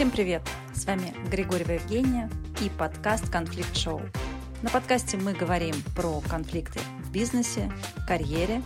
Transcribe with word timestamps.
Всем 0.00 0.10
привет! 0.10 0.40
С 0.72 0.86
вами 0.86 1.14
Григорьева 1.30 1.72
Евгения 1.72 2.30
и 2.62 2.70
подкаст 2.70 3.28
«Конфликт 3.28 3.76
Шоу». 3.76 4.00
На 4.62 4.70
подкасте 4.70 5.18
мы 5.18 5.34
говорим 5.34 5.74
про 5.94 6.22
конфликты 6.22 6.80
в 7.00 7.12
бизнесе, 7.12 7.70
карьере. 8.08 8.62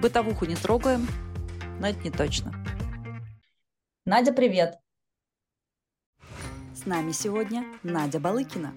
Бытовуху 0.00 0.44
не 0.44 0.54
трогаем, 0.54 1.08
но 1.80 1.88
это 1.88 1.98
не 2.04 2.12
точно. 2.12 2.54
Надя, 4.06 4.32
привет! 4.32 4.78
С 6.76 6.86
нами 6.86 7.10
сегодня 7.10 7.64
Надя 7.82 8.20
Балыкина, 8.20 8.72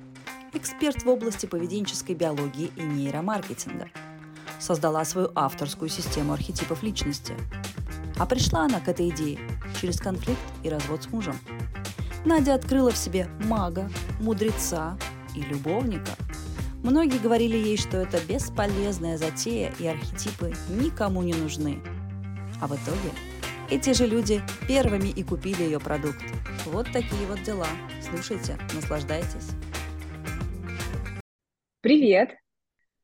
эксперт 0.54 1.04
в 1.04 1.08
области 1.08 1.46
поведенческой 1.46 2.16
биологии 2.16 2.72
и 2.76 2.82
нейромаркетинга. 2.82 3.90
Создала 4.60 5.06
свою 5.06 5.32
авторскую 5.36 5.90
систему 5.90 6.34
архетипов 6.34 6.82
личности. 6.82 7.36
А 8.18 8.26
пришла 8.26 8.62
она 8.62 8.80
к 8.80 8.88
этой 8.88 9.10
идее 9.10 9.38
через 9.80 10.00
конфликт 10.00 10.42
и 10.64 10.70
развод 10.70 11.04
с 11.04 11.10
мужем– 11.10 11.38
Надя 12.26 12.56
открыла 12.56 12.90
в 12.90 12.98
себе 12.98 13.28
мага, 13.42 13.88
мудреца 14.20 14.98
и 15.36 15.42
любовника. 15.42 16.12
Многие 16.82 17.20
говорили 17.20 17.56
ей, 17.56 17.78
что 17.78 17.98
это 17.98 18.20
бесполезная 18.28 19.16
затея 19.18 19.72
и 19.80 19.86
архетипы 19.86 20.52
никому 20.70 21.22
не 21.22 21.34
нужны. 21.34 21.84
А 22.60 22.66
в 22.66 22.72
итоге 22.72 23.12
эти 23.70 23.94
же 23.94 24.08
люди 24.08 24.42
первыми 24.68 25.10
и 25.10 25.22
купили 25.24 25.62
ее 25.62 25.80
продукт. 25.80 26.24
Вот 26.66 26.88
такие 26.92 27.28
вот 27.28 27.44
дела. 27.44 27.68
Слушайте, 28.02 28.58
наслаждайтесь. 28.74 29.50
Привет! 31.82 32.32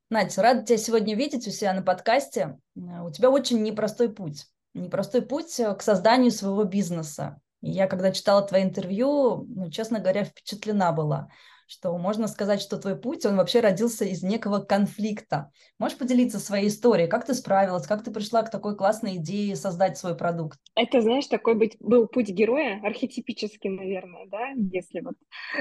Надя, 0.10 0.42
рада 0.42 0.64
тебя 0.64 0.78
сегодня 0.80 1.16
видеть 1.16 1.48
у 1.48 1.52
себя 1.52 1.74
на 1.74 1.84
подкасте. 1.84 2.58
У 2.76 3.12
тебя 3.12 3.30
очень 3.30 3.62
непростой 3.62 4.10
путь. 4.10 4.48
Непростой 4.74 5.22
путь 5.22 5.56
к 5.78 5.82
созданию 5.84 6.32
своего 6.32 6.64
бизнеса. 6.64 7.40
Я 7.62 7.88
когда 7.88 8.12
читала 8.12 8.42
твое 8.42 8.64
интервью, 8.64 9.46
ну, 9.48 9.70
честно 9.70 10.00
говоря, 10.00 10.24
впечатлена 10.24 10.92
была, 10.92 11.30
что 11.68 11.96
можно 11.98 12.28
сказать, 12.28 12.60
что 12.60 12.78
твой 12.78 13.00
путь, 13.00 13.26
он 13.26 13.38
вообще 13.38 13.62
родился 13.62 14.04
из 14.04 14.24
некого 14.24 14.60
конфликта. 14.60 15.52
Можешь 15.80 15.98
поделиться 15.98 16.40
своей 16.40 16.68
историей? 16.68 17.08
Как 17.08 17.26
ты 17.26 17.34
справилась? 17.34 17.88
Как 17.88 18.04
ты 18.04 18.12
пришла 18.12 18.42
к 18.42 18.52
такой 18.52 18.76
классной 18.76 19.18
идее 19.18 19.56
создать 19.56 19.98
свой 19.98 20.18
продукт? 20.18 20.60
Это, 20.76 21.02
знаешь, 21.02 21.28
такой 21.28 21.54
быть, 21.54 21.78
был 21.80 22.08
путь 22.08 22.30
героя, 22.30 22.82
архетипический, 22.84 23.70
наверное, 23.70 24.26
да, 24.28 24.50
если 24.56 25.00
вот 25.00 25.16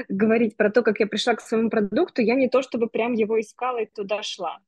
говорить 0.09 0.57
про 0.57 0.69
то, 0.69 0.81
как 0.81 0.99
я 0.99 1.07
пришла 1.07 1.35
к 1.35 1.41
своему 1.41 1.69
продукту, 1.69 2.21
я 2.21 2.35
не 2.35 2.49
то 2.49 2.61
чтобы 2.61 2.87
прям 2.87 3.13
его 3.13 3.39
искала 3.39 3.77
и 3.77 3.85
туда 3.85 4.23
шла. 4.23 4.59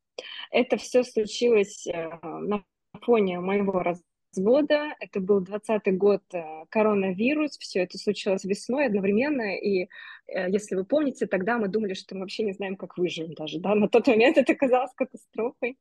Это 0.51 0.77
все 0.77 1.03
случилось 1.03 1.87
э, 1.87 2.09
на 2.21 2.63
фоне 3.01 3.39
моего 3.39 3.79
развития 3.79 4.12
года. 4.37 4.95
Это 4.99 5.19
был 5.19 5.41
20 5.41 5.97
год, 5.97 6.21
э, 6.33 6.43
коронавирус, 6.69 7.57
все 7.57 7.79
это 7.81 7.97
случилось 7.97 8.43
весной 8.43 8.87
одновременно, 8.87 9.55
и 9.57 9.87
э, 10.27 10.49
если 10.49 10.75
вы 10.75 10.85
помните, 10.85 11.27
тогда 11.27 11.57
мы 11.57 11.67
думали, 11.67 11.93
что 11.93 12.15
мы 12.15 12.21
вообще 12.21 12.43
не 12.43 12.53
знаем, 12.53 12.75
как 12.75 12.97
выживем 12.97 13.33
даже, 13.33 13.59
да, 13.59 13.75
на 13.75 13.87
тот 13.87 14.07
момент 14.07 14.37
это 14.37 14.55
казалось 14.55 14.93
катастрофой. 14.95 15.77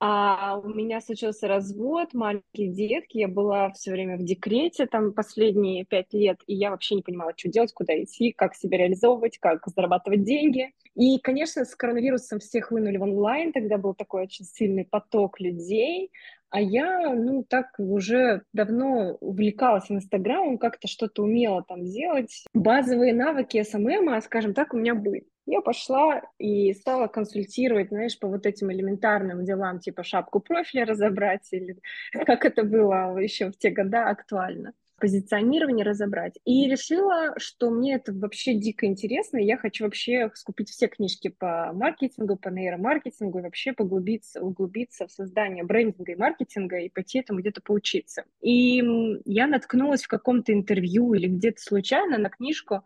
А 0.00 0.58
у 0.58 0.68
меня 0.68 1.00
случился 1.00 1.46
развод, 1.46 2.14
маленькие 2.14 2.68
детки, 2.68 3.18
я 3.18 3.28
была 3.28 3.70
все 3.72 3.90
время 3.92 4.16
в 4.16 4.24
декрете 4.24 4.86
там 4.86 5.12
последние 5.12 5.84
пять 5.84 6.12
лет, 6.14 6.38
и 6.46 6.54
я 6.54 6.70
вообще 6.70 6.94
не 6.94 7.02
понимала, 7.02 7.34
что 7.36 7.50
делать, 7.50 7.72
куда 7.72 8.02
идти, 8.02 8.32
как 8.32 8.54
себя 8.54 8.78
реализовывать, 8.78 9.38
как 9.38 9.62
зарабатывать 9.66 10.24
деньги. 10.24 10.72
И, 10.94 11.18
конечно, 11.18 11.64
с 11.64 11.74
коронавирусом 11.76 12.38
всех 12.38 12.70
вынули 12.70 12.96
в 12.96 13.02
онлайн, 13.02 13.52
тогда 13.52 13.76
был 13.76 13.94
такой 13.94 14.22
очень 14.22 14.46
сильный 14.46 14.86
поток 14.86 15.38
людей, 15.38 16.10
а 16.54 16.60
я, 16.60 17.12
ну, 17.12 17.42
так 17.42 17.66
уже 17.78 18.42
давно 18.52 19.16
увлекалась 19.20 19.90
Инстаграмом, 19.90 20.56
как-то 20.56 20.86
что-то 20.86 21.24
умела 21.24 21.64
там 21.64 21.82
делать. 21.82 22.44
Базовые 22.54 23.12
навыки 23.12 23.60
СММа, 23.60 24.20
скажем 24.20 24.54
так, 24.54 24.72
у 24.72 24.76
меня 24.76 24.94
были. 24.94 25.26
Я 25.46 25.62
пошла 25.62 26.22
и 26.38 26.72
стала 26.74 27.08
консультировать, 27.08 27.88
знаешь, 27.88 28.16
по 28.20 28.28
вот 28.28 28.46
этим 28.46 28.70
элементарным 28.70 29.44
делам, 29.44 29.80
типа 29.80 30.04
шапку 30.04 30.38
профиля 30.38 30.84
разобрать, 30.84 31.48
или 31.50 31.76
как 32.24 32.44
это 32.44 32.62
было 32.62 33.18
еще 33.18 33.50
в 33.50 33.58
те 33.58 33.70
года 33.70 34.08
актуально 34.08 34.74
позиционирование 35.04 35.84
разобрать. 35.84 36.38
И 36.46 36.66
решила, 36.66 37.34
что 37.36 37.68
мне 37.68 37.96
это 37.96 38.10
вообще 38.14 38.54
дико 38.54 38.86
интересно, 38.86 39.36
и 39.36 39.44
я 39.44 39.58
хочу 39.58 39.84
вообще 39.84 40.30
скупить 40.32 40.70
все 40.70 40.86
книжки 40.86 41.28
по 41.28 41.72
маркетингу, 41.74 42.36
по 42.36 42.48
нейромаркетингу, 42.48 43.38
и 43.38 43.42
вообще 43.42 43.74
поглубиться, 43.74 44.40
углубиться 44.40 45.06
в 45.06 45.12
создание 45.12 45.62
брендинга 45.62 46.12
и 46.12 46.16
маркетинга, 46.16 46.78
и 46.78 46.88
пойти 46.88 47.18
этому 47.18 47.40
где-то 47.40 47.60
поучиться. 47.60 48.24
И 48.40 48.82
я 49.26 49.46
наткнулась 49.46 50.04
в 50.04 50.08
каком-то 50.08 50.54
интервью 50.54 51.12
или 51.12 51.26
где-то 51.26 51.60
случайно 51.60 52.16
на 52.16 52.30
книжку 52.30 52.82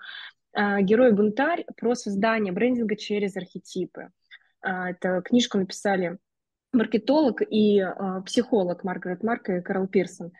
э, 0.54 0.80
«Герой-бунтарь» 0.80 1.66
про 1.76 1.94
создание 1.94 2.52
брендинга 2.52 2.96
через 2.96 3.36
архетипы. 3.36 4.10
Э, 4.66 4.90
это 4.90 5.22
книжку 5.22 5.58
написали 5.58 6.18
маркетолог 6.72 7.42
и 7.48 7.78
э, 7.78 8.22
психолог 8.26 8.82
Маргарет 8.82 9.22
Марк 9.22 9.50
и 9.50 9.60
Карл 9.60 9.86
Пирсон. 9.86 10.32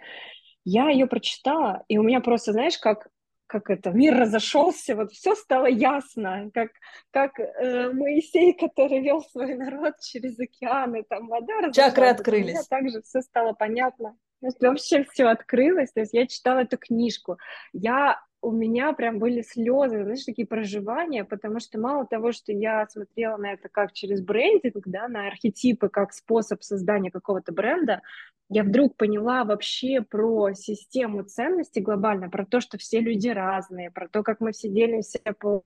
Я 0.71 0.91
ее 0.91 1.07
прочитала, 1.07 1.85
и 1.89 1.97
у 1.97 2.03
меня 2.03 2.21
просто, 2.21 2.53
знаешь, 2.53 2.79
как 2.79 3.09
как 3.49 3.71
это, 3.71 3.93
мир 3.93 4.15
разошелся, 4.15 4.95
вот 4.95 5.11
все 5.11 5.35
стало 5.35 5.65
ясно, 5.65 6.51
как, 6.53 6.69
как 7.11 7.41
э, 7.41 7.91
Моисей, 7.95 8.53
который 8.53 9.01
вел 9.01 9.23
свой 9.23 9.55
народ 9.55 9.95
через 10.03 10.39
океаны, 10.39 11.03
там 11.09 11.29
вода 11.29 11.73
Чакры 11.73 12.09
открылись. 12.09 12.45
У 12.45 12.49
меня 12.51 12.63
также 12.69 13.01
все 13.01 13.23
стало 13.23 13.55
понятно. 13.55 14.19
То 14.41 14.47
есть 14.47 14.61
вообще 14.61 15.05
все 15.05 15.29
открылось, 15.29 15.91
то 15.93 16.01
есть 16.01 16.13
я 16.13 16.27
читала 16.27 16.59
эту 16.59 16.77
книжку, 16.77 17.39
я 17.73 18.21
у 18.41 18.53
меня 18.53 18.93
прям 18.93 19.19
были 19.19 19.43
слезы, 19.43 20.05
знаешь, 20.05 20.25
такие 20.25 20.47
проживания, 20.47 21.25
потому 21.25 21.61
что 21.61 21.79
мало 21.79 22.07
того, 22.07 22.33
что 22.33 22.53
я 22.53 22.87
смотрела 22.89 23.37
на 23.37 23.53
это 23.53 23.69
как 23.69 23.93
через 23.93 24.23
брендинг, 24.23 24.87
да, 24.87 25.09
на 25.09 25.27
архетипы, 25.27 25.89
как 25.89 26.13
способ 26.13 26.63
создания 26.63 27.11
какого-то 27.11 27.53
бренда, 27.53 28.03
я 28.51 28.63
вдруг 28.63 28.97
поняла 28.97 29.45
вообще 29.45 30.01
про 30.01 30.55
систему 30.55 31.23
ценностей 31.23 31.81
глобально, 31.81 32.31
про 32.31 32.47
то, 32.47 32.61
что 32.61 32.79
все 32.79 33.01
люди 33.01 33.29
разные, 33.29 33.91
про 33.91 34.09
то, 34.09 34.23
как 34.23 34.41
мы 34.41 34.53
все 34.53 34.71
делимся 34.71 35.21
по 35.39 35.63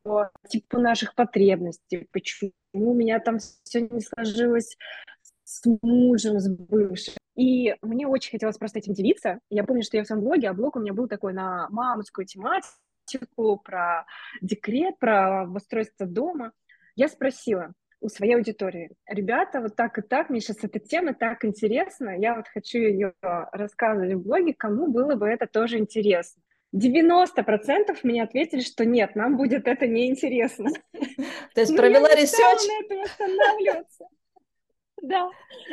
типу 0.49 0.81
наших 0.81 1.15
потребностей, 1.15 2.09
почему 2.10 2.53
у 2.72 2.94
меня 2.94 3.21
там 3.21 3.39
все 3.39 3.83
не 3.83 4.00
сложилось 4.00 4.77
с 5.44 5.62
мужем, 5.83 6.41
с 6.41 6.49
бывшим. 6.49 7.22
И 7.34 7.75
мне 7.82 8.06
очень 8.06 8.31
хотелось 8.31 8.59
просто 8.59 8.78
этим 8.78 8.93
делиться. 8.93 9.38
Я 9.48 9.65
помню, 9.65 9.82
что 9.82 9.97
я 9.97 10.04
в 10.04 10.06
своем 10.06 10.22
блоге, 10.22 10.50
а 10.50 10.54
блог 10.54 10.76
у 10.76 10.81
меня 10.81 10.93
был 10.93 11.09
такой 11.09 11.32
на 11.32 11.69
мамскую 11.70 12.26
тематику, 12.26 13.59
про 13.65 14.06
декрет, 14.41 14.98
про 14.98 15.44
устройство 15.44 16.06
дома. 16.06 16.53
Я 16.94 17.09
спросила 17.09 17.72
у 18.00 18.09
своей 18.09 18.34
аудитории, 18.34 18.91
ребята, 19.06 19.60
вот 19.60 19.76
так 19.76 19.97
и 19.97 20.03
так, 20.03 20.28
мне 20.28 20.41
сейчас 20.41 20.59
эта 20.62 20.81
тема 20.81 21.15
так 21.15 21.44
интересна, 21.44 22.19
я 22.19 22.34
вот 22.34 22.48
хочу 22.48 22.78
ее 22.78 23.15
рассказывать 23.22 24.15
в 24.15 24.22
блоге, 24.22 24.54
кому 24.54 24.88
было 24.88 25.15
бы 25.15 25.28
это 25.28 25.47
тоже 25.47 25.78
интересно. 25.78 26.42
90% 26.75 27.98
мне 28.03 28.22
ответили, 28.22 28.60
что 28.60 28.84
нет, 28.84 29.15
нам 29.15 29.37
будет 29.37 29.69
это 29.69 29.87
неинтересно. 29.87 30.71
То 31.54 31.60
есть 31.60 31.76
провела 31.76 32.09
research? 32.15 32.60
Да. 35.03 35.31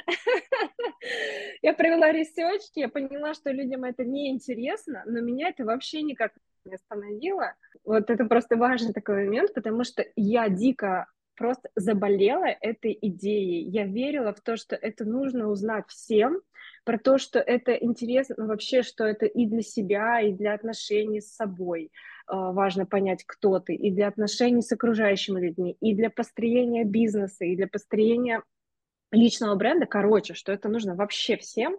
Я 1.62 1.74
провела 1.74 2.12
research, 2.12 2.64
я 2.76 2.90
поняла, 2.90 3.34
что 3.36 3.52
людям 3.52 3.84
это 3.84 4.04
не 4.04 4.32
интересно, 4.32 5.04
но 5.06 5.22
меня 5.22 5.50
это 5.50 5.66
вообще 5.66 6.02
никак 6.02 6.34
не 6.66 6.74
остановило. 6.74 7.54
Вот 7.84 8.10
это 8.10 8.26
просто 8.26 8.58
важный 8.58 8.92
такой 8.92 9.26
момент, 9.26 9.54
потому 9.54 9.84
что 9.84 10.04
я 10.16 10.50
дико 10.50 11.06
просто 11.36 11.70
заболела 11.76 12.46
этой 12.46 12.98
идеей. 13.02 13.70
Я 13.70 13.86
верила 13.86 14.34
в 14.34 14.42
то, 14.42 14.58
что 14.58 14.76
это 14.76 15.06
нужно 15.06 15.48
узнать 15.48 15.86
всем, 15.88 16.42
про 16.84 16.98
то, 16.98 17.18
что 17.20 17.40
это 17.40 17.74
интересно 17.74 18.48
вообще, 18.48 18.82
что 18.82 19.06
это 19.06 19.26
и 19.26 19.46
для 19.46 19.62
себя, 19.62 20.22
и 20.22 20.32
для 20.32 20.54
отношений 20.54 21.22
с 21.22 21.36
собой 21.36 21.92
а, 22.26 22.52
важно 22.52 22.86
понять, 22.86 23.24
кто 23.25 23.60
ты, 23.60 23.75
и 23.75 23.92
для 23.92 24.08
отношений 24.08 24.62
с 24.62 24.72
окружающими 24.72 25.40
людьми, 25.40 25.78
и 25.82 25.94
для 25.94 26.10
построения 26.10 26.84
бизнеса, 26.84 27.46
и 27.46 27.56
для 27.56 27.68
построения 27.68 28.42
личного 29.12 29.56
бренда, 29.56 29.86
короче, 29.86 30.34
что 30.34 30.52
это 30.52 30.70
нужно 30.70 30.96
вообще 30.96 31.38
всем. 31.38 31.78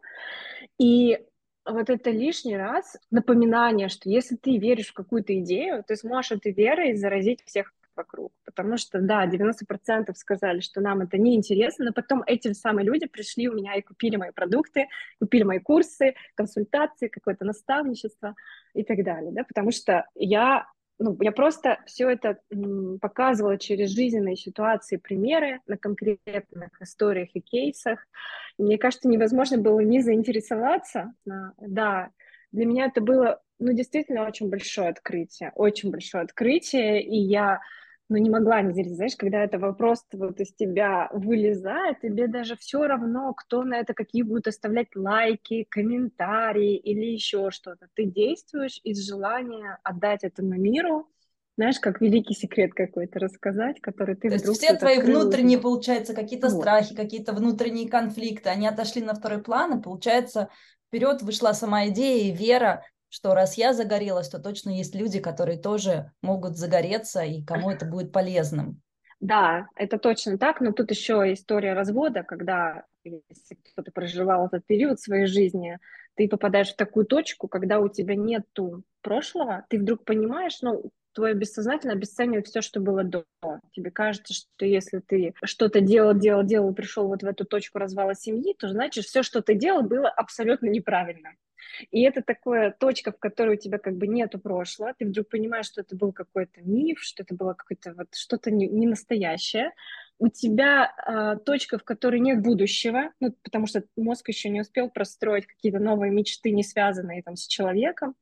И 0.79 1.19
вот 1.65 1.91
это 1.91 2.11
лишний 2.11 2.56
раз 2.56 2.97
напоминание, 3.11 3.88
что 3.88 4.09
если 4.09 4.37
ты 4.37 4.59
веришь 4.59 4.88
в 4.88 4.94
какую-то 4.94 5.38
идею, 5.41 5.85
ты 5.87 5.97
сможешь 5.97 6.32
этой 6.32 6.53
верой 6.53 6.94
заразить 6.94 7.44
всех 7.44 7.73
вокруг. 7.94 8.32
Потому 8.44 8.77
что, 8.77 9.00
да, 9.00 9.27
90% 9.27 10.15
сказали, 10.15 10.61
что 10.61 10.81
нам 10.81 11.03
это 11.03 11.19
неинтересно, 11.19 11.87
но 11.87 11.93
потом 11.93 12.23
эти 12.27 12.53
самые 12.53 12.87
люди 12.87 13.06
пришли 13.06 13.49
у 13.49 13.55
меня 13.55 13.75
и 13.75 13.82
купили 13.82 14.17
мои 14.17 14.31
продукты, 14.31 14.88
купили 15.21 15.43
мои 15.43 15.59
курсы, 15.59 16.15
консультации, 16.35 17.09
какое-то 17.09 17.44
наставничество 17.44 18.35
и 18.75 18.82
так 18.82 19.05
далее, 19.05 19.32
да, 19.32 19.44
потому 19.44 19.71
что 19.71 20.06
я 20.15 20.67
ну, 21.00 21.17
я 21.20 21.32
просто 21.32 21.79
все 21.87 22.11
это 22.11 22.38
показывала 23.00 23.56
через 23.56 23.91
жизненные 23.91 24.37
ситуации, 24.37 24.99
примеры 24.99 25.61
на 25.67 25.79
конкретных 25.79 26.70
историях 26.81 27.31
и 27.32 27.41
кейсах. 27.41 28.06
И 28.58 28.62
мне 28.62 28.76
кажется, 28.76 29.08
невозможно 29.08 29.56
было 29.56 29.81
не 29.81 30.02
заинтересоваться. 30.02 31.14
Да, 31.25 32.11
для 32.52 32.67
меня 32.67 32.85
это 32.87 33.00
было 33.00 33.41
ну, 33.58 33.73
действительно 33.73 34.26
очень 34.26 34.50
большое 34.50 34.91
открытие, 34.91 35.52
очень 35.55 35.91
большое 35.91 36.25
открытие, 36.25 37.03
и 37.03 37.17
я 37.17 37.61
ну, 38.10 38.16
не 38.16 38.28
могла 38.28 38.60
не 38.60 38.74
зрить, 38.74 38.96
знаешь, 38.96 39.14
когда 39.16 39.44
это 39.44 39.58
вопрос 39.58 40.04
вот 40.12 40.40
из 40.40 40.52
тебя 40.52 41.08
вылезает, 41.12 42.00
тебе 42.00 42.26
даже 42.26 42.56
все 42.56 42.84
равно, 42.86 43.32
кто 43.34 43.62
на 43.62 43.78
это, 43.78 43.94
какие 43.94 44.22
будут 44.22 44.48
оставлять 44.48 44.88
лайки, 44.96 45.64
комментарии 45.70 46.76
или 46.76 47.06
еще 47.06 47.52
что-то. 47.52 47.86
Ты 47.94 48.06
действуешь 48.06 48.80
из 48.82 49.06
желания 49.06 49.78
отдать 49.84 50.24
этому 50.24 50.54
миру, 50.54 51.08
знаешь, 51.56 51.78
как 51.78 52.00
великий 52.00 52.34
секрет 52.34 52.74
какой-то 52.74 53.20
рассказать, 53.20 53.80
который 53.80 54.16
ты 54.16 54.28
То 54.28 54.36
вдруг... 54.36 54.56
есть 54.56 54.62
все 54.62 54.76
твои 54.76 55.00
внутренние, 55.00 55.60
получается, 55.60 56.12
какие-то 56.12 56.48
вот. 56.48 56.60
страхи, 56.60 56.96
какие-то 56.96 57.32
внутренние 57.32 57.88
конфликты, 57.88 58.48
они 58.48 58.66
отошли 58.66 59.02
на 59.02 59.14
второй 59.14 59.40
план, 59.40 59.78
и, 59.78 59.82
получается, 59.82 60.48
вперед 60.88 61.22
вышла 61.22 61.52
сама 61.52 61.86
идея 61.88 62.24
и 62.24 62.36
вера, 62.36 62.82
что 63.10 63.34
раз 63.34 63.58
я 63.58 63.74
загорелась, 63.74 64.28
то 64.28 64.38
точно 64.38 64.70
есть 64.70 64.94
люди, 64.94 65.20
которые 65.20 65.58
тоже 65.58 66.12
могут 66.22 66.56
загореться, 66.56 67.22
и 67.22 67.44
кому 67.44 67.70
это 67.70 67.84
будет 67.84 68.12
полезным. 68.12 68.80
Да, 69.20 69.66
это 69.76 69.98
точно 69.98 70.38
так, 70.38 70.62
но 70.62 70.72
тут 70.72 70.90
еще 70.90 71.30
история 71.32 71.74
развода, 71.74 72.22
когда 72.22 72.84
если 73.04 73.54
кто-то 73.72 73.92
проживал 73.92 74.46
этот 74.46 74.64
период 74.66 75.00
своей 75.00 75.26
жизни, 75.26 75.78
ты 76.14 76.28
попадаешь 76.28 76.72
в 76.72 76.76
такую 76.76 77.06
точку, 77.06 77.48
когда 77.48 77.80
у 77.80 77.88
тебя 77.88 78.14
нету 78.14 78.82
прошлого, 79.02 79.64
ты 79.68 79.78
вдруг 79.78 80.04
понимаешь, 80.04 80.58
ну, 80.62 80.90
твое 81.12 81.34
бессознательно 81.34 81.92
обесценивает 81.92 82.46
все, 82.46 82.60
что 82.60 82.80
было 82.80 83.04
до. 83.04 83.24
Тебе 83.72 83.90
кажется, 83.90 84.34
что 84.34 84.64
если 84.64 85.00
ты 85.00 85.34
что-то 85.42 85.80
делал, 85.80 86.14
делал, 86.14 86.44
делал, 86.44 86.74
пришел 86.74 87.08
вот 87.08 87.22
в 87.22 87.26
эту 87.26 87.44
точку 87.44 87.78
развала 87.78 88.14
семьи, 88.14 88.54
то 88.58 88.68
значит 88.68 89.04
все, 89.04 89.22
что 89.22 89.42
ты 89.42 89.54
делал, 89.54 89.82
было 89.82 90.08
абсолютно 90.08 90.66
неправильно. 90.66 91.30
И 91.90 92.02
это 92.02 92.22
такая 92.22 92.74
точка, 92.78 93.12
в 93.12 93.18
которой 93.18 93.56
у 93.56 93.58
тебя 93.58 93.78
как 93.78 93.96
бы 93.96 94.06
нету 94.06 94.38
прошлого, 94.38 94.94
ты 94.94 95.06
вдруг 95.06 95.28
понимаешь, 95.28 95.66
что 95.66 95.82
это 95.82 95.96
был 95.96 96.12
какой-то 96.12 96.60
миф, 96.62 97.00
что 97.00 97.22
это 97.22 97.34
было 97.34 97.54
какое-то 97.54 97.94
вот 97.94 98.14
что-то 98.14 98.50
не 98.50 98.86
настоящее. 98.86 99.72
У 100.18 100.28
тебя 100.28 100.92
э, 101.06 101.38
точка, 101.44 101.78
в 101.78 101.84
которой 101.84 102.20
нет 102.20 102.42
будущего, 102.42 103.12
ну, 103.20 103.34
потому 103.42 103.66
что 103.66 103.84
мозг 103.96 104.28
еще 104.28 104.50
не 104.50 104.60
успел 104.60 104.90
простроить 104.90 105.46
какие-то 105.46 105.78
новые 105.78 106.12
мечты, 106.12 106.50
не 106.50 106.62
связанные 106.62 107.22
там 107.22 107.36
с 107.36 107.46
человеком, 107.46 108.14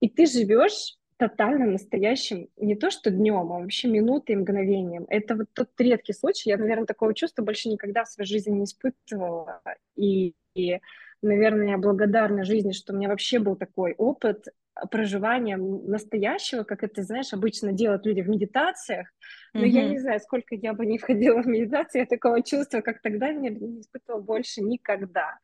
и 0.00 0.08
ты 0.08 0.26
живешь 0.26 0.96
тотально 1.16 1.66
настоящим, 1.66 2.48
не 2.56 2.74
то 2.74 2.90
что 2.90 3.10
днем, 3.10 3.52
а 3.52 3.60
вообще 3.60 3.88
минутой 3.88 4.34
и 4.34 4.38
мгновением. 4.38 5.06
Это 5.08 5.36
вот 5.36 5.46
тот 5.52 5.70
редкий 5.78 6.12
случай, 6.12 6.50
я, 6.50 6.56
наверное, 6.56 6.86
такого 6.86 7.14
чувства 7.14 7.42
больше 7.42 7.68
никогда 7.68 8.04
в 8.04 8.08
своей 8.08 8.28
жизни 8.28 8.52
не 8.52 8.64
испытывала. 8.64 9.62
И, 9.96 10.34
и 10.54 10.80
наверное, 11.22 11.70
я 11.70 11.78
благодарна 11.78 12.44
жизни, 12.44 12.72
что 12.72 12.92
у 12.92 12.96
меня 12.96 13.08
вообще 13.08 13.38
был 13.38 13.56
такой 13.56 13.94
опыт 13.96 14.48
проживания 14.90 15.56
настоящего, 15.56 16.64
как 16.64 16.82
это, 16.82 17.02
знаешь, 17.02 17.32
обычно 17.32 17.72
делают 17.72 18.06
люди 18.06 18.20
в 18.22 18.28
медитациях. 18.28 19.08
Но 19.52 19.64
mm-hmm. 19.64 19.68
я 19.68 19.88
не 19.88 19.98
знаю, 19.98 20.20
сколько 20.20 20.54
я 20.54 20.72
бы 20.72 20.84
не 20.84 20.98
входила 20.98 21.42
в 21.42 21.46
медитацию, 21.46 22.02
я 22.02 22.06
такого 22.06 22.42
чувства, 22.42 22.80
как 22.80 23.00
тогда, 23.00 23.32
не, 23.32 23.50
не 23.50 23.80
испытывала 23.80 24.20
больше 24.20 24.62
никогда. 24.62 25.38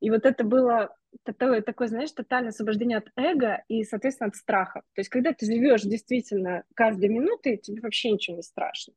И 0.00 0.10
вот 0.10 0.26
это 0.26 0.44
было 0.44 0.94
такое, 1.24 1.62
такое, 1.62 1.88
знаешь, 1.88 2.12
тотальное 2.12 2.50
освобождение 2.50 2.98
от 2.98 3.10
эго 3.16 3.62
и, 3.68 3.84
соответственно, 3.84 4.28
от 4.28 4.36
страха. 4.36 4.82
То 4.94 5.00
есть, 5.00 5.10
когда 5.10 5.32
ты 5.32 5.46
живешь 5.46 5.82
действительно 5.82 6.64
каждой 6.74 7.08
минутой, 7.08 7.56
тебе 7.56 7.80
вообще 7.80 8.10
ничего 8.10 8.36
не 8.36 8.42
страшно. 8.42 8.94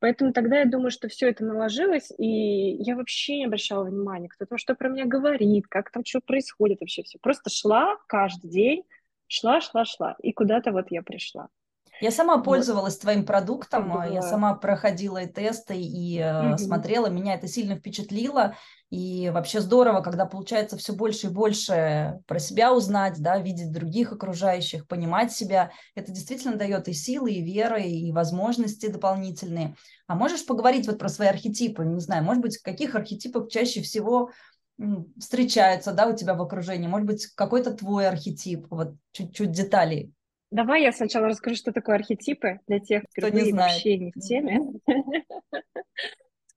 Поэтому 0.00 0.32
тогда 0.32 0.60
я 0.60 0.66
думаю, 0.66 0.90
что 0.90 1.08
все 1.08 1.28
это 1.28 1.44
наложилось, 1.44 2.12
и 2.18 2.26
я 2.82 2.96
вообще 2.96 3.38
не 3.38 3.46
обращала 3.46 3.84
внимания, 3.84 4.28
кто 4.28 4.44
там 4.44 4.58
что 4.58 4.74
про 4.74 4.88
меня 4.88 5.06
говорит, 5.06 5.66
как 5.68 5.90
там 5.90 6.04
что 6.04 6.20
происходит 6.20 6.80
вообще 6.80 7.02
все. 7.02 7.18
Просто 7.20 7.50
шла 7.50 7.96
каждый 8.06 8.50
день, 8.50 8.84
шла, 9.26 9.60
шла, 9.60 9.84
шла, 9.84 10.16
и 10.22 10.32
куда-то 10.32 10.72
вот 10.72 10.86
я 10.90 11.02
пришла. 11.02 11.48
Я 12.00 12.10
сама 12.10 12.38
пользовалась 12.38 12.94
вот. 12.94 13.02
твоим 13.02 13.24
продуктом, 13.24 13.92
да. 13.92 14.04
я 14.06 14.22
сама 14.22 14.54
проходила 14.54 15.18
и 15.18 15.32
тесты, 15.32 15.74
и 15.76 16.22
угу. 16.22 16.58
смотрела, 16.58 17.06
меня 17.06 17.34
это 17.34 17.46
сильно 17.46 17.76
впечатлило, 17.76 18.56
и 18.90 19.30
вообще 19.32 19.60
здорово, 19.60 20.02
когда 20.02 20.26
получается 20.26 20.76
все 20.76 20.92
больше 20.92 21.26
и 21.26 21.30
больше 21.30 22.20
про 22.26 22.38
себя 22.38 22.72
узнать, 22.72 23.20
да, 23.20 23.38
видеть 23.38 23.72
других 23.72 24.12
окружающих, 24.12 24.86
понимать 24.86 25.32
себя. 25.32 25.70
Это 25.94 26.12
действительно 26.12 26.56
дает 26.56 26.88
и 26.88 26.92
силы, 26.92 27.32
и 27.32 27.42
веры, 27.42 27.82
и 27.82 28.12
возможности 28.12 28.88
дополнительные. 28.88 29.74
А 30.06 30.14
можешь 30.14 30.46
поговорить 30.46 30.86
вот 30.86 30.98
про 30.98 31.08
свои 31.08 31.28
архетипы? 31.28 31.84
Не 31.84 32.00
знаю, 32.00 32.24
может 32.24 32.42
быть, 32.42 32.58
каких 32.58 32.94
архетипов 32.94 33.50
чаще 33.50 33.82
всего 33.82 34.30
встречаются, 35.18 35.92
да, 35.92 36.06
у 36.06 36.16
тебя 36.16 36.34
в 36.34 36.42
окружении? 36.42 36.88
Может 36.88 37.06
быть, 37.06 37.26
какой-то 37.34 37.72
твой 37.72 38.08
архетип? 38.08 38.66
Вот 38.70 38.94
чуть-чуть 39.12 39.52
деталей. 39.52 40.12
Давай 40.54 40.82
я 40.82 40.92
сначала 40.92 41.26
расскажу, 41.26 41.56
что 41.56 41.72
такое 41.72 41.96
архетипы 41.96 42.60
для 42.68 42.78
тех, 42.78 43.02
кто 43.10 43.28
не 43.28 43.50
знает. 43.50 43.72
вообще 43.72 43.98
не 43.98 44.12
в 44.12 44.20
теме. 44.20 44.60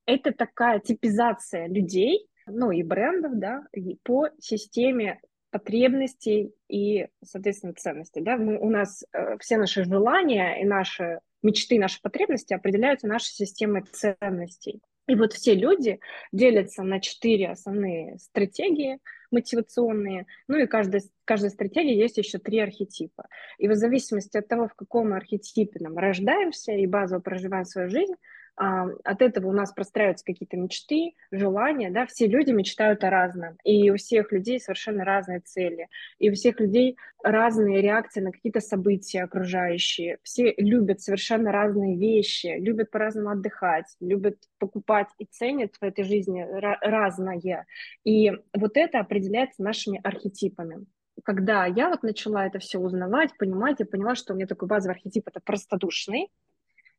Это 0.06 0.30
такая 0.30 0.78
типизация 0.78 1.66
людей, 1.66 2.28
ну 2.46 2.70
и 2.70 2.84
брендов, 2.84 3.32
да, 3.40 3.64
по 4.04 4.28
системе 4.38 5.20
потребностей 5.50 6.54
и, 6.68 7.08
соответственно, 7.24 7.74
ценностей. 7.74 8.20
Да? 8.20 8.36
Мы, 8.36 8.56
у 8.60 8.70
нас 8.70 9.04
э, 9.12 9.36
все 9.40 9.56
наши 9.56 9.82
желания 9.82 10.62
и 10.62 10.64
наши 10.64 11.18
мечты, 11.42 11.80
наши 11.80 12.00
потребности 12.00 12.54
определяются 12.54 13.08
нашей 13.08 13.32
системой 13.32 13.82
ценностей. 13.82 14.80
И 15.08 15.16
вот 15.16 15.32
все 15.32 15.54
люди 15.56 15.98
делятся 16.30 16.84
на 16.84 17.00
четыре 17.00 17.48
основные 17.48 18.16
стратегии 18.20 19.00
мотивационные, 19.30 20.26
ну 20.46 20.56
и 20.56 20.66
каждая, 20.66 21.02
каждой 21.24 21.50
стратегии 21.50 21.94
есть 21.94 22.18
еще 22.18 22.38
три 22.38 22.58
архетипа. 22.58 23.28
И 23.58 23.68
в 23.68 23.74
зависимости 23.74 24.36
от 24.36 24.48
того, 24.48 24.68
в 24.68 24.74
каком 24.74 25.12
архетипе 25.12 25.88
мы 25.88 26.00
рождаемся 26.00 26.72
и 26.72 26.86
базово 26.86 27.20
проживаем 27.20 27.64
свою 27.64 27.88
жизнь, 27.88 28.14
от 28.58 29.22
этого 29.22 29.48
у 29.48 29.52
нас 29.52 29.72
простраиваются 29.72 30.24
какие-то 30.24 30.56
мечты, 30.56 31.12
желания, 31.30 31.90
да, 31.90 32.06
все 32.06 32.26
люди 32.26 32.50
мечтают 32.50 33.04
о 33.04 33.10
разном, 33.10 33.56
и 33.62 33.88
у 33.90 33.96
всех 33.96 34.32
людей 34.32 34.58
совершенно 34.58 35.04
разные 35.04 35.40
цели, 35.40 35.88
и 36.18 36.28
у 36.30 36.34
всех 36.34 36.58
людей 36.58 36.96
разные 37.22 37.80
реакции 37.80 38.20
на 38.20 38.32
какие-то 38.32 38.60
события 38.60 39.22
окружающие, 39.22 40.18
все 40.24 40.54
любят 40.56 41.00
совершенно 41.00 41.52
разные 41.52 41.96
вещи, 41.96 42.56
любят 42.58 42.90
по-разному 42.90 43.30
отдыхать, 43.30 43.86
любят 44.00 44.38
покупать 44.58 45.08
и 45.18 45.24
ценят 45.24 45.76
в 45.76 45.84
этой 45.84 46.02
жизни 46.02 46.44
разное, 46.82 47.64
и 48.02 48.32
вот 48.54 48.76
это 48.76 48.98
определяется 48.98 49.62
нашими 49.62 50.00
архетипами. 50.02 50.84
Когда 51.24 51.66
я 51.66 51.90
вот 51.90 52.02
начала 52.02 52.46
это 52.46 52.58
все 52.58 52.78
узнавать, 52.78 53.36
понимать, 53.38 53.76
я 53.78 53.86
поняла, 53.86 54.14
что 54.16 54.32
у 54.32 54.36
меня 54.36 54.46
такой 54.46 54.66
базовый 54.66 54.96
архетип– 54.96 55.24
это 55.28 55.40
простодушный, 55.40 56.28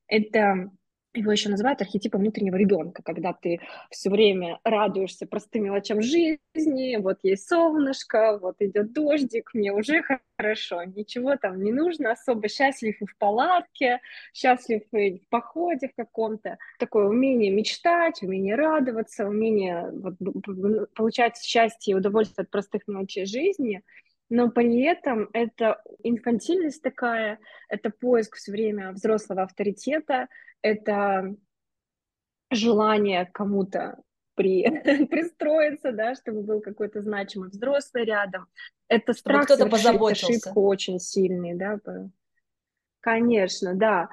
это 0.08 0.72
его 1.14 1.32
еще 1.32 1.50
называют 1.50 1.82
архетипом 1.82 2.22
внутреннего 2.22 2.56
ребенка, 2.56 3.02
когда 3.04 3.34
ты 3.34 3.60
все 3.90 4.10
время 4.10 4.60
радуешься 4.64 5.26
простым 5.26 5.64
мелочам 5.66 6.02
жизни, 6.02 6.98
вот 6.98 7.20
есть 7.24 7.48
солнышко, 7.48 8.38
вот 8.40 8.56
идет 8.60 8.94
дождик, 8.94 9.52
мне 9.54 9.74
уже 9.74 10.04
хорошо, 10.38 10.84
ничего 10.84 11.36
там 11.36 11.64
не 11.64 11.72
нужно, 11.72 12.12
особо 12.12 12.48
счастлив 12.48 13.02
и 13.02 13.06
в 13.06 13.18
палатке, 13.18 14.02
счастлив 14.34 14.84
и 14.92 15.20
в 15.20 15.30
походе 15.30 15.90
в 15.90 15.96
каком-то. 15.96 16.58
Такое 16.78 17.08
умение 17.08 17.52
мечтать, 17.52 18.22
умение 18.22 18.56
радоваться, 18.56 19.28
умение 19.28 19.92
вот, 19.92 20.16
получать 20.94 21.38
счастье 21.42 21.94
и 21.94 21.96
удовольствие 21.96 22.44
от 22.44 22.52
простых 22.52 22.88
мелочей 22.88 23.26
жизни– 23.26 23.82
но 24.30 24.52
при 24.52 24.84
этом 24.84 25.28
это 25.34 25.82
инфантильность 26.04 26.84
такая, 26.84 27.40
это 27.68 27.90
поиск 27.90 28.36
все 28.36 28.52
время 28.52 28.92
взрослого 28.92 29.42
авторитета, 29.42 30.28
это 30.62 31.36
желание 32.52 33.26
кому-то 33.26 34.02
при, 34.36 34.64
пристроиться, 35.08 35.92
да, 35.92 36.16
чтобы 36.16 36.44
был 36.44 36.62
какой-то 36.62 37.02
значимый 37.02 37.50
взрослый 37.50 38.06
рядом. 38.06 38.48
Это 38.88 39.14
страх 39.14 39.46
кто-то 39.46 39.68
позаботился. 39.68 40.50
ошибку 40.50 40.66
очень 40.66 41.00
сильный, 41.00 41.56
да. 41.56 41.80
Конечно, 43.02 43.76
да. 43.76 44.10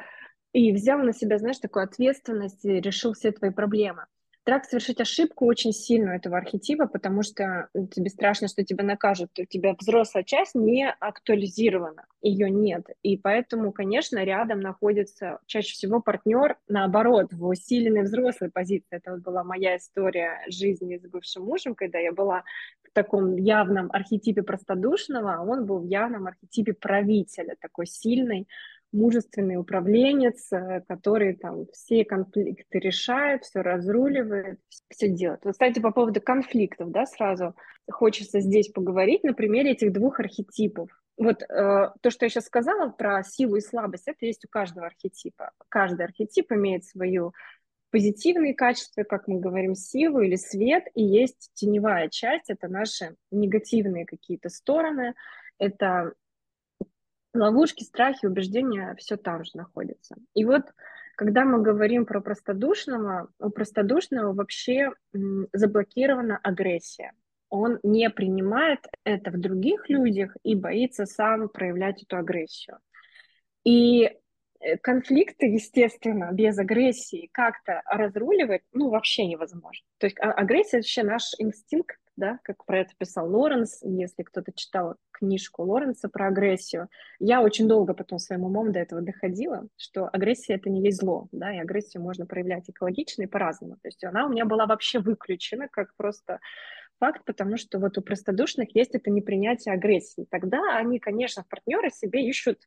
И 0.52 0.72
взял 0.72 0.98
на 0.98 1.12
себя, 1.12 1.38
знаешь, 1.38 1.58
такую 1.58 1.84
ответственность 1.84 2.64
и 2.64 2.80
решил 2.80 3.12
все 3.12 3.32
твои 3.32 3.50
проблемы. 3.50 4.06
Страх 4.46 4.64
совершить 4.64 5.00
ошибку 5.00 5.44
очень 5.44 5.72
сильно 5.72 6.10
этого 6.10 6.36
архетипа, 6.38 6.86
потому 6.86 7.24
что 7.24 7.68
ну, 7.74 7.88
тебе 7.88 8.10
страшно, 8.10 8.46
что 8.46 8.62
тебя 8.62 8.84
накажут. 8.84 9.36
У 9.40 9.44
тебя 9.44 9.74
взрослая 9.76 10.22
часть 10.22 10.54
не 10.54 10.88
актуализирована, 10.88 12.04
ее 12.22 12.48
нет. 12.48 12.86
И 13.02 13.16
поэтому, 13.16 13.72
конечно, 13.72 14.22
рядом 14.22 14.60
находится 14.60 15.40
чаще 15.46 15.72
всего 15.72 16.00
партнер, 16.00 16.58
наоборот, 16.68 17.32
в 17.32 17.44
усиленной 17.44 18.02
взрослой 18.02 18.52
позиции. 18.52 18.86
Это 18.90 19.14
вот 19.14 19.22
была 19.22 19.42
моя 19.42 19.78
история 19.78 20.40
жизни 20.46 20.96
с 20.96 21.02
бывшим 21.10 21.42
мужем, 21.42 21.74
когда 21.74 21.98
я 21.98 22.12
была 22.12 22.44
в 22.84 22.92
таком 22.92 23.34
явном 23.34 23.90
архетипе 23.90 24.44
простодушного, 24.44 25.34
а 25.38 25.42
он 25.42 25.66
был 25.66 25.80
в 25.80 25.86
явном 25.86 26.28
архетипе 26.28 26.72
правителя, 26.72 27.56
такой 27.60 27.88
сильный, 27.88 28.46
мужественный 28.92 29.56
управленец, 29.56 30.52
э, 30.52 30.82
который 30.88 31.34
там 31.34 31.66
все 31.72 32.04
конфликты 32.04 32.78
решает, 32.78 33.44
все 33.44 33.60
разруливает, 33.60 34.60
все 34.88 35.08
делает. 35.08 35.44
Вот, 35.44 35.52
кстати, 35.52 35.80
по 35.80 35.92
поводу 35.92 36.20
конфликтов, 36.20 36.90
да, 36.90 37.06
сразу 37.06 37.54
хочется 37.90 38.40
здесь 38.40 38.68
поговорить 38.68 39.24
на 39.24 39.32
примере 39.32 39.72
этих 39.72 39.92
двух 39.92 40.20
архетипов. 40.20 40.90
вот 41.16 41.42
э, 41.42 41.46
то, 42.00 42.10
что 42.10 42.24
я 42.24 42.28
сейчас 42.28 42.46
сказала 42.46 42.90
про 42.90 43.22
силу 43.22 43.56
и 43.56 43.60
слабость, 43.60 44.08
это 44.08 44.26
есть 44.26 44.44
у 44.44 44.48
каждого 44.48 44.86
архетипа. 44.86 45.50
Каждый 45.68 46.04
архетип 46.04 46.52
имеет 46.52 46.84
свою 46.84 47.32
позитивные 47.90 48.54
качества, 48.54 49.04
как 49.04 49.28
мы 49.28 49.40
говорим, 49.40 49.74
силу 49.74 50.20
или 50.20 50.36
свет, 50.36 50.84
и 50.94 51.02
есть 51.02 51.50
теневая 51.54 52.08
часть, 52.08 52.50
это 52.50 52.68
наши 52.68 53.16
негативные 53.30 54.04
какие-то 54.04 54.48
стороны, 54.48 55.14
это 55.58 56.12
ловушки, 57.40 57.84
страхи, 57.84 58.26
убеждения, 58.26 58.94
все 58.98 59.16
там 59.16 59.44
же 59.44 59.52
находится. 59.54 60.16
И 60.34 60.44
вот 60.44 60.64
когда 61.16 61.44
мы 61.44 61.62
говорим 61.62 62.04
про 62.04 62.20
простодушного, 62.20 63.28
у 63.38 63.50
простодушного 63.50 64.34
вообще 64.34 64.90
заблокирована 65.52 66.38
агрессия. 66.42 67.12
Он 67.48 67.78
не 67.82 68.10
принимает 68.10 68.80
это 69.04 69.30
в 69.30 69.38
других 69.40 69.88
людях 69.88 70.36
и 70.42 70.54
боится 70.54 71.06
сам 71.06 71.48
проявлять 71.48 72.02
эту 72.02 72.16
агрессию. 72.16 72.78
И 73.64 74.10
Э, 74.60 74.76
конфликты, 74.78 75.46
естественно, 75.46 76.30
без 76.32 76.58
агрессии 76.58 77.28
как-то 77.32 77.82
разруливать, 77.86 78.62
ну, 78.72 78.90
вообще 78.90 79.26
невозможно. 79.26 79.86
То 79.98 80.06
есть 80.06 80.18
а, 80.20 80.32
агрессия 80.32 80.78
вообще 80.78 81.02
наш 81.02 81.32
инстинкт, 81.38 81.98
да, 82.16 82.38
как 82.42 82.64
про 82.64 82.80
это 82.80 82.92
писал 82.98 83.30
Лоренс, 83.30 83.80
если 83.82 84.22
кто-то 84.22 84.52
читал 84.52 84.96
книжку 85.10 85.62
Лоренса 85.62 86.08
про 86.08 86.28
агрессию. 86.28 86.88
Я 87.18 87.42
очень 87.42 87.68
долго 87.68 87.94
потом 87.94 88.18
своим 88.18 88.44
умом 88.44 88.72
до 88.72 88.80
этого 88.80 89.00
доходила, 89.00 89.66
что 89.76 90.08
агрессия— 90.12 90.54
это 90.56 90.70
не 90.70 90.82
есть 90.82 91.00
зло, 91.00 91.28
да, 91.32 91.54
и 91.54 91.58
агрессию 91.58 92.02
можно 92.02 92.26
проявлять 92.26 92.68
экологично 92.68 93.22
и 93.22 93.26
по-разному. 93.26 93.74
То 93.74 93.88
есть 93.88 94.02
она 94.04 94.26
у 94.26 94.30
меня 94.30 94.44
была 94.44 94.66
вообще 94.66 94.98
выключена 94.98 95.68
как 95.68 95.94
просто 95.96 96.40
факт, 96.98 97.22
потому 97.24 97.56
что 97.56 97.78
вот 97.78 97.98
у 97.98 98.02
простодушных 98.02 98.74
есть 98.74 98.94
это 98.94 99.10
непринятие 99.10 99.74
агрессии. 99.74 100.26
Тогда 100.30 100.76
они, 100.76 100.98
конечно, 100.98 101.44
партнеры 101.48 101.90
себе 101.90 102.26
ищут 102.26 102.60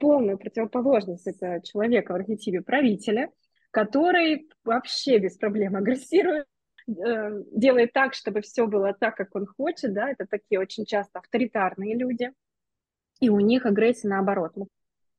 полную 0.00 0.38
противоположность 0.38 1.26
это 1.26 1.60
человека 1.62 2.12
в 2.12 2.16
архетипе 2.16 2.60
правителя, 2.60 3.30
который 3.70 4.50
вообще 4.64 5.18
без 5.18 5.36
проблем 5.36 5.76
агрессирует, 5.76 6.46
э, 6.88 7.42
делает 7.52 7.92
так, 7.92 8.14
чтобы 8.14 8.40
все 8.40 8.66
было 8.66 8.92
так, 8.92 9.16
как 9.16 9.34
он 9.34 9.46
хочет, 9.46 9.92
да, 9.92 10.10
это 10.10 10.26
такие 10.26 10.60
очень 10.60 10.84
часто 10.84 11.18
авторитарные 11.18 11.96
люди, 11.96 12.32
и 13.20 13.28
у 13.28 13.40
них 13.40 13.66
агрессия 13.66 14.08
наоборот 14.08 14.54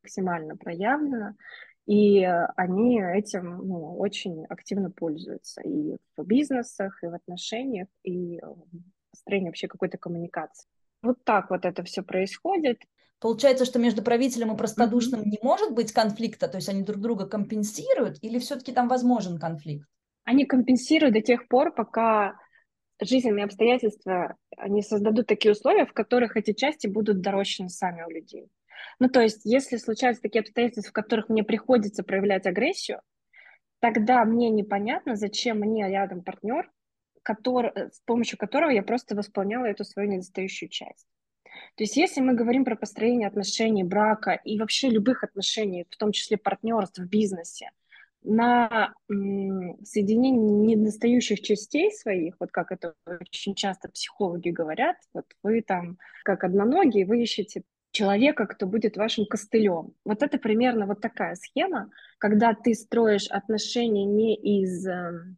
максимально 0.03 0.57
проявлена, 0.57 1.35
и 1.85 2.23
они 2.55 3.01
этим 3.01 3.57
ну, 3.57 3.97
очень 3.97 4.45
активно 4.45 4.89
пользуются 4.89 5.61
и 5.61 5.97
в 6.15 6.23
бизнесах, 6.23 7.03
и 7.03 7.07
в 7.07 7.13
отношениях, 7.13 7.87
и 8.03 8.39
в 8.39 8.67
построении 9.11 9.47
вообще 9.47 9.67
какой-то 9.67 9.97
коммуникации. 9.97 10.67
Вот 11.01 11.23
так 11.25 11.49
вот 11.49 11.65
это 11.65 11.83
все 11.83 12.01
происходит. 12.01 12.81
Получается, 13.19 13.65
что 13.65 13.79
между 13.79 14.01
правителем 14.01 14.53
и 14.53 14.57
простодушным 14.57 15.21
mm-hmm. 15.21 15.29
не 15.29 15.39
может 15.41 15.73
быть 15.73 15.91
конфликта, 15.91 16.47
то 16.47 16.57
есть 16.57 16.69
они 16.69 16.83
друг 16.83 16.99
друга 16.99 17.25
компенсируют, 17.25 18.17
или 18.21 18.39
все-таки 18.39 18.73
там 18.73 18.87
возможен 18.87 19.37
конфликт? 19.37 19.87
Они 20.23 20.45
компенсируют 20.45 21.13
до 21.15 21.21
тех 21.21 21.47
пор, 21.47 21.73
пока 21.73 22.37
жизненные 23.01 23.45
обстоятельства, 23.45 24.37
они 24.57 24.81
создадут 24.81 25.27
такие 25.27 25.51
условия, 25.51 25.85
в 25.85 25.93
которых 25.93 26.37
эти 26.37 26.53
части 26.53 26.87
будут 26.87 27.21
дорощены 27.21 27.69
сами 27.69 28.03
у 28.03 28.09
людей. 28.09 28.49
Ну, 28.99 29.09
то 29.09 29.21
есть, 29.21 29.41
если 29.43 29.77
случаются 29.77 30.21
такие 30.21 30.41
обстоятельства, 30.41 30.89
в 30.89 30.93
которых 30.93 31.29
мне 31.29 31.43
приходится 31.43 32.03
проявлять 32.03 32.45
агрессию, 32.45 33.01
тогда 33.79 34.23
мне 34.23 34.49
непонятно, 34.49 35.15
зачем 35.15 35.59
мне 35.59 35.89
рядом 35.89 36.23
партнер, 36.23 36.71
который, 37.21 37.89
с 37.91 37.99
помощью 38.05 38.37
которого 38.37 38.69
я 38.69 38.83
просто 38.83 39.15
восполняла 39.15 39.65
эту 39.65 39.83
свою 39.83 40.09
недостающую 40.09 40.69
часть. 40.69 41.07
То 41.75 41.83
есть 41.83 41.97
если 41.97 42.21
мы 42.21 42.33
говорим 42.33 42.65
про 42.65 42.75
построение 42.75 43.27
отношений, 43.27 43.83
брака 43.83 44.31
и 44.31 44.59
вообще 44.59 44.89
любых 44.89 45.23
отношений, 45.23 45.85
в 45.89 45.97
том 45.97 46.11
числе 46.11 46.37
партнерств 46.37 46.99
в 46.99 47.07
бизнесе, 47.07 47.71
на 48.23 48.93
соединение 49.83 50.75
недостающих 50.75 51.41
частей 51.41 51.91
своих, 51.91 52.35
вот 52.39 52.51
как 52.51 52.71
это 52.71 52.93
очень 53.07 53.55
часто 53.55 53.89
психологи 53.89 54.49
говорят, 54.49 54.97
вот 55.13 55.25
вы 55.43 55.61
там 55.61 55.97
как 56.23 56.43
одноногие, 56.43 57.05
вы 57.05 57.21
ищете 57.21 57.63
человека, 57.91 58.47
кто 58.47 58.65
будет 58.65 58.97
вашим 58.97 59.25
костылем. 59.25 59.93
Вот 60.03 60.23
это 60.23 60.37
примерно 60.37 60.87
вот 60.87 60.99
такая 60.99 61.35
схема, 61.35 61.89
когда 62.17 62.53
ты 62.53 62.73
строишь 62.73 63.27
отношения 63.29 64.05
не 64.05 64.35
из 64.35 64.85
эм, 64.87 65.37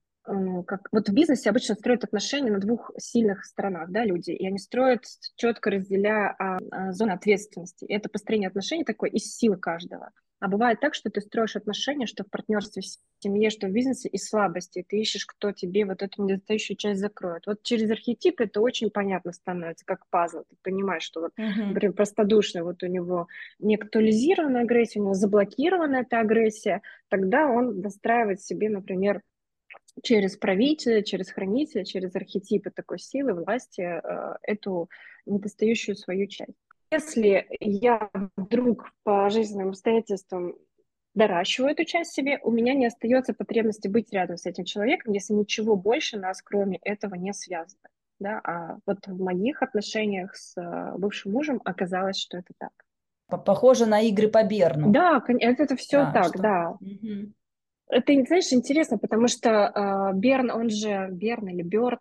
как 0.64 0.88
вот 0.92 1.10
в 1.10 1.14
бизнесе 1.14 1.50
обычно 1.50 1.76
строят 1.76 2.04
отношения 2.04 2.52
на 2.52 2.60
двух 2.60 2.92
сильных 2.98 3.46
сторонах, 3.46 3.92
да, 3.92 4.04
люди, 4.04 4.32
и 4.32 4.48
они 4.48 4.58
строят 4.58 5.04
четко 5.36 5.70
разделяя 5.70 6.36
а, 6.40 6.58
а, 6.72 6.92
зоны 6.94 7.12
ответственности. 7.12 7.86
И 7.86 7.94
это 7.94 8.10
построение 8.10 8.48
отношений 8.48 8.86
такое 8.86 9.10
из 9.10 9.36
силы 9.36 9.58
каждого. 9.58 10.12
А 10.46 10.48
бывает 10.48 10.80
так, 10.80 10.94
что 10.94 11.10
ты 11.10 11.22
строишь 11.22 11.56
отношения, 11.56 12.06
что 12.06 12.24
в 12.24 12.30
партнерстве, 12.30 12.84
в 12.84 13.24
семье, 13.24 13.50
что 13.50 13.66
в 13.66 13.72
бизнесе, 13.72 14.10
из 14.10 14.30
слабости. 14.30 14.86
Ты 14.88 15.00
ищешь, 15.00 15.26
кто 15.26 15.52
тебе 15.52 15.86
вот 15.86 16.04
эту 16.04 16.22
недостающую 16.22 16.78
часть 16.78 17.00
закроет. 17.00 17.48
Вот 17.48 17.64
через 17.64 17.90
архетип 17.90 18.40
это 18.40 18.62
очень 18.62 18.92
понятно 18.92 19.32
становится, 19.32 19.84
как 19.86 20.08
пазл. 20.12 20.44
Ты 20.48 20.56
понимаешь, 20.62 21.02
что 21.02 21.22
вот, 21.22 21.32
uh-huh. 21.40 21.70
например, 21.70 21.94
простодушный, 21.94 22.62
вот 22.62 22.84
у 22.84 22.86
него 22.86 23.28
не 23.58 23.74
актуализированная 23.74 24.62
агрессия, 24.62 25.00
у 25.00 25.06
него 25.06 25.14
заблокирована 25.16 25.96
эта 25.96 26.20
агрессия, 26.20 26.84
тогда 27.10 27.48
он 27.48 27.82
достраивает 27.82 28.40
себе, 28.40 28.70
например, 28.70 29.24
через 30.04 30.38
правителя, 30.38 31.02
через 31.02 31.32
хранителя, 31.32 31.86
через 31.86 32.16
архетипы 32.16 32.70
такой 32.70 33.00
силы, 33.00 33.34
власти, 33.34 33.82
э, 33.82 34.36
эту 34.44 34.92
недостающую 35.26 35.96
свою 35.96 36.28
часть. 36.28 36.54
Если 36.96 37.46
я 37.60 38.10
вдруг 38.38 38.90
по 39.04 39.30
жизненным 39.30 39.70
обстоятельствам 39.70 40.56
доращиваю 41.14 41.74
эту 41.74 41.84
часть 41.84 42.14
себе, 42.14 42.40
у 42.42 42.52
меня 42.52 42.74
не 42.74 42.86
остается 42.86 43.34
потребности 43.34 43.90
быть 43.90 44.14
рядом 44.14 44.38
с 44.38 44.46
этим 44.46 44.64
человеком, 44.64 45.12
если 45.12 45.34
ничего 45.34 45.76
больше 45.76 46.18
нас, 46.18 46.42
кроме 46.42 46.78
этого, 46.84 47.16
не 47.16 47.34
связано. 47.34 47.82
Да? 48.20 48.40
А 48.46 48.78
вот 48.86 49.06
в 49.08 49.22
моих 49.22 49.62
отношениях 49.62 50.36
с 50.38 50.56
э, 50.58 50.98
бывшим 50.98 51.34
мужем 51.34 51.62
оказалось, 51.66 52.18
что 52.18 52.38
это 52.38 52.54
так. 52.58 52.72
Похоже 53.44 53.88
на 53.88 54.00
игры 54.00 54.30
по 54.30 54.44
Берну. 54.44 54.92
Да, 54.92 55.22
это, 55.28 55.64
это 55.64 55.76
все 55.76 55.98
да, 55.98 56.12
так, 56.14 56.28
что... 56.28 56.40
да. 56.40 56.70
Угу. 56.80 57.34
Это, 57.90 58.26
знаешь, 58.26 58.54
интересно, 58.54 58.98
потому 58.98 59.28
что 59.28 59.50
э, 59.50 60.18
Берн, 60.18 60.50
он 60.50 60.70
же, 60.70 61.10
Берн 61.12 61.50
или 61.50 61.62
Бёрд, 61.62 62.00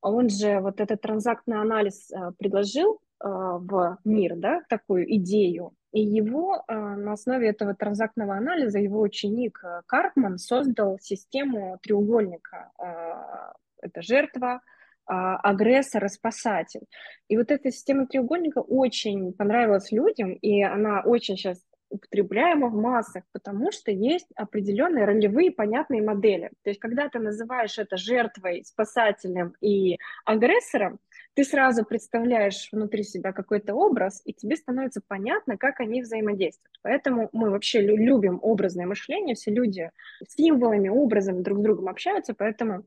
он 0.00 0.28
же 0.28 0.58
вот 0.58 0.80
этот 0.80 1.00
транзактный 1.00 1.60
анализ 1.60 2.10
э, 2.10 2.32
предложил 2.38 2.98
в 3.22 3.98
мир, 4.04 4.36
да, 4.36 4.62
такую 4.68 5.14
идею, 5.16 5.72
и 5.92 6.00
его 6.00 6.64
э, 6.66 6.74
на 6.74 7.12
основе 7.12 7.48
этого 7.48 7.74
транзактного 7.74 8.34
анализа 8.34 8.78
его 8.78 9.00
ученик 9.00 9.60
э, 9.62 9.82
Карпман 9.86 10.38
создал 10.38 10.98
систему 10.98 11.78
треугольника. 11.82 12.70
Э, 12.78 13.52
это 13.82 14.00
жертва, 14.00 14.60
агрессор 15.04 16.04
и 16.04 16.08
спасатель. 16.08 16.86
И 17.26 17.36
вот 17.36 17.50
эта 17.50 17.72
система 17.72 18.06
треугольника 18.06 18.60
очень 18.60 19.32
понравилась 19.32 19.90
людям, 19.90 20.32
и 20.32 20.62
она 20.62 21.02
очень 21.04 21.36
сейчас 21.36 21.60
употребляемо 21.92 22.68
в 22.68 22.74
массах, 22.74 23.22
потому 23.32 23.70
что 23.70 23.90
есть 23.90 24.28
определенные 24.34 25.04
ролевые 25.04 25.50
понятные 25.50 26.02
модели. 26.02 26.50
То 26.62 26.70
есть, 26.70 26.80
когда 26.80 27.08
ты 27.08 27.18
называешь 27.18 27.78
это 27.78 27.96
жертвой, 27.96 28.64
спасателем 28.64 29.54
и 29.60 29.98
агрессором, 30.24 30.98
ты 31.34 31.44
сразу 31.44 31.84
представляешь 31.84 32.68
внутри 32.72 33.04
себя 33.04 33.32
какой-то 33.32 33.74
образ, 33.74 34.22
и 34.24 34.32
тебе 34.32 34.56
становится 34.56 35.02
понятно, 35.06 35.56
как 35.56 35.80
они 35.80 36.02
взаимодействуют. 36.02 36.78
Поэтому 36.82 37.28
мы 37.32 37.50
вообще 37.50 37.80
любим 37.82 38.38
образное 38.42 38.86
мышление, 38.86 39.34
все 39.34 39.50
люди 39.50 39.90
символами, 40.28 40.88
образами 40.88 41.42
друг 41.42 41.58
с 41.58 41.62
другом 41.62 41.88
общаются, 41.88 42.34
поэтому 42.34 42.84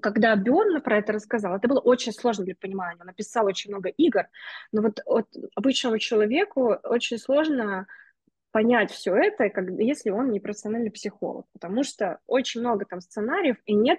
когда 0.00 0.34
Берн 0.34 0.80
про 0.82 0.98
это 0.98 1.12
рассказал, 1.12 1.54
это 1.54 1.68
было 1.68 1.78
очень 1.78 2.12
сложно 2.12 2.44
для 2.44 2.56
понимания. 2.56 3.00
Он 3.00 3.06
написал 3.06 3.46
очень 3.46 3.70
много 3.70 3.90
игр, 3.90 4.24
но 4.72 4.82
вот, 4.82 5.00
вот 5.06 5.26
обычному 5.54 5.98
человеку 5.98 6.74
очень 6.82 7.18
сложно 7.18 7.86
понять 8.54 8.92
все 8.92 9.16
это, 9.16 9.50
как, 9.50 9.68
если 9.80 10.10
он 10.10 10.30
не 10.30 10.38
профессиональный 10.38 10.92
психолог, 10.92 11.44
потому 11.52 11.82
что 11.82 12.20
очень 12.28 12.60
много 12.60 12.84
там 12.84 13.00
сценариев 13.00 13.56
и 13.66 13.74
нет 13.74 13.98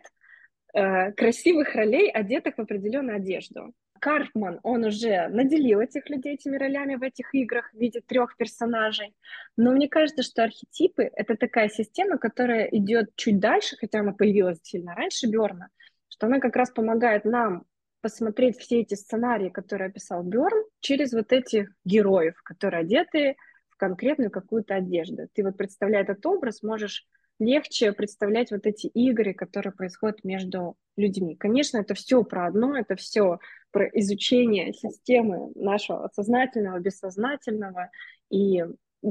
э, 0.73 1.11
красивых 1.11 1.75
ролей, 1.75 2.09
одетых 2.09 2.55
в 2.55 2.61
определенную 2.61 3.17
одежду. 3.17 3.73
Карпман, 3.99 4.61
он 4.63 4.85
уже 4.85 5.27
наделил 5.27 5.81
этих 5.81 6.09
людей 6.09 6.35
этими 6.35 6.55
ролями 6.55 6.95
в 6.95 7.03
этих 7.03 7.35
играх 7.35 7.69
в 7.73 7.77
виде 7.77 7.99
трех 7.99 8.37
персонажей. 8.37 9.13
Но 9.57 9.73
мне 9.73 9.89
кажется, 9.89 10.23
что 10.23 10.45
архетипы— 10.45 11.03
это 11.15 11.35
такая 11.35 11.67
система, 11.67 12.17
которая 12.17 12.67
идет 12.67 13.13
чуть 13.17 13.39
дальше, 13.39 13.75
хотя 13.75 13.99
она 13.99 14.13
появилась 14.13 14.59
сильно 14.63 14.95
раньше 14.95 15.27
Берна, 15.27 15.67
что 16.07 16.27
она 16.27 16.39
как 16.39 16.55
раз 16.55 16.71
помогает 16.71 17.25
нам 17.25 17.65
посмотреть 17.99 18.57
все 18.57 18.79
эти 18.79 18.93
сценарии, 18.93 19.49
которые 19.49 19.89
описал 19.89 20.23
Берн, 20.23 20.63
через 20.79 21.11
вот 21.11 21.33
этих 21.33 21.73
героев, 21.83 22.41
которые 22.41 22.81
одеты 22.81 23.35
конкретную 23.77 24.31
какую-то 24.31 24.75
одежду. 24.75 25.27
Ты 25.33 25.43
вот 25.43 25.57
представляя 25.57 26.03
этот 26.03 26.25
образ, 26.25 26.63
можешь 26.63 27.07
легче 27.39 27.91
представлять 27.91 28.51
вот 28.51 28.65
эти 28.65 28.87
игры, 28.87 29.33
которые 29.33 29.73
происходят 29.73 30.23
между 30.23 30.75
людьми. 30.95 31.35
Конечно, 31.35 31.77
это 31.77 31.93
все 31.93 32.23
про 32.23 32.47
одно, 32.47 32.77
это 32.77 32.95
все 32.95 33.39
про 33.71 33.87
изучение 33.87 34.73
системы 34.73 35.51
нашего 35.55 36.09
сознательного, 36.13 36.79
бессознательного, 36.79 37.89
и 38.29 38.63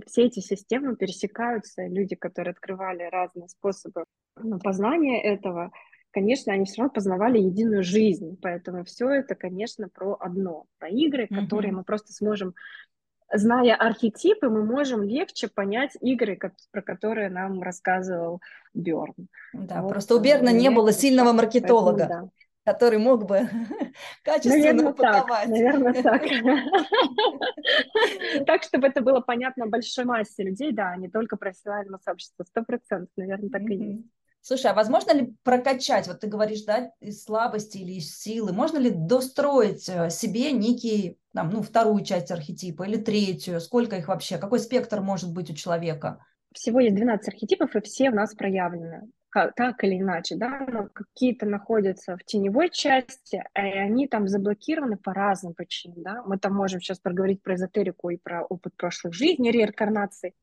все 0.06 0.24
эти 0.24 0.40
системы 0.40 0.96
пересекаются, 0.96 1.86
люди, 1.86 2.16
которые 2.16 2.52
открывали 2.52 3.02
разные 3.02 3.48
способы 3.48 4.04
ну, 4.36 4.58
познания 4.58 5.22
этого, 5.22 5.70
конечно, 6.10 6.52
они 6.52 6.64
все 6.64 6.78
равно 6.78 6.94
познавали 6.94 7.38
единую 7.38 7.84
жизнь, 7.84 8.38
поэтому 8.40 8.84
все 8.84 9.10
это, 9.10 9.34
конечно, 9.34 9.88
про 9.88 10.16
одно, 10.18 10.64
про 10.78 10.88
игры, 10.88 11.24
mm-hmm. 11.24 11.40
которые 11.42 11.72
мы 11.72 11.84
просто 11.84 12.12
сможем 12.12 12.54
зная 13.34 13.74
архетипы, 13.74 14.48
мы 14.48 14.64
можем 14.64 15.02
легче 15.02 15.48
понять 15.48 15.92
игры, 16.00 16.38
про 16.70 16.82
которые 16.82 17.28
нам 17.28 17.62
рассказывал 17.62 18.40
Берн. 18.72 19.28
Да, 19.52 19.82
вот, 19.82 19.90
просто 19.90 20.16
у 20.16 20.20
Берна 20.20 20.52
не 20.52 20.70
было 20.70 20.92
сильного 20.92 21.32
маркетолога. 21.32 21.98
Поэтому, 21.98 22.26
да 22.26 22.30
который 22.64 22.98
мог 22.98 23.26
бы 23.26 23.40
качественно 24.24 24.56
наверное, 24.56 24.92
упаковать. 24.92 25.28
Так, 25.28 25.48
наверное, 25.48 26.02
так. 26.02 26.22
Так, 28.46 28.62
чтобы 28.62 28.88
это 28.88 29.00
было 29.00 29.20
понятно 29.20 29.66
большой 29.66 30.04
массе 30.04 30.42
людей, 30.42 30.72
да, 30.72 30.96
не 30.96 31.08
только 31.08 31.36
профессиональному 31.36 31.98
сообществу, 32.02 32.44
сто 32.44 32.64
процентов, 32.64 33.10
наверное, 33.16 33.50
так 33.50 33.62
и 33.62 33.74
есть. 33.74 34.02
Слушай, 34.40 34.72
а 34.72 34.74
возможно 34.74 35.12
ли 35.12 35.34
прокачать, 35.42 36.06
вот 36.06 36.20
ты 36.20 36.26
говоришь, 36.26 36.64
да, 36.64 36.92
из 37.00 37.22
слабости 37.22 37.78
или 37.78 37.92
из 37.92 38.18
силы, 38.18 38.52
можно 38.52 38.76
ли 38.76 38.90
достроить 38.90 39.88
э, 39.88 40.10
себе 40.10 40.52
некий, 40.52 41.18
там, 41.34 41.50
ну, 41.50 41.62
вторую 41.62 42.04
часть 42.04 42.30
архетипа 42.30 42.84
или 42.84 42.96
третью? 42.96 43.60
Сколько 43.60 43.96
их 43.96 44.08
вообще? 44.08 44.38
Какой 44.38 44.60
спектр 44.60 45.00
может 45.00 45.32
быть 45.32 45.50
у 45.50 45.54
человека? 45.54 46.24
Всего 46.54 46.80
есть 46.80 46.94
12 46.94 47.28
архетипов, 47.28 47.74
и 47.74 47.80
все 47.80 48.10
в 48.10 48.14
нас 48.14 48.34
проявлены 48.34 49.10
так 49.56 49.82
или 49.82 49.98
иначе, 49.98 50.36
да, 50.36 50.64
но 50.68 50.88
какие-то 50.92 51.44
находятся 51.44 52.16
в 52.16 52.24
теневой 52.24 52.70
части, 52.70 53.42
и 53.56 53.58
они 53.58 54.06
там 54.06 54.28
заблокированы 54.28 54.96
по 54.96 55.12
разным 55.12 55.54
причинам, 55.54 56.02
да. 56.02 56.22
Мы 56.24 56.38
там 56.38 56.54
можем 56.54 56.80
сейчас 56.80 57.00
проговорить 57.00 57.42
про 57.42 57.56
эзотерику 57.56 58.10
и 58.10 58.16
про 58.16 58.44
опыт 58.44 58.76
прошлых 58.76 59.12
жизней, 59.12 59.50
реинкарнации, 59.50 60.34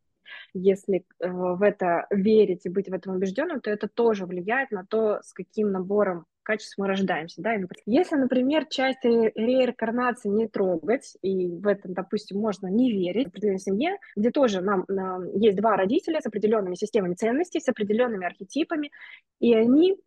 если 0.53 1.05
э, 1.19 1.29
в 1.29 1.61
это 1.61 2.07
верить 2.09 2.65
и 2.65 2.69
быть 2.69 2.89
в 2.89 2.93
этом 2.93 3.15
убежденным, 3.15 3.61
то 3.61 3.69
это 3.69 3.87
тоже 3.87 4.25
влияет 4.25 4.71
на 4.71 4.85
то, 4.85 5.21
с 5.23 5.33
каким 5.33 5.71
набором 5.71 6.25
качеств 6.43 6.77
мы 6.77 6.87
рождаемся. 6.87 7.41
Да? 7.41 7.53
Если, 7.85 8.15
например, 8.15 8.65
часть 8.65 9.03
реинкарнации 9.03 10.29
не 10.29 10.47
трогать, 10.47 11.15
и 11.21 11.49
в 11.49 11.67
этом, 11.67 11.93
допустим, 11.93 12.39
можно 12.39 12.67
не 12.67 12.91
верить 12.91 13.27
в 13.27 13.29
определенной 13.29 13.59
семье, 13.59 13.97
где 14.15 14.31
тоже 14.31 14.61
нам, 14.61 14.85
нам 14.87 15.27
есть 15.35 15.57
два 15.57 15.75
родителя 15.75 16.21
с 16.21 16.25
определенными 16.25 16.75
системами 16.75 17.13
ценностей, 17.13 17.59
с 17.59 17.69
определенными 17.69 18.25
архетипами, 18.25 18.91
и 19.39 19.53
они 19.53 19.97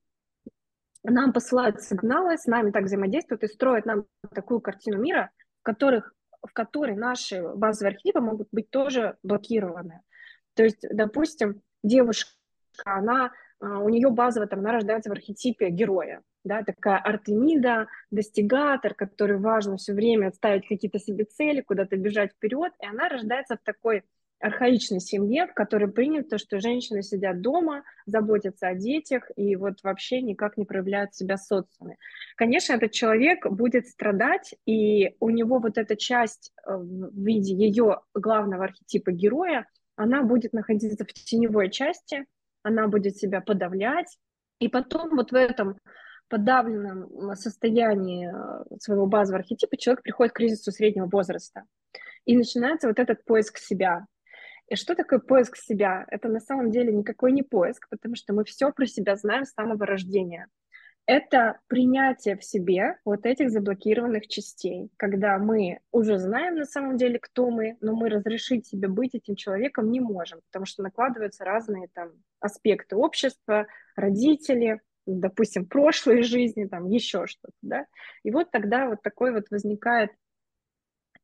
нам 1.05 1.33
посылают 1.33 1.83
сигналы, 1.83 2.39
с 2.39 2.47
нами 2.47 2.71
так 2.71 2.85
взаимодействуют 2.85 3.45
и 3.45 3.49
строят 3.49 3.85
нам 3.85 4.07
такую 4.35 4.61
картину 4.61 4.99
мира, 4.99 5.31
в, 5.61 5.63
которых, 5.63 6.15
в 6.43 6.53
которой 6.53 6.97
наши 6.97 7.43
базовые 7.43 7.93
архетипы 7.93 8.21
могут 8.21 8.49
быть 8.53 8.71
тоже 8.71 9.17
блокированы. 9.23 10.01
То 10.55 10.65
есть, 10.65 10.85
допустим, 10.91 11.61
девушка, 11.83 12.31
она, 12.85 13.33
у 13.65 13.89
нее 13.89 14.11
базово 14.11 14.47
там, 14.47 14.61
она 14.61 14.73
рождается 14.73 15.11
в 15.11 15.13
архетипе 15.13 15.71
героя, 15.71 16.23
да, 16.45 16.63
такая 16.63 16.99
Артемида, 16.99 17.89
достигатор, 18.11 18.95
который 18.95 19.39
важно 19.39 19.77
все 19.77 19.93
время 19.93 20.29
отставить 20.29 20.67
какие-то 20.67 20.99
себе 20.99 21.25
цели, 21.25 21.61
куда-то 21.61 21.97
бежать 21.97 22.33
вперед, 22.33 22.73
и 22.81 22.87
она 22.87 23.09
рождается 23.09 23.57
в 23.57 23.65
такой 23.65 24.03
архаичной 24.41 25.01
семье, 25.01 25.47
в 25.47 25.55
которой 25.55 25.91
принято, 25.91 26.37
что 26.37 26.61
женщины 26.61 27.03
сидят 27.03 27.41
дома, 27.41 27.83
заботятся 28.05 28.69
о 28.69 28.75
детях 28.75 29.31
и 29.37 29.57
вот 29.57 29.83
вообще 29.83 30.21
никак 30.21 30.59
не 30.59 30.67
проявляют 30.67 31.15
себя 31.15 31.37
в 31.37 31.41
социуме. 31.41 31.97
Конечно, 32.37 32.75
этот 32.75 32.93
человек 32.93 33.47
будет 33.47 33.87
страдать, 33.87 34.55
и 34.67 35.15
у 35.21 35.31
него 35.31 35.61
вот 35.61 35.79
эта 35.79 35.97
часть 35.97 36.53
э, 36.67 36.77
в 36.77 37.25
виде 37.25 37.55
ее 37.55 38.01
главного 38.13 38.65
архетипа 38.65 39.13
героя, 39.13 39.67
она 39.97 40.23
будет 40.23 40.53
находиться 40.53 41.05
в 41.05 41.13
теневой 41.13 41.71
части, 41.71 42.27
она 42.65 42.89
будет 42.89 43.17
себя 43.17 43.41
подавлять, 43.41 44.19
и 44.59 44.69
потом 44.69 45.15
вот 45.15 45.31
в 45.31 45.37
этом 45.37 45.79
подавленном 46.29 47.37
состоянии 47.37 48.29
э, 48.29 48.79
своего 48.81 49.07
базового 49.07 49.41
архетипа 49.41 49.77
человек 49.77 50.03
приходит 50.03 50.33
к 50.33 50.37
кризису 50.37 50.73
среднего 50.73 51.07
возраста. 51.07 51.65
И 52.25 52.37
начинается 52.37 52.89
вот 52.89 52.99
этот 52.99 53.25
поиск 53.25 53.59
себя. 53.59 54.07
И 54.69 54.77
что 54.77 54.95
такое 54.95 55.19
поиск 55.19 55.57
себя? 55.57 56.07
Это 56.09 56.29
на 56.29 56.41
самом 56.41 56.71
деле 56.71 56.93
никакой 56.93 57.33
не 57.33 57.43
поиск, 57.43 57.87
потому 57.91 58.17
что 58.17 58.33
мы 58.33 58.45
все 58.45 58.73
про 58.73 58.87
себя 58.87 59.15
знаем 59.17 59.45
с 59.45 59.53
самого 59.53 59.85
рождения 59.85 60.49
это 61.07 61.61
принятие 61.67 62.37
в 62.37 62.45
себе 62.45 62.99
вот 63.05 63.27
этих 63.27 63.51
заблокированных 63.51 64.27
частей, 64.27 64.91
когда 64.97 65.39
мы 65.39 65.81
уже 65.93 66.19
знаем 66.19 66.57
на 66.57 66.65
самом 66.65 66.97
деле, 66.97 67.19
кто 67.19 67.51
мы, 67.51 67.77
но 67.81 67.95
мы 67.95 68.09
разрешить 68.09 68.67
себе 68.67 68.89
быть 68.89 69.15
этим 69.15 69.37
человеком 69.37 69.91
не 69.91 70.01
можем, 70.01 70.41
потому 70.51 70.65
что 70.65 70.83
накладываются 70.83 71.45
разные 71.45 71.89
там 71.93 72.13
аспекты 72.41 72.97
общества, 72.97 73.67
родители, 73.97 74.81
допустим, 75.07 75.67
прошлой 75.67 76.23
жизни, 76.23 76.65
там 76.65 76.87
еще 76.87 77.27
что-то, 77.27 77.57
да. 77.61 77.87
И 78.23 78.31
вот 78.31 78.51
тогда 78.51 78.89
вот 78.89 79.03
такой 79.03 79.33
вот 79.33 79.51
возникает 79.51 80.11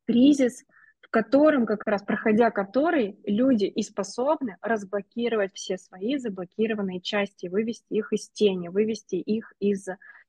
кризис, 0.07 0.64
в 1.11 1.12
котором, 1.12 1.66
как 1.66 1.85
раз 1.87 2.05
проходя 2.05 2.53
который, 2.53 3.18
люди 3.25 3.64
и 3.64 3.83
способны 3.83 4.57
разблокировать 4.61 5.53
все 5.55 5.77
свои 5.77 6.16
заблокированные 6.18 7.01
части, 7.01 7.49
вывести 7.49 7.94
их 7.94 8.12
из 8.12 8.31
тени, 8.31 8.68
вывести 8.68 9.16
их 9.16 9.53
из 9.59 9.88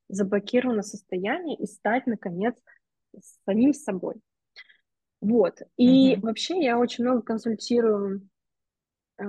заблокированного 0.09 0.81
состояния 0.81 1.55
и 1.55 1.67
стать, 1.67 2.07
наконец, 2.07 2.55
самим 3.45 3.75
собой. 3.75 4.15
Вот. 5.21 5.61
И 5.77 6.15
mm-hmm. 6.15 6.21
вообще 6.21 6.63
я 6.63 6.79
очень 6.79 7.03
много 7.03 7.21
консультирую 7.21 8.27
э, 9.19 9.23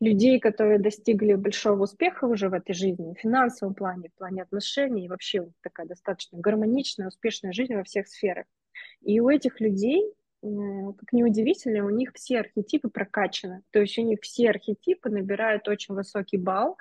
людей, 0.00 0.40
которые 0.40 0.80
достигли 0.80 1.34
большого 1.34 1.84
успеха 1.84 2.24
уже 2.24 2.48
в 2.48 2.54
этой 2.54 2.74
жизни, 2.74 3.14
в 3.14 3.20
финансовом 3.20 3.76
плане, 3.76 4.08
в 4.08 4.18
плане 4.18 4.42
отношений, 4.42 5.04
и 5.04 5.08
вообще 5.08 5.48
такая 5.62 5.86
достаточно 5.86 6.40
гармоничная, 6.40 7.06
успешная 7.06 7.52
жизнь 7.52 7.76
во 7.76 7.84
всех 7.84 8.08
сферах. 8.08 8.46
И 9.02 9.20
у 9.20 9.28
этих 9.28 9.60
людей 9.60 10.02
как 10.40 11.12
неудивительно, 11.12 11.84
у 11.84 11.90
них 11.90 12.12
все 12.14 12.40
архетипы 12.40 12.88
прокачаны. 12.88 13.62
То 13.70 13.80
есть 13.80 13.98
у 13.98 14.02
них 14.02 14.20
все 14.22 14.50
архетипы 14.50 15.10
набирают 15.10 15.68
очень 15.68 15.94
высокий 15.94 16.36
балл. 16.36 16.76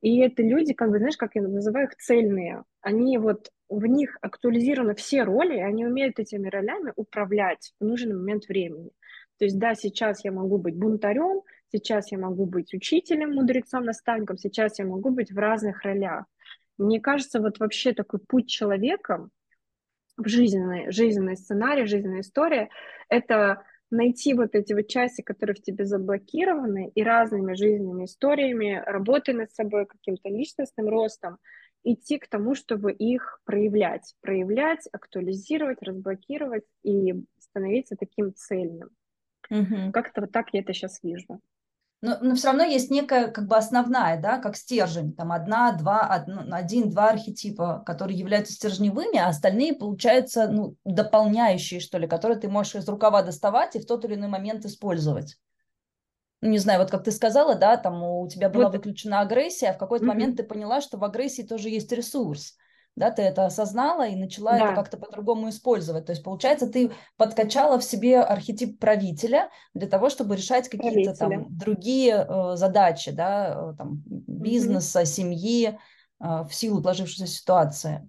И 0.00 0.20
это 0.20 0.42
люди, 0.42 0.72
как 0.72 0.90
бы, 0.90 0.98
знаешь, 0.98 1.16
как 1.16 1.34
я 1.34 1.42
называю 1.42 1.88
их, 1.88 1.96
цельные. 1.96 2.64
Они 2.80 3.18
вот, 3.18 3.50
в 3.68 3.84
них 3.84 4.16
актуализированы 4.22 4.94
все 4.94 5.24
роли, 5.24 5.56
и 5.56 5.62
они 5.62 5.84
умеют 5.84 6.18
этими 6.18 6.48
ролями 6.48 6.92
управлять 6.96 7.72
в 7.80 7.84
нужный 7.84 8.14
момент 8.14 8.46
времени. 8.48 8.90
То 9.38 9.44
есть, 9.44 9.58
да, 9.58 9.74
сейчас 9.74 10.24
я 10.24 10.32
могу 10.32 10.58
быть 10.58 10.76
бунтарем, 10.76 11.42
сейчас 11.72 12.12
я 12.12 12.18
могу 12.18 12.46
быть 12.46 12.72
учителем, 12.74 13.34
мудрецом, 13.34 13.84
наставником, 13.84 14.38
сейчас 14.38 14.78
я 14.78 14.86
могу 14.86 15.10
быть 15.10 15.32
в 15.32 15.38
разных 15.38 15.82
ролях. 15.82 16.24
Мне 16.78 17.00
кажется, 17.00 17.40
вот 17.40 17.58
вообще 17.58 17.92
такой 17.92 18.20
путь 18.20 18.48
человека, 18.48 19.28
в 19.39 19.39
жизненный, 20.28 20.90
жизненный 20.90 21.36
сценарий, 21.36 21.86
жизненная 21.86 22.20
история, 22.20 22.68
это 23.08 23.62
найти 23.90 24.34
вот 24.34 24.54
эти 24.54 24.72
вот 24.72 24.88
части, 24.88 25.22
которые 25.22 25.56
в 25.56 25.62
тебе 25.62 25.84
заблокированы, 25.84 26.90
и 26.94 27.02
разными 27.02 27.54
жизненными 27.54 28.04
историями, 28.04 28.82
работой 28.86 29.34
над 29.34 29.52
собой, 29.52 29.86
каким-то 29.86 30.28
личностным 30.28 30.88
ростом, 30.88 31.38
идти 31.82 32.18
к 32.18 32.28
тому, 32.28 32.54
чтобы 32.54 32.92
их 32.92 33.40
проявлять, 33.44 34.14
проявлять, 34.20 34.86
актуализировать, 34.92 35.82
разблокировать 35.82 36.64
и 36.84 37.14
становиться 37.38 37.96
таким 37.96 38.34
цельным. 38.34 38.90
Угу. 39.50 39.92
Как-то 39.92 40.20
вот 40.20 40.32
так 40.32 40.48
я 40.52 40.60
это 40.60 40.72
сейчас 40.72 41.02
вижу 41.02 41.40
но, 42.02 42.16
но 42.20 42.34
все 42.34 42.48
равно 42.48 42.64
есть 42.64 42.90
некая 42.90 43.28
как 43.28 43.46
бы 43.46 43.56
основная, 43.56 44.20
да, 44.20 44.38
как 44.38 44.56
стержень, 44.56 45.12
там 45.12 45.32
одна, 45.32 45.72
два, 45.72 46.00
одно, 46.00 46.44
один, 46.50 46.90
два 46.90 47.10
архетипа, 47.10 47.82
которые 47.84 48.18
являются 48.18 48.54
стержневыми, 48.54 49.18
а 49.18 49.28
остальные, 49.28 49.74
получаются, 49.74 50.48
ну, 50.48 50.76
дополняющие, 50.84 51.80
что 51.80 51.98
ли, 51.98 52.08
которые 52.08 52.38
ты 52.38 52.48
можешь 52.48 52.76
из 52.76 52.88
рукава 52.88 53.22
доставать 53.22 53.76
и 53.76 53.80
в 53.80 53.86
тот 53.86 54.04
или 54.04 54.14
иной 54.14 54.28
момент 54.28 54.64
использовать. 54.64 55.36
Ну, 56.40 56.48
не 56.48 56.58
знаю, 56.58 56.80
вот 56.80 56.90
как 56.90 57.04
ты 57.04 57.12
сказала, 57.12 57.54
да, 57.54 57.76
там 57.76 58.02
у 58.02 58.26
тебя 58.28 58.48
была 58.48 58.66
вот. 58.66 58.76
выключена 58.76 59.20
агрессия, 59.20 59.68
а 59.68 59.74
в 59.74 59.78
какой-то 59.78 60.06
mm-hmm. 60.06 60.08
момент 60.08 60.36
ты 60.38 60.42
поняла, 60.42 60.80
что 60.80 60.96
в 60.96 61.04
агрессии 61.04 61.42
тоже 61.42 61.68
есть 61.68 61.92
ресурс 61.92 62.56
да, 62.96 63.10
ты 63.10 63.22
это 63.22 63.46
осознала 63.46 64.06
и 64.06 64.16
начала 64.16 64.58
да. 64.58 64.66
это 64.66 64.74
как-то 64.74 64.98
по-другому 64.98 65.48
использовать. 65.48 66.06
То 66.06 66.12
есть, 66.12 66.22
получается, 66.22 66.70
ты 66.70 66.90
подкачала 67.16 67.78
в 67.78 67.84
себе 67.84 68.20
архетип 68.20 68.78
правителя 68.78 69.50
для 69.74 69.88
того, 69.88 70.10
чтобы 70.10 70.36
решать 70.36 70.68
какие-то 70.68 71.14
там 71.14 71.46
другие 71.56 72.26
э, 72.28 72.56
задачи, 72.56 73.10
да, 73.10 73.72
э, 73.72 73.76
там, 73.76 74.02
бизнеса, 74.06 75.02
mm-hmm. 75.02 75.06
семьи 75.06 75.68
э, 75.68 75.74
в 76.18 76.50
силу 76.50 76.82
сложившейся 76.82 77.26
ситуации. 77.26 78.08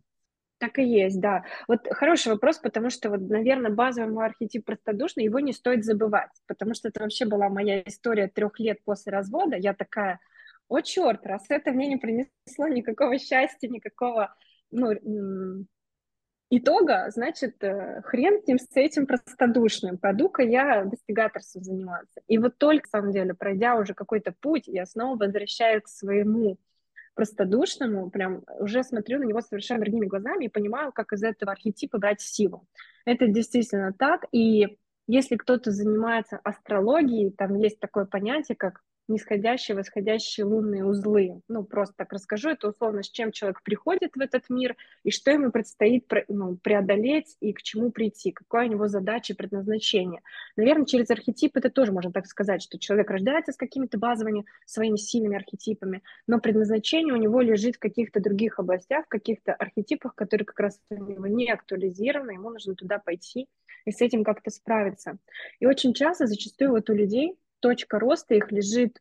Так 0.57 0.77
и 0.77 0.83
есть, 0.83 1.19
да. 1.19 1.43
Вот 1.67 1.87
хороший 1.89 2.33
вопрос, 2.33 2.59
потому 2.59 2.91
что, 2.91 3.09
вот, 3.09 3.21
наверное, 3.21 3.71
базовый 3.71 4.11
мой 4.11 4.25
архетип 4.27 4.65
простодушный, 4.65 5.23
его 5.23 5.39
не 5.39 5.53
стоит 5.53 5.83
забывать, 5.83 6.29
потому 6.45 6.75
что 6.75 6.89
это 6.89 7.01
вообще 7.01 7.25
была 7.25 7.49
моя 7.49 7.81
история 7.81 8.27
трех 8.27 8.59
лет 8.59 8.77
после 8.83 9.11
развода. 9.11 9.55
Я 9.55 9.73
такая, 9.73 10.19
о 10.67 10.81
черт, 10.81 11.25
раз 11.25 11.45
это 11.49 11.71
мне 11.71 11.87
не 11.87 11.97
принесло 11.97 12.67
никакого 12.67 13.17
счастья, 13.17 13.67
никакого 13.69 14.35
ну, 14.71 15.65
итога, 16.49 17.09
значит, 17.11 17.63
э, 17.63 18.01
хрен 18.03 18.41
тем 18.43 18.59
с 18.59 18.69
этим 18.75 19.07
простодушным. 19.07 19.97
Пойду-ка 19.97 20.43
я 20.43 20.83
достигаторством 20.83 21.63
заниматься. 21.63 22.21
И 22.27 22.37
вот 22.37 22.57
только, 22.57 22.87
на 22.91 22.99
самом 22.99 23.11
деле, 23.13 23.33
пройдя 23.33 23.75
уже 23.75 23.93
какой-то 23.93 24.33
путь, 24.39 24.67
я 24.67 24.85
снова 24.85 25.17
возвращаюсь 25.17 25.83
к 25.83 25.87
своему 25.87 26.57
простодушному, 27.13 28.09
прям 28.09 28.43
уже 28.59 28.83
смотрю 28.83 29.19
на 29.19 29.23
него 29.23 29.41
совершенно 29.41 29.81
другими 29.81 30.05
глазами 30.05 30.45
и 30.45 30.49
понимаю, 30.49 30.91
как 30.91 31.13
из 31.13 31.23
этого 31.23 31.51
архетипа 31.51 31.97
брать 31.97 32.21
силу. 32.21 32.67
Это 33.05 33.27
действительно 33.27 33.93
так. 33.93 34.25
И 34.31 34.77
если 35.07 35.35
кто-то 35.35 35.71
занимается 35.71 36.39
астрологией, 36.43 37.31
там 37.31 37.55
есть 37.55 37.79
такое 37.79 38.05
понятие, 38.05 38.55
как 38.55 38.81
нисходящие, 39.11 39.75
восходящие 39.75 40.45
лунные 40.45 40.85
узлы. 40.85 41.41
Ну, 41.47 41.63
просто 41.63 41.93
так 41.97 42.11
расскажу. 42.13 42.49
Это 42.49 42.69
условно, 42.69 43.03
с 43.03 43.09
чем 43.09 43.31
человек 43.31 43.61
приходит 43.63 44.15
в 44.15 44.19
этот 44.19 44.49
мир 44.49 44.75
и 45.03 45.11
что 45.11 45.31
ему 45.31 45.51
предстоит 45.51 46.09
ну, 46.27 46.57
преодолеть 46.57 47.35
и 47.39 47.53
к 47.53 47.61
чему 47.61 47.91
прийти, 47.91 48.31
какая 48.31 48.67
у 48.67 48.71
него 48.71 48.87
задача 48.87 49.33
и 49.33 49.35
предназначение. 49.35 50.21
Наверное, 50.55 50.85
через 50.85 51.09
архетип 51.09 51.57
это 51.57 51.69
тоже 51.69 51.91
можно 51.91 52.11
так 52.11 52.25
сказать, 52.25 52.61
что 52.61 52.79
человек 52.79 53.09
рождается 53.09 53.51
с 53.51 53.57
какими-то 53.57 53.97
базовыми 53.97 54.45
своими 54.65 54.97
сильными 54.97 55.35
архетипами, 55.35 56.01
но 56.27 56.39
предназначение 56.39 57.13
у 57.13 57.17
него 57.17 57.41
лежит 57.41 57.75
в 57.75 57.79
каких-то 57.79 58.19
других 58.19 58.59
областях, 58.59 59.05
в 59.05 59.09
каких-то 59.09 59.53
архетипах, 59.53 60.15
которые 60.15 60.45
как 60.45 60.59
раз 60.59 60.79
у 60.89 60.95
него 60.95 61.27
не 61.27 61.51
актуализированы, 61.51 62.31
ему 62.31 62.49
нужно 62.49 62.75
туда 62.75 62.99
пойти 62.99 63.47
и 63.85 63.91
с 63.91 64.01
этим 64.01 64.23
как-то 64.23 64.49
справиться. 64.49 65.17
И 65.59 65.65
очень 65.65 65.93
часто, 65.93 66.27
зачастую 66.27 66.71
вот 66.71 66.89
у 66.89 66.93
людей 66.93 67.35
точка 67.61 67.99
роста 67.99 68.35
их 68.35 68.51
лежит 68.51 68.99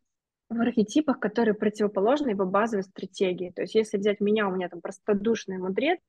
в 0.49 0.59
архетипах, 0.59 1.19
которые 1.19 1.53
противоположны 1.53 2.29
его 2.29 2.45
базовой 2.45 2.83
стратегии. 2.83 3.51
То 3.51 3.61
есть 3.61 3.75
если 3.75 3.97
взять 3.97 4.19
меня, 4.19 4.47
у 4.47 4.51
меня 4.51 4.69
там 4.69 4.81
простодушный 4.81 5.57
мудрец, 5.57 5.99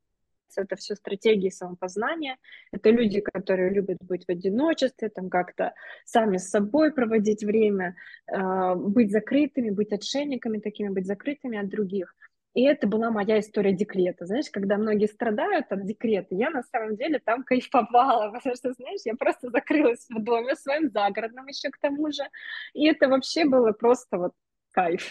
это 0.57 0.77
все 0.77 0.95
стратегии 0.95 1.49
самопознания, 1.49 2.37
это 2.73 2.91
люди, 2.91 3.21
которые 3.21 3.71
любят 3.71 3.99
быть 4.03 4.27
в 4.27 4.31
одиночестве, 4.31 5.09
там 5.09 5.31
как-то 5.31 5.73
сами 6.05 6.37
с 6.37 6.51
собой 6.51 6.93
проводить 6.93 7.43
время, 7.43 7.97
э, 8.27 8.75
быть 8.75 9.11
закрытыми, 9.11 9.71
быть 9.71 9.93
отшельниками 9.93 10.59
такими, 10.59 10.89
быть 10.89 11.07
закрытыми 11.07 11.59
от 11.59 11.69
других. 11.69 12.15
И 12.55 12.63
это 12.63 12.87
была 12.87 13.11
моя 13.11 13.41
история 13.41 13.73
декрета. 13.73 14.27
Знаешь, 14.27 14.51
когда 14.51 14.77
многие 14.77 15.07
страдают 15.07 15.67
от 15.71 15.87
декрета, 15.87 16.35
я 16.35 16.51
на 16.51 16.63
самом 16.63 16.97
деле 16.97 17.19
там 17.19 17.45
кайфовала, 17.45 18.31
потому 18.35 18.55
что, 18.57 18.73
знаешь, 18.73 19.01
я 19.05 19.15
просто 19.15 19.51
закрылась 19.51 20.07
в 20.09 20.23
доме 20.23 20.55
своем 20.55 20.91
загородном 20.91 21.47
еще 21.47 21.71
к 21.71 21.79
тому 21.79 22.13
же. 22.13 22.23
И 22.75 22.87
это 22.87 23.09
вообще 23.09 23.45
было 23.45 23.73
просто 23.73 24.19
вот 24.19 24.33
кайф. 24.73 25.11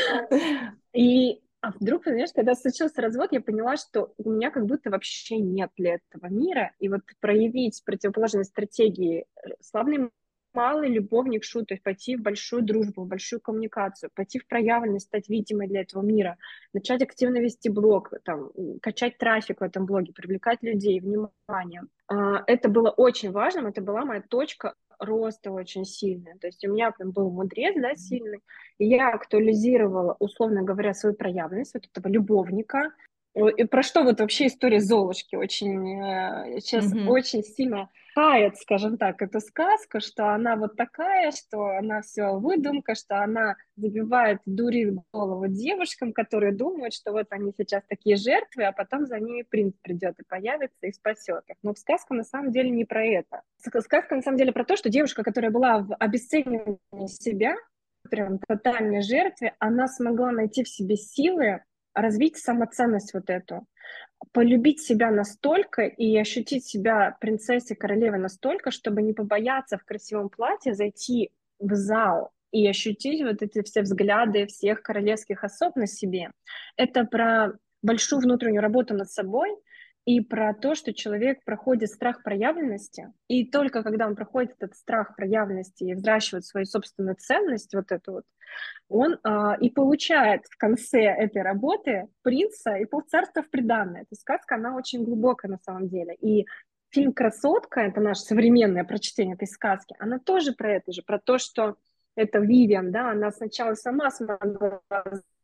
И 0.92 1.40
а 1.62 1.72
вдруг, 1.72 2.04
знаешь, 2.04 2.30
когда 2.34 2.54
случился 2.54 3.00
развод, 3.02 3.32
я 3.32 3.40
поняла, 3.40 3.76
что 3.76 4.12
у 4.18 4.30
меня 4.30 4.50
как 4.50 4.66
будто 4.66 4.90
вообще 4.90 5.38
нет 5.38 5.70
для 5.76 5.94
этого 5.94 6.28
мира. 6.28 6.72
И 6.78 6.88
вот 6.88 7.00
проявить 7.18 7.82
противоположные 7.84 8.44
стратегии 8.44 9.24
э, 9.44 9.48
славный 9.60 10.10
малый 10.56 10.88
любовник 10.88 11.44
шу, 11.44 11.64
то 11.64 11.74
есть 11.74 11.84
пойти 11.84 12.16
в 12.16 12.22
большую 12.22 12.62
дружбу, 12.62 13.02
в 13.02 13.08
большую 13.08 13.40
коммуникацию, 13.40 14.10
пойти 14.14 14.38
в 14.38 14.46
проявленность, 14.46 15.06
стать 15.06 15.28
видимой 15.28 15.68
для 15.68 15.82
этого 15.82 16.02
мира, 16.02 16.36
начать 16.72 17.02
активно 17.02 17.38
вести 17.38 17.68
блог, 17.68 18.12
там, 18.24 18.50
качать 18.80 19.18
трафик 19.18 19.60
в 19.60 19.64
этом 19.64 19.86
блоге, 19.86 20.12
привлекать 20.12 20.62
людей, 20.62 21.00
внимание. 21.00 21.82
А, 22.08 22.42
это 22.46 22.68
было 22.68 22.90
очень 22.90 23.30
важным, 23.30 23.66
это 23.66 23.82
была 23.82 24.04
моя 24.04 24.22
точка 24.22 24.74
роста 24.98 25.52
очень 25.52 25.84
сильная. 25.84 26.36
То 26.38 26.46
есть 26.46 26.64
у 26.66 26.72
меня 26.72 26.90
прям 26.90 27.12
был 27.12 27.30
мудрец, 27.30 27.74
да, 27.76 27.94
сильный, 27.94 28.40
и 28.78 28.86
я 28.86 29.10
актуализировала, 29.12 30.16
условно 30.18 30.62
говоря, 30.62 30.94
свою 30.94 31.14
проявленность 31.14 31.74
вот 31.74 31.84
этого 31.92 32.10
любовника, 32.10 32.92
и 33.34 33.64
про 33.64 33.82
что 33.82 34.02
вот 34.02 34.20
вообще 34.20 34.46
история 34.46 34.80
Золушки 34.80 35.36
очень 35.36 36.02
э, 36.02 36.60
сейчас 36.60 36.90
mm-hmm. 36.90 37.06
очень 37.08 37.42
сильно 37.42 37.90
кает, 38.16 38.56
скажем 38.56 38.96
так, 38.96 39.20
эту 39.20 39.40
сказку, 39.40 40.00
что 40.00 40.32
она 40.32 40.56
вот 40.56 40.74
такая, 40.74 41.32
что 41.32 41.66
она 41.66 42.00
все 42.00 42.38
выдумка, 42.38 42.94
что 42.94 43.22
она 43.22 43.56
забивает, 43.76 44.40
дурит 44.46 44.94
голову 45.12 45.48
девушкам, 45.48 46.14
которые 46.14 46.54
думают, 46.54 46.94
что 46.94 47.12
вот 47.12 47.26
они 47.28 47.52
сейчас 47.54 47.82
такие 47.86 48.16
жертвы, 48.16 48.64
а 48.64 48.72
потом 48.72 49.04
за 49.04 49.20
ними 49.20 49.42
принц 49.42 49.74
придет 49.82 50.18
и 50.18 50.24
появится 50.26 50.86
и 50.86 50.92
спасет 50.92 51.44
их. 51.48 51.56
Но 51.62 51.74
сказка 51.74 52.14
на 52.14 52.24
самом 52.24 52.52
деле 52.52 52.70
не 52.70 52.86
про 52.86 53.04
это. 53.04 53.42
Сказка 53.58 54.16
на 54.16 54.22
самом 54.22 54.38
деле 54.38 54.52
про 54.52 54.64
то, 54.64 54.76
что 54.76 54.88
девушка, 54.88 55.22
которая 55.22 55.50
была 55.50 55.80
в 55.80 55.94
обесценивании 55.96 57.08
себя, 57.08 57.54
прям 58.10 58.38
тотальной 58.38 59.02
жертве, 59.02 59.56
она 59.58 59.88
смогла 59.88 60.30
найти 60.30 60.64
в 60.64 60.70
себе 60.70 60.96
силы 60.96 61.64
развить 61.92 62.38
самоценность 62.38 63.12
вот 63.12 63.28
эту, 63.28 63.66
полюбить 64.32 64.80
себя 64.80 65.10
настолько 65.10 65.82
и 65.82 66.16
ощутить 66.16 66.64
себя 66.64 67.16
принцессой, 67.20 67.76
королевой 67.76 68.18
настолько, 68.18 68.70
чтобы 68.70 69.02
не 69.02 69.12
побояться 69.12 69.78
в 69.78 69.84
красивом 69.84 70.28
платье 70.28 70.74
зайти 70.74 71.30
в 71.58 71.74
зал 71.74 72.30
и 72.52 72.66
ощутить 72.66 73.22
вот 73.22 73.42
эти 73.42 73.62
все 73.62 73.82
взгляды 73.82 74.46
всех 74.46 74.82
королевских 74.82 75.44
особ 75.44 75.76
на 75.76 75.86
себе. 75.86 76.30
Это 76.76 77.04
про 77.04 77.52
большую 77.82 78.20
внутреннюю 78.20 78.62
работу 78.62 78.94
над 78.94 79.10
собой, 79.10 79.50
и 80.06 80.20
про 80.20 80.54
то, 80.54 80.76
что 80.76 80.94
человек 80.94 81.44
проходит 81.44 81.90
страх 81.90 82.22
проявленности, 82.22 83.12
и 83.26 83.44
только 83.44 83.82
когда 83.82 84.06
он 84.06 84.14
проходит 84.14 84.52
этот 84.56 84.76
страх 84.76 85.16
проявленности 85.16 85.82
и 85.82 85.94
взращивает 85.94 86.46
свою 86.46 86.64
собственную 86.64 87.16
ценность, 87.16 87.74
вот 87.74 87.90
эту 87.90 88.12
вот, 88.12 88.24
он 88.88 89.18
а, 89.24 89.56
и 89.60 89.68
получает 89.68 90.46
в 90.46 90.56
конце 90.56 91.02
этой 91.02 91.42
работы 91.42 92.06
принца 92.22 92.76
и 92.76 92.84
полцарства 92.84 93.42
в 93.42 93.50
приданное. 93.50 94.02
Эта 94.02 94.14
сказка, 94.14 94.54
она 94.54 94.76
очень 94.76 95.04
глубокая 95.04 95.50
на 95.50 95.58
самом 95.58 95.88
деле. 95.88 96.14
И 96.14 96.46
фильм 96.90 97.12
«Красотка», 97.12 97.80
это 97.80 98.00
наше 98.00 98.20
современное 98.22 98.84
прочтение 98.84 99.34
этой 99.34 99.48
сказки, 99.48 99.96
она 99.98 100.20
тоже 100.20 100.52
про 100.52 100.74
это 100.74 100.92
же, 100.92 101.02
про 101.02 101.18
то, 101.18 101.38
что 101.38 101.76
это 102.14 102.38
Вивиан, 102.38 102.92
да, 102.92 103.10
она 103.10 103.32
сначала 103.32 103.74
сама 103.74 104.10
смогла 104.10 104.80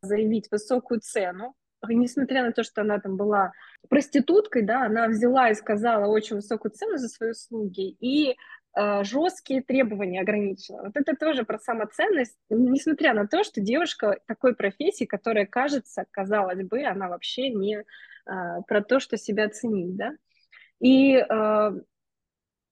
заявить 0.01 0.49
высокую 0.49 1.01
цену, 1.01 1.53
несмотря 1.89 2.43
на 2.43 2.51
то, 2.51 2.63
что 2.63 2.81
она 2.81 2.99
там 2.99 3.17
была 3.17 3.51
проституткой, 3.89 4.63
да, 4.63 4.85
она 4.85 5.07
взяла 5.07 5.49
и 5.49 5.55
сказала 5.55 6.07
очень 6.07 6.37
высокую 6.37 6.71
цену 6.71 6.97
за 6.97 7.09
свои 7.09 7.31
услуги 7.31 7.95
и 7.99 8.35
э, 8.75 9.03
жесткие 9.03 9.61
требования 9.61 10.21
ограничила. 10.21 10.83
Вот 10.83 10.95
это 10.95 11.15
тоже 11.15 11.43
про 11.43 11.59
самоценность, 11.59 12.37
несмотря 12.49 13.13
на 13.13 13.27
то, 13.27 13.43
что 13.43 13.61
девушка 13.61 14.19
такой 14.27 14.55
профессии, 14.55 15.05
которая 15.05 15.45
кажется, 15.45 16.05
казалось 16.11 16.63
бы, 16.63 16.83
она 16.83 17.09
вообще 17.09 17.49
не 17.49 17.77
э, 17.77 17.83
про 18.67 18.81
то, 18.81 18.99
что 18.99 19.17
себя 19.17 19.49
ценить, 19.49 19.95
да. 19.95 20.11
И 20.79 21.15
э, 21.15 21.71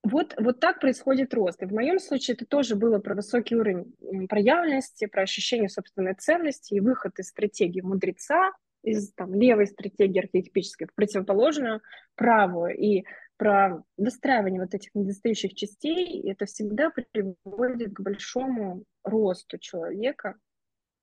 вот, 0.04 0.34
вот 0.40 0.60
так 0.60 0.80
происходит 0.80 1.34
рост. 1.34 1.62
И 1.62 1.66
в 1.66 1.74
моем 1.74 2.00
случае 2.00 2.36
это 2.36 2.46
тоже 2.46 2.76
было 2.76 3.00
про 3.00 3.14
высокий 3.14 3.56
уровень 3.56 3.96
проявленности, 4.28 5.06
про 5.06 5.24
ощущение 5.24 5.70
собственной 5.70 6.16
ценности 6.16 6.74
и 6.74 6.80
выход 6.80 7.20
из 7.20 7.28
стратегии 7.28 7.82
мудреца, 7.82 8.52
из 8.84 9.14
там, 9.14 9.34
левой 9.34 9.68
стратегии 9.68 10.20
архетипической 10.20 10.88
в 10.88 10.96
противоположную 10.96 11.82
правую. 12.16 12.78
И 12.78 13.06
про 13.38 13.84
достраивание 13.98 14.62
вот 14.62 14.74
этих 14.74 14.94
недостающих 14.94 15.56
частей, 15.56 16.30
это 16.30 16.46
всегда 16.46 16.92
приводит 16.92 17.94
к 17.94 18.00
большому 18.02 18.84
росту 19.04 19.58
человека, 19.58 20.36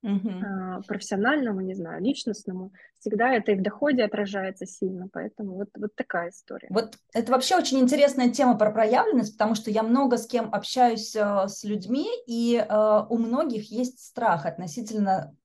Uh-huh. 0.01 0.81
профессиональному, 0.87 1.59
не 1.59 1.73
знаю, 1.73 2.01
личностному, 2.01 2.71
всегда 2.99 3.33
это 3.33 3.51
и 3.51 3.55
в 3.55 3.61
доходе 3.61 4.05
отражается 4.05 4.65
сильно, 4.65 5.09
поэтому 5.11 5.55
вот, 5.55 5.67
вот 5.75 5.93
такая 5.93 6.29
история. 6.29 6.69
Вот 6.69 6.95
это 7.13 7.29
вообще 7.33 7.57
очень 7.57 7.81
интересная 7.81 8.29
тема 8.29 8.57
про 8.57 8.71
проявленность, 8.71 9.37
потому 9.37 9.55
что 9.55 9.69
я 9.71 9.83
много 9.83 10.17
с 10.17 10.25
кем 10.25 10.53
общаюсь 10.53 11.13
э, 11.17 11.49
с 11.49 11.65
людьми, 11.65 12.07
и 12.27 12.55
э, 12.55 13.01
у 13.09 13.17
многих 13.17 13.71
есть 13.71 13.99
страх 13.99 14.45
относительно 14.45 15.35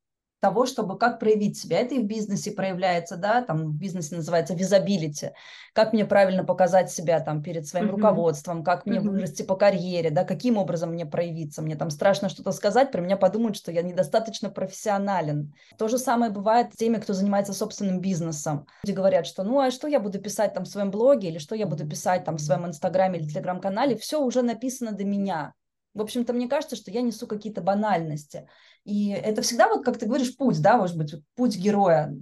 того, 0.44 0.66
чтобы 0.66 0.98
как 0.98 1.20
проявить 1.20 1.57
себя. 1.57 1.78
Это 1.80 1.94
и 1.94 2.00
в 2.00 2.04
бизнесе 2.04 2.50
проявляется, 2.50 3.16
да, 3.16 3.40
там 3.40 3.64
в 3.64 3.74
бизнесе 3.74 4.16
называется 4.16 4.52
визабилити. 4.52 5.30
Как 5.72 5.94
мне 5.94 6.04
правильно 6.04 6.44
показать 6.44 6.90
себя 6.90 7.18
там 7.20 7.42
перед 7.42 7.66
своим 7.66 7.87
uh-huh. 7.87 7.92
руководством, 7.92 8.62
как 8.62 8.85
мне 8.85 8.98
uh-huh. 8.98 9.09
вырасти 9.09 9.42
по 9.42 9.57
карьере, 9.57 10.11
да, 10.11 10.24
каким 10.24 10.59
образом 10.59 10.90
мне 10.90 11.07
проявиться. 11.07 11.62
Мне 11.62 11.76
там 11.76 11.88
страшно 11.88 12.28
что-то 12.28 12.52
сказать, 12.52 12.92
про 12.92 13.00
меня 13.00 13.16
подумают, 13.16 13.57
что 13.57 13.72
я 13.72 13.80
недостаточно 13.80 14.50
профессионален. 14.50 15.54
То 15.78 15.88
же 15.88 15.96
самое 15.96 16.30
бывает 16.30 16.74
с 16.74 16.76
теми, 16.76 16.98
кто 16.98 17.14
занимается 17.14 17.54
собственным 17.54 18.02
бизнесом. 18.02 18.66
Люди 18.85 18.94
говорят, 18.94 19.26
что 19.26 19.44
ну 19.44 19.59
а 19.61 19.70
что 19.70 19.88
я 19.88 19.98
буду 19.98 20.20
писать 20.20 20.52
там 20.52 20.64
в 20.64 20.68
своем 20.68 20.90
блоге 20.90 21.28
или 21.28 21.38
что 21.38 21.54
я 21.54 21.66
буду 21.66 21.88
писать 21.88 22.24
там 22.24 22.37
в 22.37 22.42
своем 22.42 22.66
инстаграме 22.66 23.18
или 23.18 23.28
телеграм-канале, 23.28 23.96
все 23.96 24.20
уже 24.20 24.42
написано 24.42 24.92
до 24.92 25.04
меня. 25.07 25.54
В 25.94 26.00
общем-то, 26.00 26.33
мне 26.33 26.48
кажется, 26.48 26.76
что 26.76 26.90
я 26.90 27.02
несу 27.02 27.26
какие-то 27.26 27.62
банальности. 27.62 28.48
И 28.85 29.11
это 29.11 29.42
всегда, 29.42 29.68
вот 29.68 29.85
как 29.85 29.96
ты 29.98 30.07
говоришь, 30.07 30.37
путь, 30.37 30.61
да, 30.61 30.76
может 30.76 30.98
быть, 30.98 31.14
путь 31.37 31.57
героя. 31.57 32.14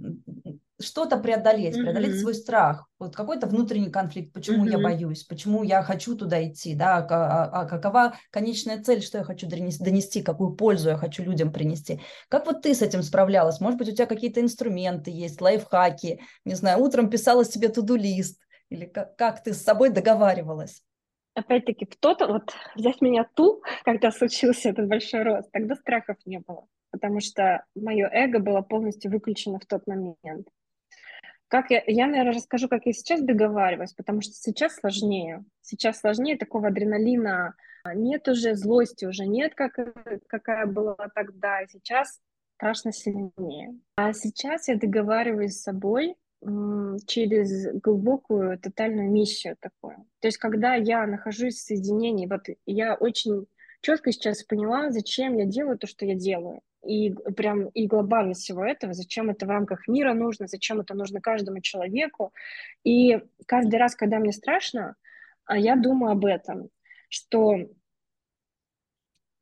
Что-то 0.79 1.17
преодолеть, 1.17 1.75
mm-hmm. 1.75 1.81
преодолеть 1.81 2.19
свой 2.19 2.33
страх, 2.33 2.87
вот 2.99 3.15
какой-то 3.15 3.47
внутренний 3.47 3.89
конфликт, 3.89 4.33
почему 4.33 4.65
mm-hmm. 4.65 4.71
я 4.71 4.79
боюсь, 4.79 5.23
почему 5.23 5.63
я 5.63 5.81
хочу 5.81 6.15
туда 6.15 6.45
идти, 6.45 6.75
да, 6.75 6.97
а, 6.97 7.05
а, 7.09 7.61
а 7.61 7.65
какова 7.65 8.15
конечная 8.31 8.83
цель, 8.83 9.01
что 9.01 9.19
я 9.19 9.23
хочу 9.23 9.47
донести, 9.47 10.23
какую 10.23 10.55
пользу 10.55 10.89
я 10.89 10.97
хочу 10.97 11.23
людям 11.23 11.53
принести. 11.53 12.01
Как 12.27 12.45
вот 12.47 12.63
ты 12.63 12.73
с 12.75 12.81
этим 12.81 13.01
справлялась? 13.01 13.61
Может 13.61 13.77
быть, 13.77 13.89
у 13.89 13.91
тебя 13.91 14.07
какие-то 14.07 14.41
инструменты 14.41 15.09
есть, 15.11 15.39
лайфхаки, 15.41 16.19
не 16.43 16.55
знаю, 16.55 16.79
утром 16.79 17.09
писала 17.09 17.45
себе 17.45 17.69
туду-лист, 17.69 18.41
Или 18.69 18.85
как, 18.85 19.15
как 19.15 19.43
ты 19.43 19.53
с 19.53 19.61
собой 19.61 19.89
договаривалась? 19.89 20.83
Опять-таки, 21.35 21.85
в 21.85 21.95
тот, 21.95 22.21
вот 22.21 22.53
взять 22.75 23.01
меня 23.01 23.27
ту, 23.33 23.63
когда 23.83 24.11
случился 24.11 24.69
этот 24.69 24.87
большой 24.87 25.23
рост, 25.23 25.51
тогда 25.51 25.75
страхов 25.75 26.17
не 26.25 26.39
было, 26.39 26.67
потому 26.91 27.19
что 27.19 27.63
мое 27.75 28.07
эго 28.11 28.39
было 28.39 28.61
полностью 28.61 29.11
выключено 29.11 29.59
в 29.59 29.65
тот 29.65 29.87
момент. 29.87 30.47
Как 31.47 31.69
я, 31.69 31.83
я, 31.85 32.07
наверное, 32.07 32.33
расскажу, 32.33 32.67
как 32.67 32.85
я 32.85 32.93
сейчас 32.93 33.21
договариваюсь, 33.21 33.93
потому 33.93 34.21
что 34.21 34.33
сейчас 34.33 34.75
сложнее. 34.75 35.45
Сейчас 35.61 35.99
сложнее 35.99 36.35
такого 36.35 36.69
адреналина 36.69 37.53
нет 37.93 38.27
уже, 38.27 38.55
злости 38.55 39.05
уже 39.05 39.25
нет, 39.25 39.53
как, 39.53 39.77
какая 40.27 40.65
была 40.65 40.95
тогда. 41.13 41.65
Сейчас 41.67 42.19
страшно 42.55 42.91
сильнее. 42.91 43.77
А 43.97 44.13
сейчас 44.13 44.67
я 44.67 44.77
договариваюсь 44.77 45.57
с 45.57 45.63
собой 45.63 46.15
через 47.05 47.71
глубокую 47.81 48.59
тотальную 48.59 49.09
миссию 49.09 49.55
такую. 49.59 50.05
То 50.19 50.27
есть, 50.27 50.37
когда 50.37 50.75
я 50.75 51.05
нахожусь 51.07 51.55
в 51.55 51.65
соединении, 51.65 52.27
вот 52.27 52.47
я 52.65 52.95
очень 52.95 53.47
четко 53.81 54.11
сейчас 54.11 54.43
поняла, 54.43 54.91
зачем 54.91 55.37
я 55.37 55.45
делаю 55.45 55.77
то, 55.77 55.87
что 55.87 56.05
я 56.05 56.15
делаю. 56.15 56.61
И 56.85 57.11
прям 57.11 57.67
и 57.67 57.87
глобальность 57.87 58.41
всего 58.41 58.65
этого, 58.65 58.93
зачем 58.93 59.29
это 59.29 59.45
в 59.45 59.49
рамках 59.49 59.87
мира 59.87 60.13
нужно, 60.13 60.47
зачем 60.47 60.81
это 60.81 60.93
нужно 60.95 61.21
каждому 61.21 61.61
человеку. 61.61 62.33
И 62.83 63.21
каждый 63.45 63.79
раз, 63.79 63.95
когда 63.95 64.19
мне 64.19 64.33
страшно, 64.33 64.95
а 65.45 65.57
я 65.57 65.75
думаю 65.75 66.11
об 66.11 66.25
этом, 66.25 66.69
что 67.09 67.55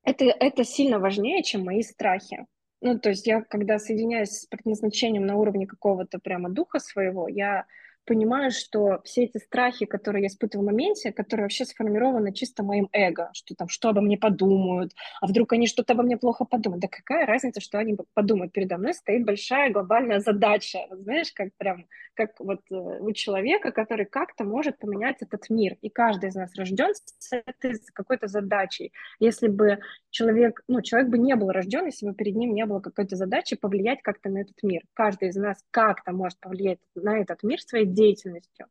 это, 0.03 0.25
это 0.25 0.63
сильно 0.63 0.99
важнее, 0.99 1.43
чем 1.43 1.63
мои 1.63 1.81
страхи. 1.81 2.45
Ну, 2.81 2.97
то 2.99 3.09
есть 3.09 3.27
я, 3.27 3.41
когда 3.43 3.77
соединяюсь 3.77 4.31
с 4.31 4.45
предназначением 4.47 5.25
на 5.27 5.35
уровне 5.35 5.67
какого-то 5.67 6.17
прямо 6.19 6.49
духа 6.49 6.79
своего, 6.79 7.27
я 7.27 7.65
понимаю, 8.05 8.51
что 8.51 9.01
все 9.03 9.23
эти 9.23 9.37
страхи, 9.37 9.85
которые 9.85 10.23
я 10.23 10.27
испытываю 10.27 10.67
в 10.67 10.71
моменте, 10.71 11.11
которые 11.11 11.45
вообще 11.45 11.65
сформированы 11.65 12.33
чисто 12.33 12.63
моим 12.63 12.89
эго, 12.91 13.29
что 13.33 13.55
там, 13.55 13.67
что 13.69 13.89
обо 13.89 14.01
мне 14.01 14.17
подумают, 14.17 14.93
а 15.21 15.27
вдруг 15.27 15.53
они 15.53 15.67
что-то 15.67 15.93
обо 15.93 16.03
мне 16.03 16.17
плохо 16.17 16.45
подумают. 16.45 16.81
Да 16.81 16.87
какая 16.87 17.25
разница, 17.25 17.61
что 17.61 17.77
они 17.79 17.97
подумают? 18.13 18.53
Передо 18.53 18.77
мной 18.77 18.93
стоит 18.93 19.25
большая 19.25 19.71
глобальная 19.71 20.19
задача, 20.19 20.79
знаешь, 20.91 21.31
как 21.33 21.49
прям, 21.57 21.85
как 22.13 22.39
вот 22.39 22.61
э, 22.71 22.75
у 22.75 23.11
человека, 23.13 23.71
который 23.71 24.05
как-то 24.05 24.43
может 24.43 24.77
поменять 24.79 25.17
этот 25.21 25.49
мир. 25.49 25.77
И 25.81 25.89
каждый 25.89 26.29
из 26.29 26.35
нас 26.35 26.55
рожден 26.55 26.93
с 26.93 27.91
какой-то 27.93 28.27
задачей. 28.27 28.91
Если 29.19 29.47
бы 29.47 29.79
человек, 30.09 30.63
ну, 30.67 30.81
человек 30.81 31.09
бы 31.09 31.17
не 31.17 31.35
был 31.35 31.51
рожден, 31.51 31.85
если 31.85 32.07
бы 32.07 32.13
перед 32.13 32.35
ним 32.35 32.53
не 32.53 32.65
было 32.65 32.79
какой-то 32.79 33.15
задачи 33.15 33.55
повлиять 33.55 34.01
как-то 34.01 34.29
на 34.29 34.39
этот 34.39 34.61
мир. 34.63 34.81
Каждый 34.93 35.29
из 35.29 35.35
нас 35.35 35.63
как-то 35.71 36.11
может 36.11 36.39
повлиять 36.39 36.79
на 36.95 37.19
этот 37.19 37.43
мир 37.43 37.59
своей 37.61 37.85
деятельностью. 38.01 38.67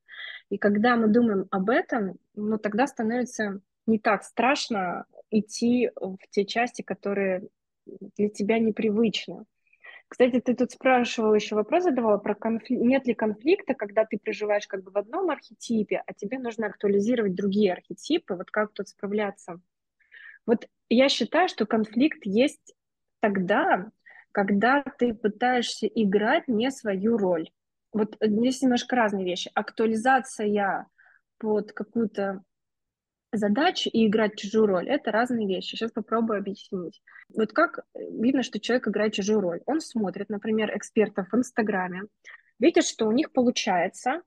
И 0.50 0.58
когда 0.58 0.96
мы 0.96 1.08
думаем 1.08 1.46
об 1.50 1.70
этом, 1.70 2.16
ну, 2.34 2.58
тогда 2.58 2.86
становится 2.86 3.60
не 3.86 3.98
так 3.98 4.24
страшно 4.24 5.04
идти 5.30 5.90
в 5.96 6.18
те 6.30 6.44
части, 6.44 6.82
которые 6.82 7.48
для 8.16 8.28
тебя 8.28 8.58
непривычны. 8.58 9.44
Кстати, 10.08 10.40
ты 10.40 10.54
тут 10.56 10.72
спрашивал 10.72 11.34
еще 11.34 11.54
вопрос 11.54 11.84
задавала 11.84 12.18
про 12.18 12.34
конфликт. 12.34 12.82
Нет 12.82 13.06
ли 13.06 13.14
конфликта, 13.14 13.74
когда 13.74 14.04
ты 14.04 14.18
проживаешь 14.18 14.66
как 14.66 14.82
бы 14.82 14.90
в 14.90 14.96
одном 14.96 15.30
архетипе, 15.30 16.02
а 16.04 16.12
тебе 16.12 16.38
нужно 16.40 16.66
актуализировать 16.66 17.34
другие 17.34 17.72
архетипы? 17.72 18.34
Вот 18.34 18.50
как 18.50 18.72
тут 18.72 18.88
справляться? 18.88 19.60
Вот 20.46 20.66
я 20.88 21.08
считаю, 21.08 21.48
что 21.48 21.64
конфликт 21.64 22.20
есть 22.24 22.74
тогда, 23.20 23.90
когда 24.32 24.82
ты 24.82 25.14
пытаешься 25.14 25.86
играть 25.86 26.48
не 26.48 26.72
свою 26.72 27.16
роль. 27.16 27.48
Вот 27.92 28.16
здесь 28.20 28.62
немножко 28.62 28.96
разные 28.96 29.24
вещи. 29.24 29.50
Актуализация 29.54 30.86
под 31.38 31.72
какую-то 31.72 32.42
задачу 33.32 33.90
и 33.92 34.06
играть 34.06 34.36
чужую 34.36 34.66
роль— 34.66 34.88
это 34.90 35.10
разные 35.10 35.46
вещи. 35.46 35.76
Сейчас 35.76 35.92
попробую 35.92 36.38
объяснить. 36.38 37.00
Вот 37.34 37.52
как 37.52 37.80
видно, 37.94 38.42
что 38.42 38.60
человек 38.60 38.88
играет 38.88 39.14
чужую 39.14 39.40
роль? 39.40 39.60
Он 39.66 39.80
смотрит, 39.80 40.28
например, 40.28 40.76
экспертов 40.76 41.28
в 41.30 41.36
Инстаграме, 41.36 42.02
видит, 42.58 42.84
что 42.84 43.06
у 43.06 43.12
них 43.12 43.32
получается, 43.32 44.22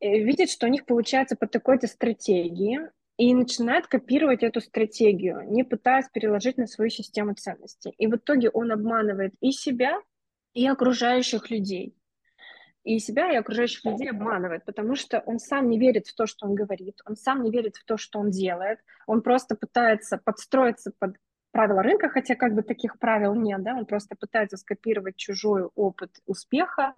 э, 0.00 0.18
видит, 0.18 0.50
что 0.50 0.66
у 0.66 0.70
них 0.70 0.86
получается 0.86 1.36
по 1.36 1.46
такой-то 1.46 1.86
стратегии, 1.86 2.80
и 3.16 3.34
начинает 3.34 3.86
копировать 3.86 4.42
эту 4.42 4.62
стратегию, 4.62 5.42
не 5.46 5.62
пытаясь 5.62 6.08
переложить 6.08 6.56
на 6.56 6.66
свою 6.66 6.88
систему 6.88 7.34
ценностей. 7.34 7.92
И 7.98 8.06
в 8.06 8.16
итоге 8.16 8.48
он 8.48 8.72
обманывает 8.72 9.34
и 9.40 9.52
себя, 9.52 10.00
и 10.54 10.66
окружающих 10.66 11.50
людей 11.50 11.94
и 12.84 12.98
себя, 12.98 13.32
и 13.32 13.36
окружающих 13.36 13.84
людей 13.84 14.10
обманывает, 14.10 14.64
потому 14.64 14.96
что 14.96 15.20
он 15.26 15.38
сам 15.38 15.68
не 15.68 15.78
верит 15.78 16.06
в 16.06 16.14
то, 16.14 16.26
что 16.26 16.46
он 16.46 16.54
говорит, 16.54 17.00
он 17.06 17.16
сам 17.16 17.42
не 17.42 17.50
верит 17.50 17.76
в 17.76 17.84
то, 17.84 17.96
что 17.96 18.18
он 18.18 18.30
делает, 18.30 18.78
он 19.06 19.22
просто 19.22 19.54
пытается 19.54 20.18
подстроиться 20.18 20.92
под 20.98 21.16
правила 21.52 21.82
рынка, 21.82 22.08
хотя 22.08 22.34
как 22.36 22.54
бы 22.54 22.62
таких 22.62 22.98
правил 22.98 23.34
нет, 23.34 23.62
да, 23.62 23.74
он 23.74 23.86
просто 23.86 24.16
пытается 24.16 24.56
скопировать 24.56 25.16
чужой 25.16 25.68
опыт 25.74 26.10
успеха. 26.26 26.94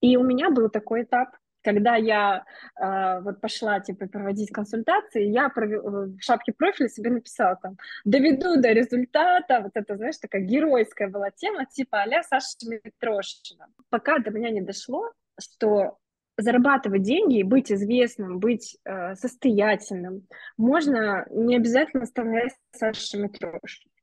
И 0.00 0.16
у 0.16 0.22
меня 0.22 0.50
был 0.50 0.68
такой 0.68 1.02
этап, 1.02 1.36
когда 1.66 1.96
я 1.96 2.44
э, 2.80 3.20
вот 3.22 3.40
пошла, 3.40 3.80
типа, 3.80 4.06
проводить 4.06 4.52
консультации, 4.52 5.24
я 5.24 5.48
провел, 5.48 5.82
в 6.06 6.20
шапке 6.20 6.52
профиля 6.52 6.88
себе 6.88 7.10
написала 7.10 7.58
там, 7.60 7.76
доведу 8.04 8.60
до 8.60 8.70
результата, 8.70 9.60
вот 9.62 9.72
это, 9.74 9.96
знаешь, 9.96 10.18
такая 10.18 10.42
геройская 10.42 11.08
была 11.08 11.30
тема, 11.32 11.66
типа 11.66 12.04
а 12.04 12.22
Саша 12.22 12.46
Митрошина. 12.68 13.66
Пока 13.90 14.20
до 14.20 14.30
меня 14.30 14.50
не 14.50 14.60
дошло, 14.60 15.10
что 15.40 15.98
зарабатывать 16.38 17.02
деньги, 17.02 17.42
быть 17.42 17.72
известным, 17.72 18.38
быть 18.38 18.78
э, 18.84 19.16
состоятельным, 19.16 20.28
можно 20.56 21.26
не 21.30 21.56
обязательно 21.56 22.06
становиться 22.06 22.58
Сашей 22.76 23.22
Митрошиной. 23.22 23.95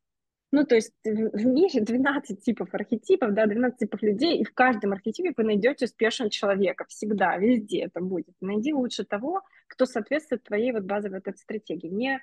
Ну, 0.53 0.63
то 0.65 0.75
есть 0.75 0.93
в 1.03 1.45
мире 1.47 1.81
12 1.81 2.39
типов 2.43 2.71
архетипов, 2.75 3.33
да, 3.33 3.47
12 3.47 3.79
типов 3.79 4.03
людей, 4.03 4.37
и 4.37 4.43
в 4.43 4.53
каждом 4.53 4.93
архетипе 4.93 5.33
вы 5.35 5.43
найдете 5.45 5.85
успешного 5.85 6.29
человека, 6.29 6.85
всегда, 6.87 7.37
везде 7.37 7.85
это 7.85 8.01
будет. 8.01 8.35
Найди 8.39 8.71
лучше 8.71 9.03
того, 9.03 9.41
кто 9.65 9.87
соответствует 9.87 10.43
твоей 10.43 10.71
вот 10.71 10.83
базовой 10.83 11.17
этой 11.17 11.35
стратегии. 11.35 11.87
Не, 11.87 12.21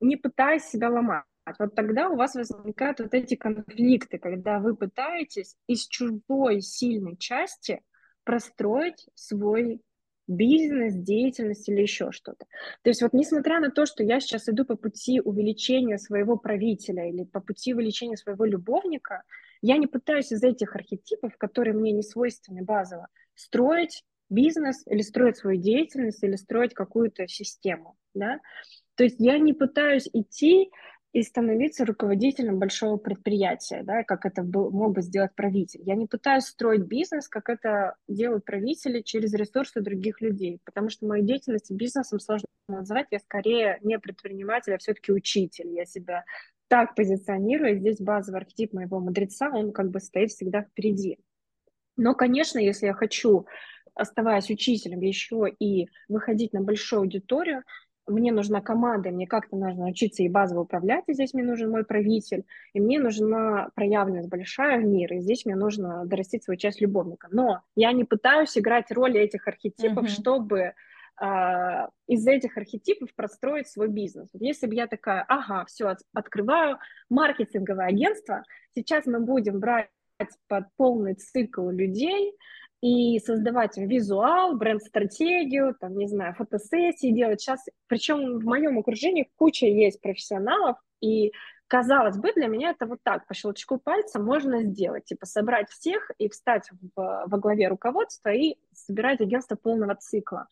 не 0.00 0.16
пытаясь 0.16 0.64
себя 0.64 0.90
ломать. 0.90 1.22
Вот 1.60 1.76
тогда 1.76 2.08
у 2.08 2.16
вас 2.16 2.34
возникают 2.34 2.98
вот 2.98 3.14
эти 3.14 3.36
конфликты, 3.36 4.18
когда 4.18 4.58
вы 4.58 4.74
пытаетесь 4.74 5.54
из 5.68 5.86
чужой 5.86 6.62
сильной 6.62 7.16
части 7.16 7.84
простроить 8.24 9.08
свой 9.14 9.80
бизнес, 10.28 10.94
деятельность 10.94 11.68
или 11.68 11.80
еще 11.80 12.12
что-то. 12.12 12.46
То 12.82 12.90
есть 12.90 13.02
вот 13.02 13.12
несмотря 13.12 13.60
на 13.60 13.70
то, 13.70 13.86
что 13.86 14.04
я 14.04 14.20
сейчас 14.20 14.48
иду 14.48 14.64
по 14.64 14.76
пути 14.76 15.20
увеличения 15.20 15.98
своего 15.98 16.36
правителя 16.36 17.08
или 17.08 17.24
по 17.24 17.40
пути 17.40 17.74
увеличения 17.74 18.16
своего 18.16 18.44
любовника, 18.44 19.22
я 19.62 19.76
не 19.78 19.86
пытаюсь 19.86 20.30
из 20.30 20.42
этих 20.42 20.76
архетипов, 20.76 21.36
которые 21.36 21.74
мне 21.74 21.90
не 21.92 22.02
свойственны 22.02 22.62
базово, 22.62 23.08
строить 23.34 24.04
бизнес 24.30 24.82
или 24.86 25.00
строить 25.00 25.38
свою 25.38 25.60
деятельность 25.60 26.22
или 26.22 26.36
строить 26.36 26.74
какую-то 26.74 27.26
систему. 27.26 27.96
Да? 28.14 28.40
То 28.94 29.04
есть 29.04 29.16
я 29.18 29.38
не 29.38 29.54
пытаюсь 29.54 30.08
идти 30.12 30.70
и 31.12 31.22
становиться 31.22 31.86
руководителем 31.86 32.58
большого 32.58 32.96
предприятия, 32.96 33.82
да, 33.82 34.04
как 34.04 34.26
это 34.26 34.42
был, 34.42 34.70
мог 34.70 34.94
бы 34.94 35.02
сделать 35.02 35.34
правитель. 35.34 35.80
Я 35.84 35.94
не 35.94 36.06
пытаюсь 36.06 36.44
строить 36.44 36.82
бизнес, 36.82 37.28
как 37.28 37.48
это 37.48 37.96
делают 38.08 38.44
правители 38.44 39.00
через 39.00 39.32
ресурсы 39.32 39.80
других 39.80 40.20
людей, 40.20 40.60
потому 40.64 40.90
что 40.90 41.06
мою 41.06 41.24
деятельность 41.24 41.70
бизнесом 41.70 42.20
сложно 42.20 42.46
назвать. 42.68 43.06
Я 43.10 43.20
скорее 43.20 43.78
не 43.82 43.98
предприниматель, 43.98 44.74
а 44.74 44.78
все-таки 44.78 45.12
учитель. 45.12 45.70
Я 45.70 45.86
себя 45.86 46.24
так 46.68 46.94
позиционирую. 46.94 47.78
Здесь 47.78 47.98
базовый 47.98 48.42
архетип 48.42 48.74
моего 48.74 49.00
мудреца, 49.00 49.50
он 49.50 49.72
как 49.72 49.90
бы 49.90 50.00
стоит 50.00 50.30
всегда 50.30 50.62
впереди. 50.62 51.18
Но, 51.96 52.14
конечно, 52.14 52.58
если 52.58 52.86
я 52.86 52.92
хочу, 52.92 53.46
оставаясь 53.94 54.50
учителем, 54.50 55.00
еще 55.00 55.46
и 55.58 55.88
выходить 56.08 56.52
на 56.52 56.60
большую 56.60 57.00
аудиторию, 57.00 57.64
мне 58.08 58.32
нужна 58.32 58.60
команда, 58.60 59.10
мне 59.10 59.26
как-то 59.26 59.56
нужно 59.56 59.86
учиться 59.86 60.22
и 60.22 60.28
базово 60.28 60.60
управлять, 60.60 61.04
и 61.06 61.12
здесь 61.12 61.34
мне 61.34 61.44
нужен 61.44 61.70
мой 61.70 61.84
правитель, 61.84 62.44
и 62.72 62.80
мне 62.80 62.98
нужна 62.98 63.68
проявленность 63.74 64.28
большая 64.28 64.80
в 64.80 64.84
мир, 64.84 65.12
и 65.12 65.20
здесь 65.20 65.44
мне 65.44 65.56
нужно 65.56 66.04
дорастить 66.06 66.44
свою 66.44 66.58
часть 66.58 66.80
любовника. 66.80 67.28
Но 67.30 67.62
я 67.76 67.92
не 67.92 68.04
пытаюсь 68.04 68.56
играть 68.58 68.90
роли 68.90 69.20
этих 69.20 69.46
архетипов, 69.46 70.04
mm-hmm. 70.04 70.20
чтобы 70.20 70.74
э, 71.20 71.86
из 72.06 72.26
этих 72.26 72.56
архетипов 72.56 73.14
простроить 73.14 73.68
свой 73.68 73.88
бизнес. 73.88 74.28
Вот 74.32 74.42
если 74.42 74.66
бы 74.66 74.74
я 74.74 74.86
такая, 74.86 75.24
ага, 75.28 75.64
все, 75.66 75.88
от, 75.88 75.98
открываю 76.14 76.78
маркетинговое 77.10 77.86
агентство, 77.86 78.44
сейчас 78.74 79.06
мы 79.06 79.20
будем 79.20 79.60
брать 79.60 79.88
под 80.48 80.64
полный 80.76 81.14
цикл 81.14 81.68
людей, 81.68 82.34
и 82.80 83.18
создавать 83.18 83.76
визуал, 83.76 84.56
бренд-стратегию, 84.56 85.74
там, 85.78 85.96
не 85.96 86.06
знаю, 86.06 86.34
фотосессии 86.34 87.10
делать. 87.10 87.40
Сейчас, 87.40 87.64
причем 87.88 88.38
в 88.38 88.44
моем 88.44 88.78
окружении 88.78 89.30
куча 89.36 89.66
есть 89.66 90.00
профессионалов, 90.00 90.76
и 91.00 91.32
казалось 91.66 92.16
бы, 92.16 92.32
для 92.32 92.46
меня 92.46 92.70
это 92.70 92.86
вот 92.86 93.00
так, 93.02 93.26
по 93.26 93.34
щелчку 93.34 93.78
пальца 93.78 94.20
можно 94.20 94.62
сделать, 94.62 95.04
типа 95.04 95.26
собрать 95.26 95.70
всех 95.70 96.10
и 96.18 96.28
встать 96.28 96.68
в, 96.70 97.24
во 97.26 97.38
главе 97.38 97.68
руководства 97.68 98.30
и 98.30 98.56
собирать 98.72 99.20
агентство 99.20 99.56
полного 99.56 99.94
цикла. 99.96 100.48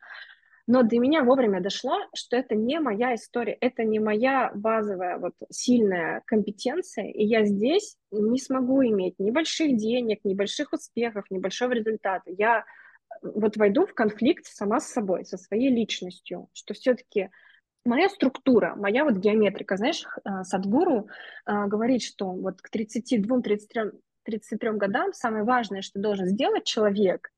Но 0.67 0.83
до 0.83 0.99
меня 0.99 1.23
вовремя 1.23 1.61
дошло, 1.61 1.97
что 2.15 2.37
это 2.37 2.57
не 2.57 2.81
моя 2.81 3.15
история, 3.15 3.57
это 3.61 3.85
не 3.85 4.01
моя 4.01 4.51
базовая 4.55 5.19
вот 5.19 5.35
сильная 5.51 6.23
компетенция, 6.27 7.07
и 7.07 7.25
я 7.25 7.45
здесь 7.45 7.97
не 8.11 8.41
смогу 8.41 8.83
иметь 8.85 9.15
ни 9.19 9.31
больших 9.31 9.77
денег, 9.77 10.21
ни 10.25 10.35
больших 10.35 10.73
успехов, 10.73 11.25
ни 11.31 11.39
большого 11.39 11.73
результата. 11.73 12.25
Я 12.27 12.65
вот 13.23 13.57
войду 13.57 13.87
в 13.87 13.95
конфликт 13.95 14.47
сама 14.47 14.81
с 14.81 14.89
собой, 14.89 15.25
со 15.25 15.37
своей 15.37 15.71
личностью, 15.71 16.49
что 16.53 16.75
все-таки 16.75 17.31
моя 17.85 18.09
структура, 18.09 18.75
моя 18.77 19.05
вот 19.05 19.15
геометрика, 19.15 19.77
знаешь, 19.77 20.05
а, 20.25 20.43
Садгуру 20.43 21.09
э, 21.47 21.67
говорит, 21.67 22.03
что 22.03 22.33
вот 22.33 22.61
к 22.61 22.75
32-33 22.75 23.93
33 24.25 24.71
годам 24.73 25.13
самое 25.13 25.45
важное, 25.45 25.83
что 25.83 26.01
должен 26.01 26.27
сделать 26.27 26.65
человек, 26.65 27.31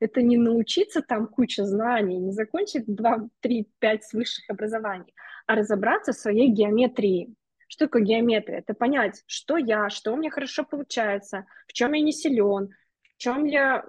это 0.00 0.22
не 0.22 0.36
научиться 0.36 1.02
там 1.02 1.26
куча 1.28 1.64
знаний, 1.64 2.18
не 2.18 2.32
закончить 2.32 2.84
2, 2.86 3.28
3, 3.40 3.68
5 3.78 4.12
высших 4.14 4.50
образований, 4.50 5.14
а 5.46 5.54
разобраться 5.54 6.12
в 6.12 6.16
своей 6.16 6.48
геометрии. 6.48 7.34
Что 7.68 7.86
такое 7.86 8.02
геометрия? 8.02 8.58
Это 8.58 8.74
понять, 8.74 9.22
что 9.26 9.56
я, 9.56 9.90
что 9.90 10.12
у 10.12 10.16
меня 10.16 10.30
хорошо 10.30 10.64
получается, 10.64 11.46
в 11.68 11.72
чем 11.72 11.92
я 11.92 12.02
не 12.02 12.12
силен, 12.12 12.70
чем 13.16 13.44
я 13.44 13.84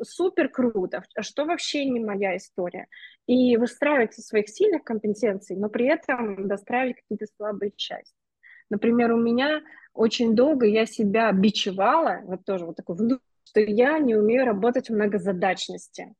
супер 0.00 0.48
круто, 0.48 1.02
а 1.16 1.22
что 1.22 1.44
вообще 1.44 1.84
не 1.84 2.00
моя 2.00 2.36
история. 2.36 2.86
И 3.26 3.56
выстраивать 3.56 4.14
со 4.14 4.22
своих 4.22 4.48
сильных 4.48 4.84
компетенций, 4.84 5.56
но 5.56 5.68
при 5.68 5.86
этом 5.86 6.46
достраивать 6.46 6.96
какие-то 6.96 7.26
слабые 7.36 7.72
части. 7.76 8.14
Например, 8.70 9.12
у 9.12 9.20
меня 9.20 9.62
очень 9.92 10.36
долго 10.36 10.66
я 10.66 10.86
себя 10.86 11.30
бичевала, 11.32 12.20
вот 12.24 12.44
тоже 12.44 12.64
вот 12.64 12.76
такой 12.76 12.96
что 13.46 13.60
я 13.60 13.98
не 13.98 14.16
умею 14.16 14.44
работать 14.44 14.88
в 14.88 14.94
многозадачности. 14.94 16.14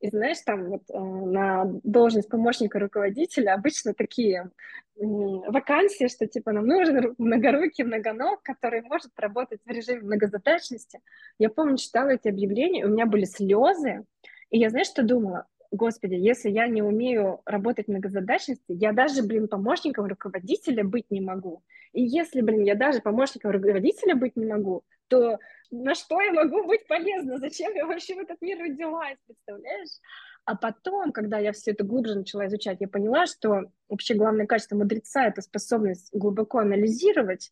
И 0.00 0.08
знаешь, 0.10 0.38
там 0.44 0.66
вот 0.66 0.82
э, 0.90 0.98
на 0.98 1.64
должность 1.82 2.28
помощника 2.28 2.78
руководителя 2.78 3.54
обычно 3.54 3.94
такие 3.94 4.50
вакансии, 4.96 6.08
что 6.08 6.26
типа 6.26 6.52
нам 6.52 6.66
нужен 6.66 7.14
многорукий, 7.18 7.84
многоног, 7.84 8.42
который 8.42 8.82
может 8.82 9.10
работать 9.16 9.60
в 9.64 9.70
режиме 9.70 10.02
многозадачности. 10.02 11.00
Я 11.38 11.50
помню, 11.50 11.76
читала 11.76 12.10
эти 12.10 12.28
объявления, 12.28 12.84
у 12.84 12.88
меня 12.88 13.06
были 13.06 13.24
слезы, 13.24 14.04
и 14.50 14.58
я, 14.58 14.70
знаешь, 14.70 14.88
что 14.88 15.02
думала? 15.02 15.46
Господи, 15.70 16.14
если 16.14 16.50
я 16.50 16.66
не 16.66 16.82
умею 16.82 17.42
работать 17.44 17.86
в 17.86 17.90
многозадачности, 17.90 18.64
я 18.68 18.92
даже, 18.92 19.22
блин, 19.22 19.48
помощником 19.48 20.06
руководителя 20.06 20.82
быть 20.82 21.10
не 21.10 21.20
могу. 21.20 21.62
И 21.92 22.02
если, 22.02 22.40
блин, 22.40 22.62
я 22.62 22.74
даже 22.74 23.00
помощником 23.00 23.50
руководителя 23.50 24.14
быть 24.14 24.36
не 24.36 24.46
могу, 24.46 24.82
то 25.08 25.38
на 25.70 25.94
что 25.94 26.20
я 26.20 26.32
могу 26.32 26.64
быть 26.64 26.86
полезна? 26.86 27.38
Зачем 27.38 27.74
я 27.74 27.86
вообще 27.86 28.14
в 28.14 28.18
этот 28.18 28.40
мир 28.40 28.58
родилась, 28.58 29.18
представляешь? 29.26 30.00
А 30.44 30.56
потом, 30.56 31.12
когда 31.12 31.38
я 31.38 31.52
все 31.52 31.72
это 31.72 31.84
глубже 31.84 32.14
начала 32.14 32.46
изучать, 32.46 32.78
я 32.80 32.88
поняла, 32.88 33.26
что 33.26 33.70
вообще 33.88 34.14
главное 34.14 34.46
качество 34.46 34.76
мудреца— 34.76 35.26
это 35.28 35.42
способность 35.42 36.08
глубоко 36.12 36.58
анализировать, 36.58 37.50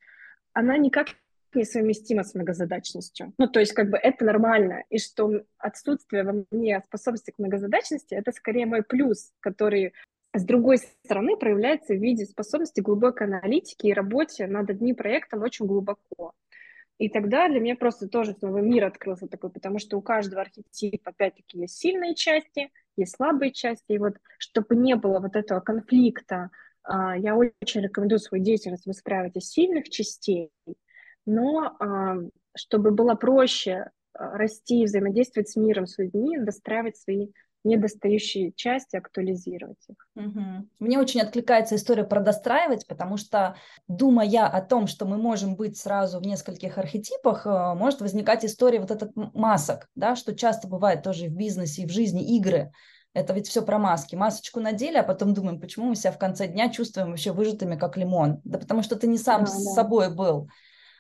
она 0.55 0.79
никак 0.79 1.09
несовместима 1.53 2.25
с 2.25 2.35
многозадачностью. 2.35 3.35
Ну, 3.39 3.49
то 3.49 3.61
есть, 3.61 3.73
как 3.73 3.91
бы 3.91 3.99
это 3.99 4.25
нормально, 4.25 4.85
и 4.89 4.99
что 4.99 5.43
отсутствие 5.59 6.23
во 6.23 6.45
мне 6.51 6.81
способности 6.87 7.33
к 7.33 7.39
многозадачности— 7.39 8.15
это 8.15 8.33
скорее 8.33 8.67
мой 8.67 8.83
плюс, 8.83 9.33
который 9.41 9.93
с 10.35 10.45
другой 10.45 10.79
стороны 10.79 11.37
проявляется 11.37 11.95
в 11.95 11.99
виде 12.03 12.27
способности 12.27 12.81
глубокой 12.81 13.27
аналитики 13.27 13.87
и 13.87 13.95
работе 13.95 14.47
над 14.47 14.71
одним 14.71 14.95
проектом 14.95 15.43
очень 15.43 15.67
глубоко. 15.67 16.33
И 16.99 17.09
тогда 17.11 17.49
для 17.49 17.61
меня 17.61 17.77
просто 17.77 18.09
тоже 18.09 18.33
снова 18.33 18.59
мир 18.59 18.85
открылся 18.85 19.27
такой, 19.27 19.51
потому 19.51 19.79
что 19.79 19.99
у 19.99 20.03
каждого 20.03 20.41
архетипа, 20.41 21.11
опять-таки, 21.11 21.59
есть 21.59 21.77
сильные 21.77 22.15
части, 22.15 22.71
есть 22.97 23.17
слабые 23.17 23.53
части, 23.53 23.93
и 23.93 23.99
вот 23.99 24.15
чтобы 24.39 24.77
не 24.77 24.97
было 24.97 25.21
вот 25.21 25.37
этого 25.37 25.61
конфликта, 25.61 26.51
а, 26.83 27.17
я 27.17 27.37
очень 27.37 27.83
рекомендую 27.83 28.19
свою 28.19 28.43
деятельность 28.43 28.87
выстраивать 28.87 29.37
из 29.37 29.51
сильных 29.51 29.91
частей, 29.91 30.51
но 31.27 31.77
а, 31.79 32.17
чтобы 32.57 32.93
было 32.93 33.15
проще 33.15 33.91
а, 34.15 34.39
расти, 34.39 34.85
взаимодействовать 34.85 35.51
с 35.51 35.57
миром, 35.57 35.87
с 35.87 35.99
людьми, 35.99 36.39
достраивать 36.39 36.97
свои 36.97 37.29
недостающие 37.67 38.53
части, 38.53 38.97
актуализировать 38.97 39.79
их. 39.89 39.97
Угу. 40.15 40.41
Мне 40.79 40.99
очень 40.99 41.21
откликается 41.21 41.77
история 41.77 42.05
про 42.05 42.21
достраивать, 42.21 42.87
потому 42.87 43.17
что, 43.17 43.57
думая 43.89 44.47
о 44.47 44.61
том, 44.63 44.87
что 44.87 45.05
мы 45.05 45.19
можем 45.19 45.57
быть 45.57 45.77
сразу 45.77 46.19
в 46.19 46.23
нескольких 46.23 46.79
архетипах, 46.79 47.47
э, 47.47 47.75
может 47.75 48.01
возникать 48.01 48.45
история 48.45 48.81
вот 48.81 48.91
этот 48.91 49.13
масок, 49.15 49.89
да, 49.95 50.17
что 50.17 50.35
часто 50.35 50.69
бывает 50.69 51.03
тоже 51.03 51.27
в 51.27 51.37
бизнесе 51.37 51.83
и 51.83 51.87
в 51.87 51.91
жизни 51.91 52.37
игры. 52.37 52.73
Это 53.13 53.33
ведь 53.33 53.49
все 53.49 53.63
про 53.63 53.79
маски. 53.79 54.15
Масочку 54.15 54.61
надели, 54.61 54.99
а 54.99 55.03
потом 55.03 55.33
думаем, 55.33 55.59
почему 55.59 55.87
мы 55.87 55.97
себя 55.97 56.13
в 56.13 56.19
конце 56.19 56.49
дня 56.49 56.69
чувствуем 56.69 57.09
вообще 57.09 57.33
выжатыми, 57.33 57.77
как 57.77 57.97
лимон. 57.97 58.41
Да 58.45 58.59
потому 58.59 58.83
что 58.83 58.97
ты 58.97 59.07
не 59.07 59.17
сам 59.17 59.45
да, 59.45 59.47
с 59.47 59.65
да. 59.65 59.71
собой 59.71 60.15
был 60.15 60.51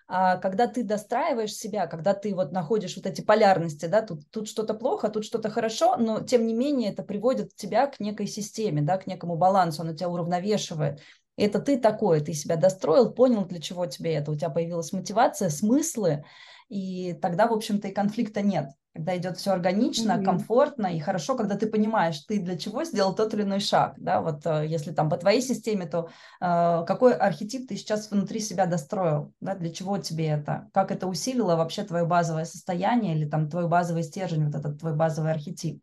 когда 0.07 0.69
ты 0.69 0.85
достраиваешь 0.85 1.55
себя, 1.55 1.87
когда 1.87 2.15
ты 2.15 2.35
вот 2.35 2.53
находишь 2.53 2.97
вот 2.97 3.07
эти 3.07 3.23
полярности, 3.23 3.87
да, 3.87 4.03
тут, 4.03 4.31
тут 4.31 4.49
что-то 4.49 4.75
плохо, 4.75 5.09
тут 5.09 5.25
что-то 5.25 5.51
хорошо, 5.51 5.97
но 5.97 6.21
тем 6.21 6.47
не 6.47 6.55
менее 6.55 6.93
это 6.93 7.03
приводит 7.03 7.55
тебя 7.57 7.87
к 7.89 7.99
некой 7.99 8.27
системе, 8.27 8.83
да, 8.83 8.99
к 8.99 9.07
некому 9.07 9.37
балансу, 9.37 9.83
оно 9.83 9.95
тебя 9.95 10.09
уравновешивает. 10.09 11.01
Это 11.37 11.59
ты 11.59 11.79
такой, 11.79 12.21
ты 12.21 12.33
себя 12.33 12.57
достроил, 12.57 13.13
понял, 13.13 13.45
для 13.45 13.61
чего 13.61 13.87
тебе 13.87 14.15
это, 14.15 14.31
у 14.31 14.35
тебя 14.35 14.49
появилась 14.49 14.93
мотивация, 14.93 15.51
смыслы, 15.51 16.25
и 16.69 17.15
тогда, 17.15 17.47
в 17.47 17.53
общем-то, 17.53 17.89
и 17.89 17.93
конфликта 17.93 18.43
нет 18.43 18.71
когда 18.97 19.17
идет 19.17 19.37
все 19.37 19.53
органично, 19.53 20.13
mm-hmm. 20.13 20.25
комфортно 20.25 20.87
и 20.87 20.99
хорошо, 20.99 21.37
когда 21.37 21.57
ты 21.57 21.67
понимаешь, 21.67 22.19
ты 22.21 22.41
для 22.41 22.57
чего 22.57 22.83
сделал 22.85 23.15
тот 23.15 23.35
или 23.35 23.43
иной 23.43 23.61
шаг, 23.61 23.95
да, 23.99 24.23
вот 24.23 24.47
э, 24.47 24.67
если 24.67 24.91
там 24.93 25.11
по 25.11 25.19
твоей 25.19 25.43
системе, 25.43 25.87
то 25.87 26.09
э, 26.41 26.85
какой 26.87 27.15
архетип 27.15 27.69
ты 27.69 27.77
сейчас 27.77 28.11
внутри 28.11 28.41
себя 28.41 28.65
достроил, 28.65 29.35
да, 29.41 29.55
для 29.55 29.71
чего 29.71 29.99
тебе 29.99 30.29
это, 30.29 30.71
как 30.73 30.91
это 30.91 31.07
усилило 31.07 31.57
вообще 31.57 31.85
твое 31.85 32.07
базовое 32.07 32.47
состояние 32.47 33.15
или 33.17 33.29
там 33.29 33.51
твой 33.51 33.69
базовый 33.69 34.03
стержень, 34.03 34.47
вот 34.47 34.55
этот 34.55 34.81
твой 34.81 34.95
базовый 34.95 35.31
архетип. 35.31 35.83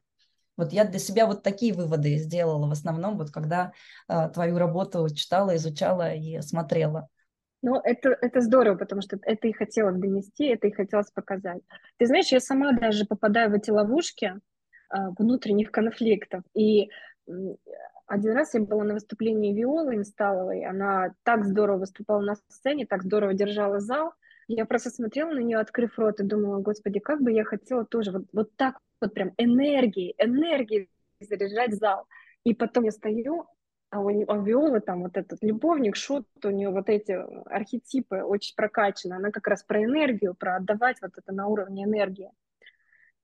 Вот 0.57 0.73
я 0.73 0.83
для 0.83 0.99
себя 0.99 1.27
вот 1.27 1.43
такие 1.43 1.73
выводы 1.73 2.17
сделала 2.17 2.67
в 2.67 2.71
основном, 2.71 3.17
вот 3.17 3.29
когда 3.29 3.73
э, 4.07 4.29
твою 4.33 4.57
работу 4.57 5.07
читала, 5.13 5.55
изучала 5.55 6.13
и 6.13 6.41
смотрела. 6.41 7.09
Ну, 7.63 7.79
это, 7.81 8.09
это 8.21 8.41
здорово, 8.41 8.75
потому 8.75 9.01
что 9.01 9.17
это 9.21 9.47
и 9.47 9.53
хотелось 9.53 9.95
донести, 9.95 10.47
это 10.47 10.67
и 10.67 10.71
хотелось 10.71 11.09
показать. 11.11 11.61
Ты 11.97 12.07
знаешь, 12.07 12.29
я 12.33 12.41
сама 12.41 12.73
даже 12.73 13.05
попадаю 13.05 13.51
в 13.51 13.53
эти 13.53 13.71
ловушки 13.71 14.33
а, 14.89 15.11
внутренних 15.17 15.71
конфликтов. 15.71 16.43
И 16.53 16.89
один 18.05 18.33
раз 18.33 18.53
я 18.53 18.59
была 18.59 18.83
на 18.83 18.95
выступлении 18.95 19.53
Виолы 19.53 19.95
Инсталовой, 19.95 20.65
она 20.65 21.13
так 21.23 21.45
здорово 21.45 21.77
выступала 21.77 22.19
на 22.19 22.35
сцене, 22.49 22.85
так 22.85 23.03
здорово 23.03 23.33
держала 23.33 23.79
зал. 23.79 24.11
Я 24.49 24.65
просто 24.65 24.89
смотрела 24.89 25.31
на 25.31 25.39
нее, 25.39 25.57
открыв 25.57 25.97
рот, 25.97 26.19
и 26.19 26.23
думала, 26.23 26.59
господи, 26.59 26.99
как 26.99 27.21
бы 27.21 27.31
я 27.31 27.45
хотела 27.45 27.85
тоже 27.85 28.11
вот, 28.11 28.25
вот 28.33 28.53
так 28.57 28.77
вот 28.99 29.13
прям 29.13 29.31
энергией, 29.37 30.15
энергией 30.17 30.89
заряжать 31.21 31.75
зал. 31.75 32.07
И 32.43 32.53
потом 32.53 32.83
я 32.83 32.91
стою, 32.91 33.47
а 33.93 33.99
у, 33.99 34.07
у 34.07 34.41
Виолы 34.41 34.79
там 34.79 35.03
вот 35.03 35.17
этот 35.17 35.43
любовник, 35.43 35.95
шут, 35.95 36.25
у 36.43 36.49
нее 36.49 36.69
вот 36.69 36.89
эти 36.89 37.11
архетипы 37.45 38.23
очень 38.23 38.55
прокачаны, 38.55 39.13
она 39.13 39.29
как 39.29 39.47
раз 39.47 39.63
про 39.63 39.83
энергию, 39.83 40.33
про 40.33 40.55
отдавать 40.55 40.97
вот 41.01 41.11
это 41.15 41.31
на 41.31 41.47
уровне 41.47 41.83
энергии. 41.83 42.31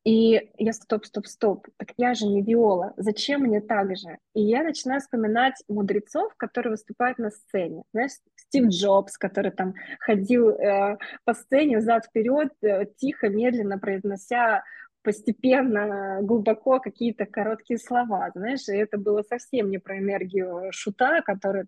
И 0.06 0.52
я 0.58 0.74
стоп, 0.74 1.06
стоп, 1.06 1.26
стоп, 1.26 1.68
так 1.78 1.90
я 1.98 2.14
же 2.14 2.26
не 2.28 2.42
Виола, 2.44 2.94
зачем 2.98 3.42
мне 3.42 3.62
так 3.62 3.98
же? 3.98 4.18
И 4.34 4.42
я 4.42 4.64
начинаю 4.64 5.02
вспоминать 5.02 5.56
мудрецов, 5.68 6.34
которые 6.38 6.72
выступают 6.72 7.18
на 7.18 7.32
сцене. 7.32 7.84
Знаешь, 7.92 8.12
Стив 8.36 8.68
Джобс, 8.68 9.18
который 9.18 9.52
там 9.52 9.74
ходил 10.00 10.50
э, 10.50 10.98
по 11.26 11.34
сцене 11.34 11.80
взад-вперед, 11.80 12.54
э, 12.62 12.86
тихо, 12.98 13.28
медленно 13.28 13.80
произнося 13.80 14.64
постепенно, 15.02 16.20
глубоко 16.22 16.80
какие-то 16.80 17.26
короткие 17.26 17.80
слова, 17.80 18.32
знаешь, 18.34 18.68
и 18.68 18.76
это 18.76 18.98
было 18.98 19.24
совсем 19.24 19.70
не 19.70 19.78
про 19.78 19.98
энергию 19.98 20.72
шута, 20.72 21.22
который 21.22 21.66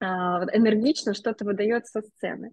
а, 0.00 0.44
энергично 0.52 1.14
что-то 1.14 1.44
выдает 1.44 1.86
со 1.86 2.02
сцены. 2.02 2.52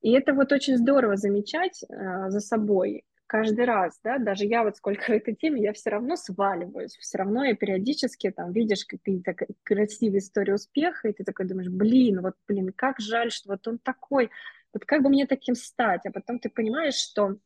И 0.00 0.12
это 0.12 0.32
вот 0.32 0.52
очень 0.52 0.76
здорово 0.78 1.16
замечать 1.16 1.84
а, 1.88 2.30
за 2.30 2.40
собой 2.40 3.04
каждый 3.26 3.64
раз, 3.64 3.98
да, 4.04 4.18
даже 4.18 4.44
я 4.44 4.62
вот 4.62 4.76
сколько 4.76 5.06
в 5.06 5.10
этой 5.10 5.34
теме, 5.34 5.62
я 5.62 5.72
все 5.72 5.90
равно 5.90 6.16
сваливаюсь, 6.16 6.96
все 6.96 7.18
равно 7.18 7.44
я 7.44 7.54
периодически 7.54 8.30
там 8.30 8.52
видишь 8.52 8.84
какие-то 8.86 9.34
красивые 9.64 10.20
истории 10.20 10.52
успеха, 10.52 11.08
и 11.08 11.12
ты 11.12 11.24
такой 11.24 11.46
думаешь, 11.46 11.68
блин, 11.68 12.22
вот, 12.22 12.34
блин, 12.46 12.72
как 12.74 13.00
жаль, 13.00 13.30
что 13.30 13.50
вот 13.50 13.66
он 13.66 13.78
такой, 13.78 14.30
вот 14.72 14.84
как 14.84 15.02
бы 15.02 15.08
мне 15.08 15.26
таким 15.26 15.54
стать, 15.54 16.06
а 16.06 16.12
потом 16.12 16.38
ты 16.38 16.48
понимаешь, 16.48 16.94
что 16.94 17.36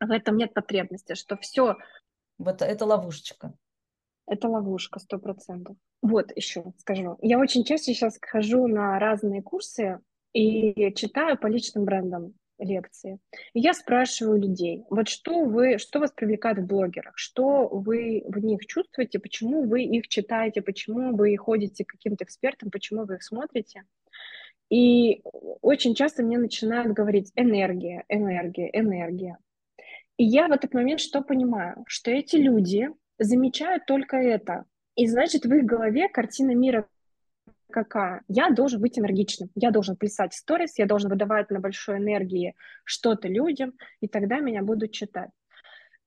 в 0.00 0.10
этом 0.10 0.36
нет 0.36 0.54
потребности, 0.54 1.14
что 1.14 1.36
все... 1.36 1.76
Вот 2.38 2.62
это 2.62 2.84
ловушечка. 2.84 3.54
Это 4.26 4.48
ловушка, 4.48 4.98
сто 4.98 5.18
процентов. 5.18 5.76
Вот 6.02 6.32
еще 6.36 6.72
скажу. 6.78 7.16
Я 7.22 7.38
очень 7.38 7.64
часто 7.64 7.86
сейчас 7.86 8.18
хожу 8.20 8.66
на 8.66 8.98
разные 8.98 9.42
курсы 9.42 10.00
и 10.32 10.92
читаю 10.94 11.38
по 11.38 11.46
личным 11.46 11.84
брендам. 11.84 12.34
лекции. 12.58 13.18
И 13.52 13.60
я 13.60 13.74
спрашиваю 13.74 14.40
людей, 14.40 14.84
вот 14.90 15.08
что 15.08 15.44
вы, 15.44 15.78
что 15.78 15.98
вас 15.98 16.12
привлекает 16.12 16.58
в 16.58 16.66
блогерах, 16.66 17.16
что 17.16 17.68
вы 17.68 18.24
в 18.26 18.38
них 18.38 18.66
чувствуете, 18.66 19.18
почему 19.18 19.66
вы 19.66 19.82
их 19.84 20.08
читаете, 20.08 20.62
почему 20.62 21.16
вы 21.16 21.36
ходите 21.36 21.84
к 21.84 21.88
каким-то 21.88 22.24
экспертам, 22.24 22.70
почему 22.70 23.04
вы 23.04 23.16
их 23.16 23.22
смотрите. 23.22 23.84
И 24.70 25.22
очень 25.60 25.94
часто 25.94 26.22
мне 26.22 26.38
начинают 26.38 26.92
говорить 26.92 27.32
энергия, 27.36 28.04
энергия, 28.08 28.70
энергия. 28.72 29.38
И 30.16 30.24
я 30.24 30.48
в 30.48 30.52
этот 30.52 30.74
момент 30.74 31.00
что 31.00 31.22
понимаю? 31.22 31.84
Что 31.86 32.10
эти 32.10 32.36
люди 32.36 32.88
замечают 33.18 33.86
только 33.86 34.16
это. 34.16 34.64
И 34.96 35.06
значит, 35.06 35.44
в 35.44 35.52
их 35.52 35.64
голове 35.64 36.08
картина 36.08 36.54
мира 36.54 36.86
какая? 37.70 38.22
Я 38.28 38.50
должен 38.50 38.80
быть 38.80 38.98
энергичным, 38.98 39.50
я 39.56 39.72
должен 39.72 39.96
писать 39.96 40.34
сторис, 40.34 40.78
я 40.78 40.86
должен 40.86 41.10
выдавать 41.10 41.50
на 41.50 41.58
большой 41.58 41.98
энергии 41.98 42.54
что-то 42.84 43.26
людям, 43.26 43.72
и 44.00 44.06
тогда 44.06 44.38
меня 44.38 44.62
будут 44.62 44.92
читать. 44.92 45.30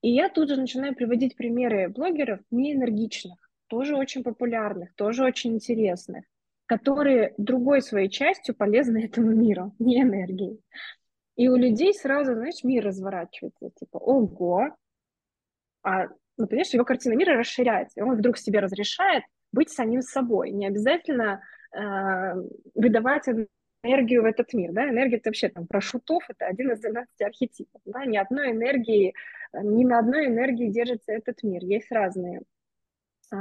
И 0.01 0.09
я 0.09 0.29
тут 0.29 0.49
же 0.49 0.55
начинаю 0.55 0.95
приводить 0.95 1.35
примеры 1.35 1.89
блогеров 1.89 2.39
неэнергичных, 2.51 3.37
тоже 3.67 3.95
очень 3.97 4.23
популярных, 4.23 4.93
тоже 4.95 5.25
очень 5.25 5.55
интересных, 5.55 6.23
которые 6.65 7.33
другой 7.37 7.81
своей 7.81 8.09
частью 8.09 8.55
полезны 8.55 8.99
этому 9.05 9.33
миру, 9.33 9.73
не 9.79 10.01
энергией. 10.01 10.61
И 11.37 11.47
у 11.47 11.55
людей 11.55 11.93
сразу, 11.93 12.33
знаешь, 12.33 12.63
мир 12.63 12.83
разворачивается, 12.83 13.69
типа, 13.79 13.97
ого, 13.97 14.75
а, 15.83 16.07
ну, 16.35 16.47
понимаешь, 16.47 16.73
его 16.73 16.83
картина 16.83 17.13
мира 17.13 17.37
расширяется, 17.37 17.99
и 17.99 18.03
он 18.03 18.15
вдруг 18.15 18.37
себе 18.37 18.59
разрешает 18.59 19.23
быть 19.51 19.69
самим 19.69 20.01
собой, 20.01 20.49
не 20.49 20.67
обязательно 20.67 21.41
э, 21.73 21.79
выдавать 22.73 23.27
энергию 23.83 24.23
в 24.23 24.25
этот 24.25 24.51
мир, 24.53 24.73
да, 24.73 24.89
энергия 24.89 25.17
это 25.17 25.29
вообще 25.29 25.49
там 25.49 25.67
про 25.67 25.79
шутов, 25.79 26.23
это 26.27 26.47
один 26.47 26.71
из 26.71 26.79
12 26.79 27.21
архетипов, 27.21 27.81
да, 27.85 28.05
ни 28.05 28.17
одной 28.17 28.51
энергии, 28.51 29.13
ни 29.53 29.85
на 29.85 29.99
одной 29.99 30.25
энергии 30.25 30.69
держится 30.69 31.13
этот 31.13 31.43
мир, 31.43 31.63
есть 31.63 31.91
разные 31.91 32.41
э, 33.31 33.35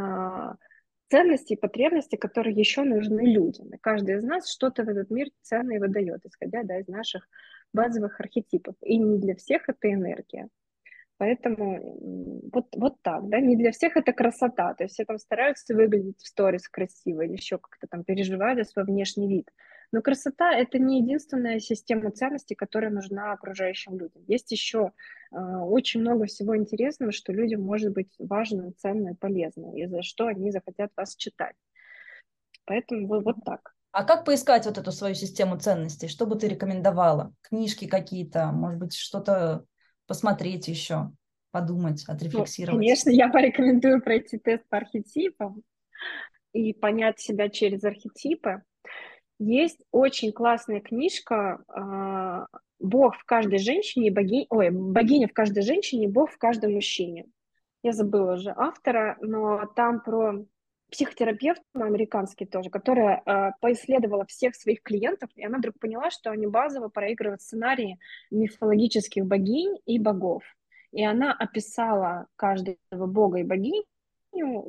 ценности 1.09 1.55
и 1.55 1.61
потребности, 1.61 2.17
которые 2.17 2.55
еще 2.55 2.83
нужны 2.83 3.23
людям, 3.23 3.71
и 3.71 3.79
каждый 3.79 4.17
из 4.17 4.23
нас 4.23 4.53
что-то 4.53 4.85
в 4.85 4.89
этот 4.91 5.11
мир 5.11 5.29
ценное 5.41 5.81
выдает, 5.81 6.27
исходя, 6.27 6.63
да, 6.63 6.79
из 6.79 6.89
наших 6.89 7.27
базовых 7.73 8.21
архетипов, 8.21 8.75
и 8.83 8.99
не 8.99 9.19
для 9.19 9.35
всех 9.35 9.69
это 9.69 9.93
энергия. 9.93 10.49
Поэтому 11.19 12.51
вот, 12.53 12.67
вот 12.77 13.01
так, 13.03 13.29
да, 13.29 13.41
не 13.41 13.57
для 13.57 13.73
всех 13.73 13.97
это 13.97 14.13
красота, 14.13 14.75
то 14.75 14.85
есть 14.85 14.95
все 14.95 15.05
там 15.07 15.19
стараются 15.19 15.75
выглядеть 15.75 16.21
в 16.21 16.27
сторис 16.27 16.69
красиво 16.69 17.23
или 17.23 17.33
еще 17.33 17.57
как-то 17.57 17.87
там 17.87 18.05
переживают 18.05 18.59
за 18.59 18.71
свой 18.71 18.85
внешний 18.85 19.27
вид. 19.27 19.49
Но 19.93 20.03
красота— 20.03 20.53
это 20.59 20.79
не 20.79 21.01
единственная 21.01 21.59
система 21.59 22.11
ценностей, 22.11 22.55
которая 22.55 22.91
нужна 22.91 23.33
окружающим 23.33 23.99
людям. 23.99 24.25
Есть 24.27 24.51
еще 24.51 24.93
э, 25.33 25.37
очень 25.37 26.01
много 26.01 26.27
всего 26.27 26.57
интересного, 26.57 27.13
что 27.13 27.33
людям 27.33 27.63
может 27.63 27.93
быть 27.93 28.13
важно, 28.19 28.73
ценно 28.73 29.11
и 29.11 29.15
полезно, 29.15 29.75
и 29.75 29.87
за 29.87 30.03
что 30.03 30.27
они 30.27 30.51
захотят 30.51 30.91
вас 30.97 31.17
читать. 31.17 31.55
Поэтому 32.67 33.07
вот, 33.07 33.25
вот 33.25 33.37
так. 33.45 33.76
А 33.97 34.05
как 34.05 34.27
поискать 34.27 34.67
вот 34.67 34.77
эту 34.77 34.93
свою 34.93 35.15
систему 35.15 35.59
ценностей? 35.59 36.07
Что 36.07 36.27
бы 36.27 36.37
ты 36.37 36.49
рекомендовала? 36.49 37.33
Книжки 37.41 37.87
какие-то, 37.87 38.53
может 38.53 38.79
быть, 38.79 38.95
что-то 38.95 39.65
посмотреть 40.07 40.69
еще, 40.69 41.13
подумать, 41.51 42.05
ну, 42.07 42.13
отрефлексировать? 42.13 42.75
Ну, 42.75 42.81
конечно, 42.81 43.09
я 43.09 43.31
порекомендую 43.31 44.03
пройти 44.03 44.37
тест 44.37 44.69
по 44.69 44.77
архетипам 44.77 45.63
и 46.53 46.75
понять 46.75 47.21
себя 47.21 47.49
через 47.49 47.85
архетипы. 47.85 48.65
Есть 49.39 49.83
очень 49.93 50.31
классная 50.31 50.81
книжка 50.81 51.65
а, 51.69 52.49
«Бог 52.79 53.17
в 53.17 53.25
каждой 53.25 53.61
женщине, 53.61 54.11
боги... 54.11 54.45
Ой, 54.51 54.69
богиня 54.73 55.27
в 55.27 55.33
каждой 55.33 55.63
женщине, 55.63 56.07
Бог 56.07 56.33
в 56.33 56.37
каждом 56.37 56.75
мужчине». 56.75 57.25
Я 57.83 57.93
забыла 57.93 58.35
уже 58.35 58.53
автора, 58.55 59.17
но 59.23 59.65
там 59.75 60.03
про 60.03 60.45
психотерапевт 60.91 61.63
американский 61.75 62.47
тоже, 62.47 62.71
которая 62.71 63.23
э, 63.25 63.51
поисследовала 63.61 64.25
всех 64.27 64.55
своих 64.55 64.83
клиентов, 64.83 65.31
и 65.35 65.45
она 65.45 65.59
вдруг 65.59 65.79
поняла, 65.79 66.11
что 66.11 66.31
они 66.31 66.47
базово 66.47 66.89
проигрывают 66.89 67.43
сценарии 67.43 67.99
мифологических 68.31 69.25
богинь 69.27 69.79
и 69.85 69.99
богов. 69.99 70.43
И 70.93 71.05
она 71.05 71.33
описала 71.33 72.27
каждого 72.37 73.07
бога 73.07 73.39
и 73.39 73.45
богиню, 73.45 73.85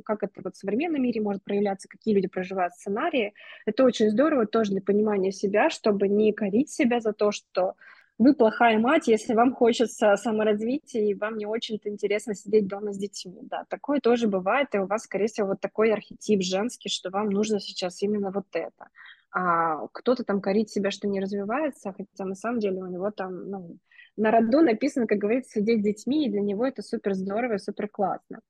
как 0.04 0.24
это 0.24 0.42
вот 0.44 0.56
в 0.56 0.58
современном 0.58 1.02
мире 1.02 1.22
может 1.22 1.44
проявляться, 1.44 1.88
какие 1.88 2.16
люди 2.16 2.28
проживают 2.28 2.74
сценарии. 2.74 3.34
Это 3.66 3.84
очень 3.84 4.10
здорово 4.10 4.46
тоже 4.46 4.72
для 4.72 4.82
понимания 4.82 5.32
себя, 5.32 5.70
чтобы 5.70 6.08
не 6.08 6.34
корить 6.34 6.72
себя 6.72 7.00
за 7.00 7.14
то, 7.14 7.32
что 7.32 7.76
вы 8.18 8.34
плохая 8.34 8.80
мать, 8.80 9.08
если 9.08 9.34
вам 9.34 9.54
хочется 9.54 10.16
саморазвития 10.16 11.04
и 11.04 11.14
вам 11.14 11.38
не 11.38 11.46
очень-то 11.46 11.90
интересно 11.90 12.34
сидеть 12.34 12.68
дома 12.68 12.94
с 12.94 12.98
детьми. 12.98 13.40
Да, 13.44 13.66
такое 13.70 14.00
тоже 14.00 14.28
бывает, 14.28 14.74
и 14.74 14.80
у 14.80 14.88
вас, 14.88 15.04
скорее 15.04 15.28
всего, 15.28 15.48
вот 15.48 15.62
такой 15.62 15.92
архетип 15.92 16.42
женский, 16.42 16.90
что 16.90 17.10
вам 17.10 17.30
нужно 17.30 17.60
сейчас 17.60 18.02
именно 18.02 18.32
вот 18.32 18.48
это. 18.54 18.90
А 19.32 19.88
кто-то 19.88 20.24
там 20.24 20.42
корит 20.42 20.70
себя, 20.70 20.90
что 20.90 21.08
не 21.08 21.20
развивается, 21.20 21.94
хотя 21.96 22.26
на 22.26 22.36
самом 22.36 22.60
деле 22.60 22.82
у 22.82 22.88
него 22.88 23.12
там, 23.12 23.50
ну, 23.50 23.78
на 24.16 24.32
роду 24.32 24.62
написано, 24.62 25.06
как 25.06 25.20
говорится, 25.20 25.60
сидеть 25.60 25.82
с 25.82 25.84
детьми, 25.84 26.26
и 26.26 26.30
для 26.30 26.42
него 26.42 26.66
это 26.66 26.82
супер 26.82 27.14
здорово 27.14 27.54
и 27.54 27.60
супер 27.60 27.88
классно. 27.88 28.42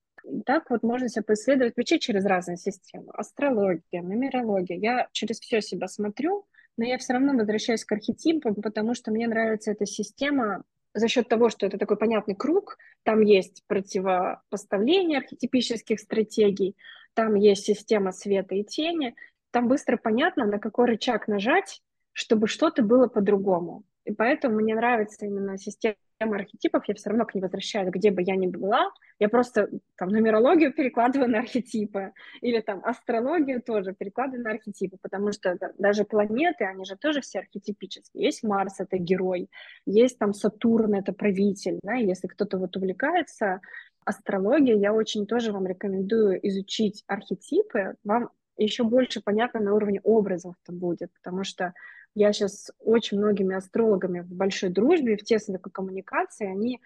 Так 0.45 0.70
вот 0.70 0.84
можно 0.84 1.09
себя 1.09 1.24
поисследовать 1.24 1.76
вообще 1.76 1.99
через 1.99 2.26
разные 2.26 2.57
системы. 2.57 3.11
Астрология, 3.13 4.01
нумерология. 4.01 4.78
Я 4.78 5.07
через 5.11 5.39
все 5.39 5.61
себя 5.61 5.88
смотрю, 5.88 6.45
но 6.78 6.86
я 6.86 6.98
все 6.98 7.14
равно 7.14 7.34
возвращаюсь 7.34 7.84
к 7.84 7.92
архетипам, 7.92 8.56
потому 8.56 8.94
что 8.94 9.12
мне 9.12 9.28
нравится 9.28 9.72
эта 9.72 9.86
система 9.86 10.64
за 10.94 11.08
счет 11.08 11.28
того, 11.28 11.50
что 11.50 11.66
это 11.66 11.78
такой 11.78 11.98
понятный 11.98 12.36
круг, 12.36 12.78
там 13.04 13.22
есть 13.22 13.64
противопоставление 13.68 15.20
архетипических 15.20 16.00
стратегий, 16.00 16.76
там 17.14 17.36
есть 17.36 17.66
система 17.66 18.12
света 18.12 18.56
и 18.56 18.64
тени, 18.64 19.16
там 19.52 19.68
быстро 19.68 19.98
понятно, 19.98 20.46
на 20.46 20.60
какой 20.60 20.88
рычаг 20.88 21.28
нажать, 21.28 21.82
чтобы 22.14 22.48
что-то 22.48 22.84
было 22.84 23.08
по-другому. 23.08 23.84
И 24.08 24.14
поэтому 24.14 24.55
мне 24.55 24.74
нравится 24.74 25.26
именно 25.26 25.58
система 25.58 25.97
архетипов, 26.20 26.84
я 26.88 26.95
все 26.95 27.10
равно 27.10 27.26
к 27.26 27.36
ней 27.36 27.41
возвращаюсь, 27.41 27.89
где 27.91 28.10
бы 28.10 28.22
я 28.24 28.38
ни 28.38 28.47
была. 28.47 28.89
Я 29.20 29.28
просто 29.28 29.70
там 29.97 30.10
нумерологию 30.10 30.74
перекладываю 30.74 31.30
на 31.30 31.39
архетипы, 31.39 32.14
или 32.39 32.62
там 32.62 32.82
астрологию 32.86 33.62
тоже 33.62 33.93
перекладываю 33.93 34.43
на 34.43 34.51
архетипы, 34.51 34.97
потому 35.01 35.34
что 35.34 35.58
даже 35.78 36.05
планеты, 36.05 36.64
они 36.64 36.86
же 36.86 36.95
тоже 36.95 37.20
все 37.20 37.39
архетипические. 37.39 38.24
Есть 38.24 38.43
Марс, 38.43 38.80
это 38.80 38.97
герой, 38.97 39.49
есть 39.86 40.18
там 40.18 40.34
Сатурн, 40.34 40.95
это 40.95 41.12
правитель, 41.12 41.80
да, 41.84 41.95
если 41.95 42.28
кто-то 42.28 42.58
вот 42.58 42.78
увлекается 42.78 43.60
астрологией, 44.05 44.80
я 44.80 44.93
очень 44.93 45.28
тоже 45.28 45.51
вам 45.51 45.68
рекомендую 45.68 46.39
изучить 46.47 47.03
архетипы, 47.08 47.95
вам 48.05 48.30
еще 48.64 48.84
больше 48.84 49.22
понятно 49.22 49.60
на 49.60 49.74
уровне 49.74 50.01
образов-то 50.03 50.72
будет, 50.72 51.12
потому 51.14 51.43
что 51.43 51.74
я 52.16 52.34
сейчас 52.34 52.72
очень 52.80 53.18
многими 53.18 53.55
астрологами 53.55 54.22
в 54.22 54.34
большой 54.34 54.70
дружбе, 54.70 55.18
в 55.18 55.24
тесной 55.24 55.58
такой 55.58 55.72
коммуникации, 55.72 56.47
они 56.47 56.82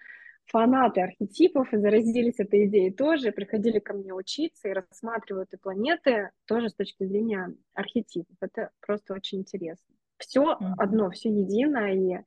фанаты 0.45 1.01
архетипов 1.01 1.74
и 1.74 1.78
заразились 1.78 2.39
этой 2.39 2.65
идеей 2.65 2.91
тоже, 2.91 3.32
приходили 3.32 3.80
ко 3.80 3.93
мне 3.93 4.13
учиться 4.13 4.67
и 4.67 4.74
рассматривают 4.74 5.53
и 5.53 5.57
планеты 5.57 6.32
тоже 6.45 6.69
с 6.69 6.74
точки 6.74 7.05
зрения 7.05 7.53
архетипов. 7.74 8.36
Это 8.41 8.72
просто 8.86 9.13
очень 9.13 9.39
интересно. 9.39 9.95
Все 10.17 10.43
mm-hmm. 10.43 10.74
одно, 10.78 11.09
все 11.11 11.30
едино, 11.30 11.93
и 11.93 12.19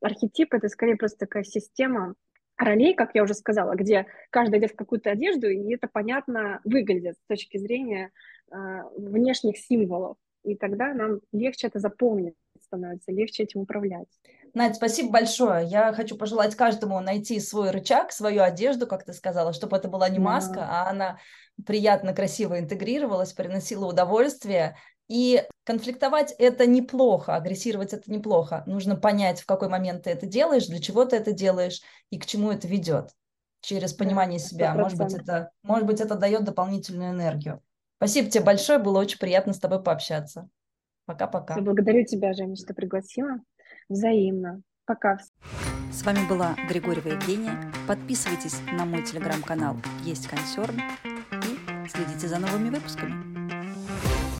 архетип— 0.00 0.52
это 0.54 0.68
скорее 0.68 0.96
просто 0.96 1.20
такая 1.20 1.44
система 1.44 2.14
ролей, 2.56 2.94
как 2.94 3.14
я 3.14 3.22
уже 3.22 3.34
сказала, 3.34 3.74
где 3.74 4.06
каждый 4.30 4.56
одет 4.56 4.72
в 4.72 4.76
какую-то 4.76 5.10
одежду, 5.10 5.48
и 5.48 5.74
это 5.74 5.88
понятно 5.88 6.60
выглядит 6.64 7.16
с 7.16 7.26
точки 7.26 7.58
зрения 7.58 8.10
внешних 8.50 9.58
символов 9.58 10.16
и 10.44 10.56
тогда 10.56 10.92
нам 10.92 11.20
легче 11.32 11.66
это 11.66 11.78
запомнить 11.78 12.34
становится, 12.62 13.12
легче 13.12 13.44
этим 13.44 13.60
управлять. 13.60 14.08
Надь, 14.52 14.76
спасибо 14.76 15.10
большое. 15.10 15.66
Я 15.66 15.92
хочу 15.92 16.16
пожелать 16.16 16.54
каждому 16.54 17.00
найти 17.00 17.40
свой 17.40 17.70
рычаг, 17.70 18.12
свою 18.12 18.42
одежду, 18.42 18.86
как 18.86 19.04
ты 19.04 19.12
сказала, 19.12 19.52
чтобы 19.52 19.76
это 19.76 19.88
была 19.88 20.08
не 20.08 20.18
маска, 20.18 20.66
а 20.68 20.88
она 20.88 21.18
приятно, 21.66 22.14
красиво 22.14 22.58
интегрировалась, 22.58 23.32
приносила 23.32 23.86
удовольствие. 23.86 24.76
И 25.08 25.44
конфликтовать 25.64 26.34
это 26.38 26.66
неплохо, 26.66 27.36
агрессировать 27.36 27.92
это 27.92 28.10
неплохо. 28.10 28.62
Нужно 28.66 28.96
понять, 28.96 29.40
в 29.40 29.46
какой 29.46 29.68
момент 29.68 30.04
ты 30.04 30.10
это 30.10 30.26
делаешь, 30.26 30.66
для 30.66 30.80
чего 30.80 31.04
ты 31.04 31.16
это 31.16 31.32
делаешь 31.32 31.82
и 32.10 32.18
к 32.18 32.26
чему 32.26 32.50
это 32.50 32.68
ведет. 32.68 33.10
Через 33.60 33.92
понимание 33.92 34.38
себя. 34.38 34.74
Может 34.74 34.98
быть, 34.98 35.14
это, 35.14 35.50
может 35.62 35.86
быть, 35.86 36.00
это 36.00 36.16
дает 36.16 36.44
дополнительную 36.44 37.10
энергию. 37.10 37.62
Спасибо 37.96 38.30
тебе 38.30 38.44
большое, 38.44 38.78
было 38.78 38.98
очень 39.00 39.18
приятно 39.18 39.52
с 39.52 39.58
тобой 39.58 39.82
пообщаться. 39.82 40.48
Пока-пока. 41.06 41.60
Благодарю 41.60 42.04
тебя, 42.04 42.32
Женя, 42.32 42.56
что 42.56 42.74
пригласила. 42.74 43.38
Взаимно. 43.88 44.62
Пока. 44.86 45.18
С 45.92 46.02
вами 46.02 46.26
была 46.28 46.56
Григорьева 46.68 47.08
Евгения. 47.08 47.72
Подписывайтесь 47.86 48.60
на 48.72 48.84
мой 48.84 49.02
телеграм-канал 49.02 49.76
«Есть 50.02 50.28
консерн» 50.28 50.80
и 51.32 51.88
следите 51.88 52.28
за 52.28 52.38
новыми 52.38 52.70
выпусками. 52.70 53.33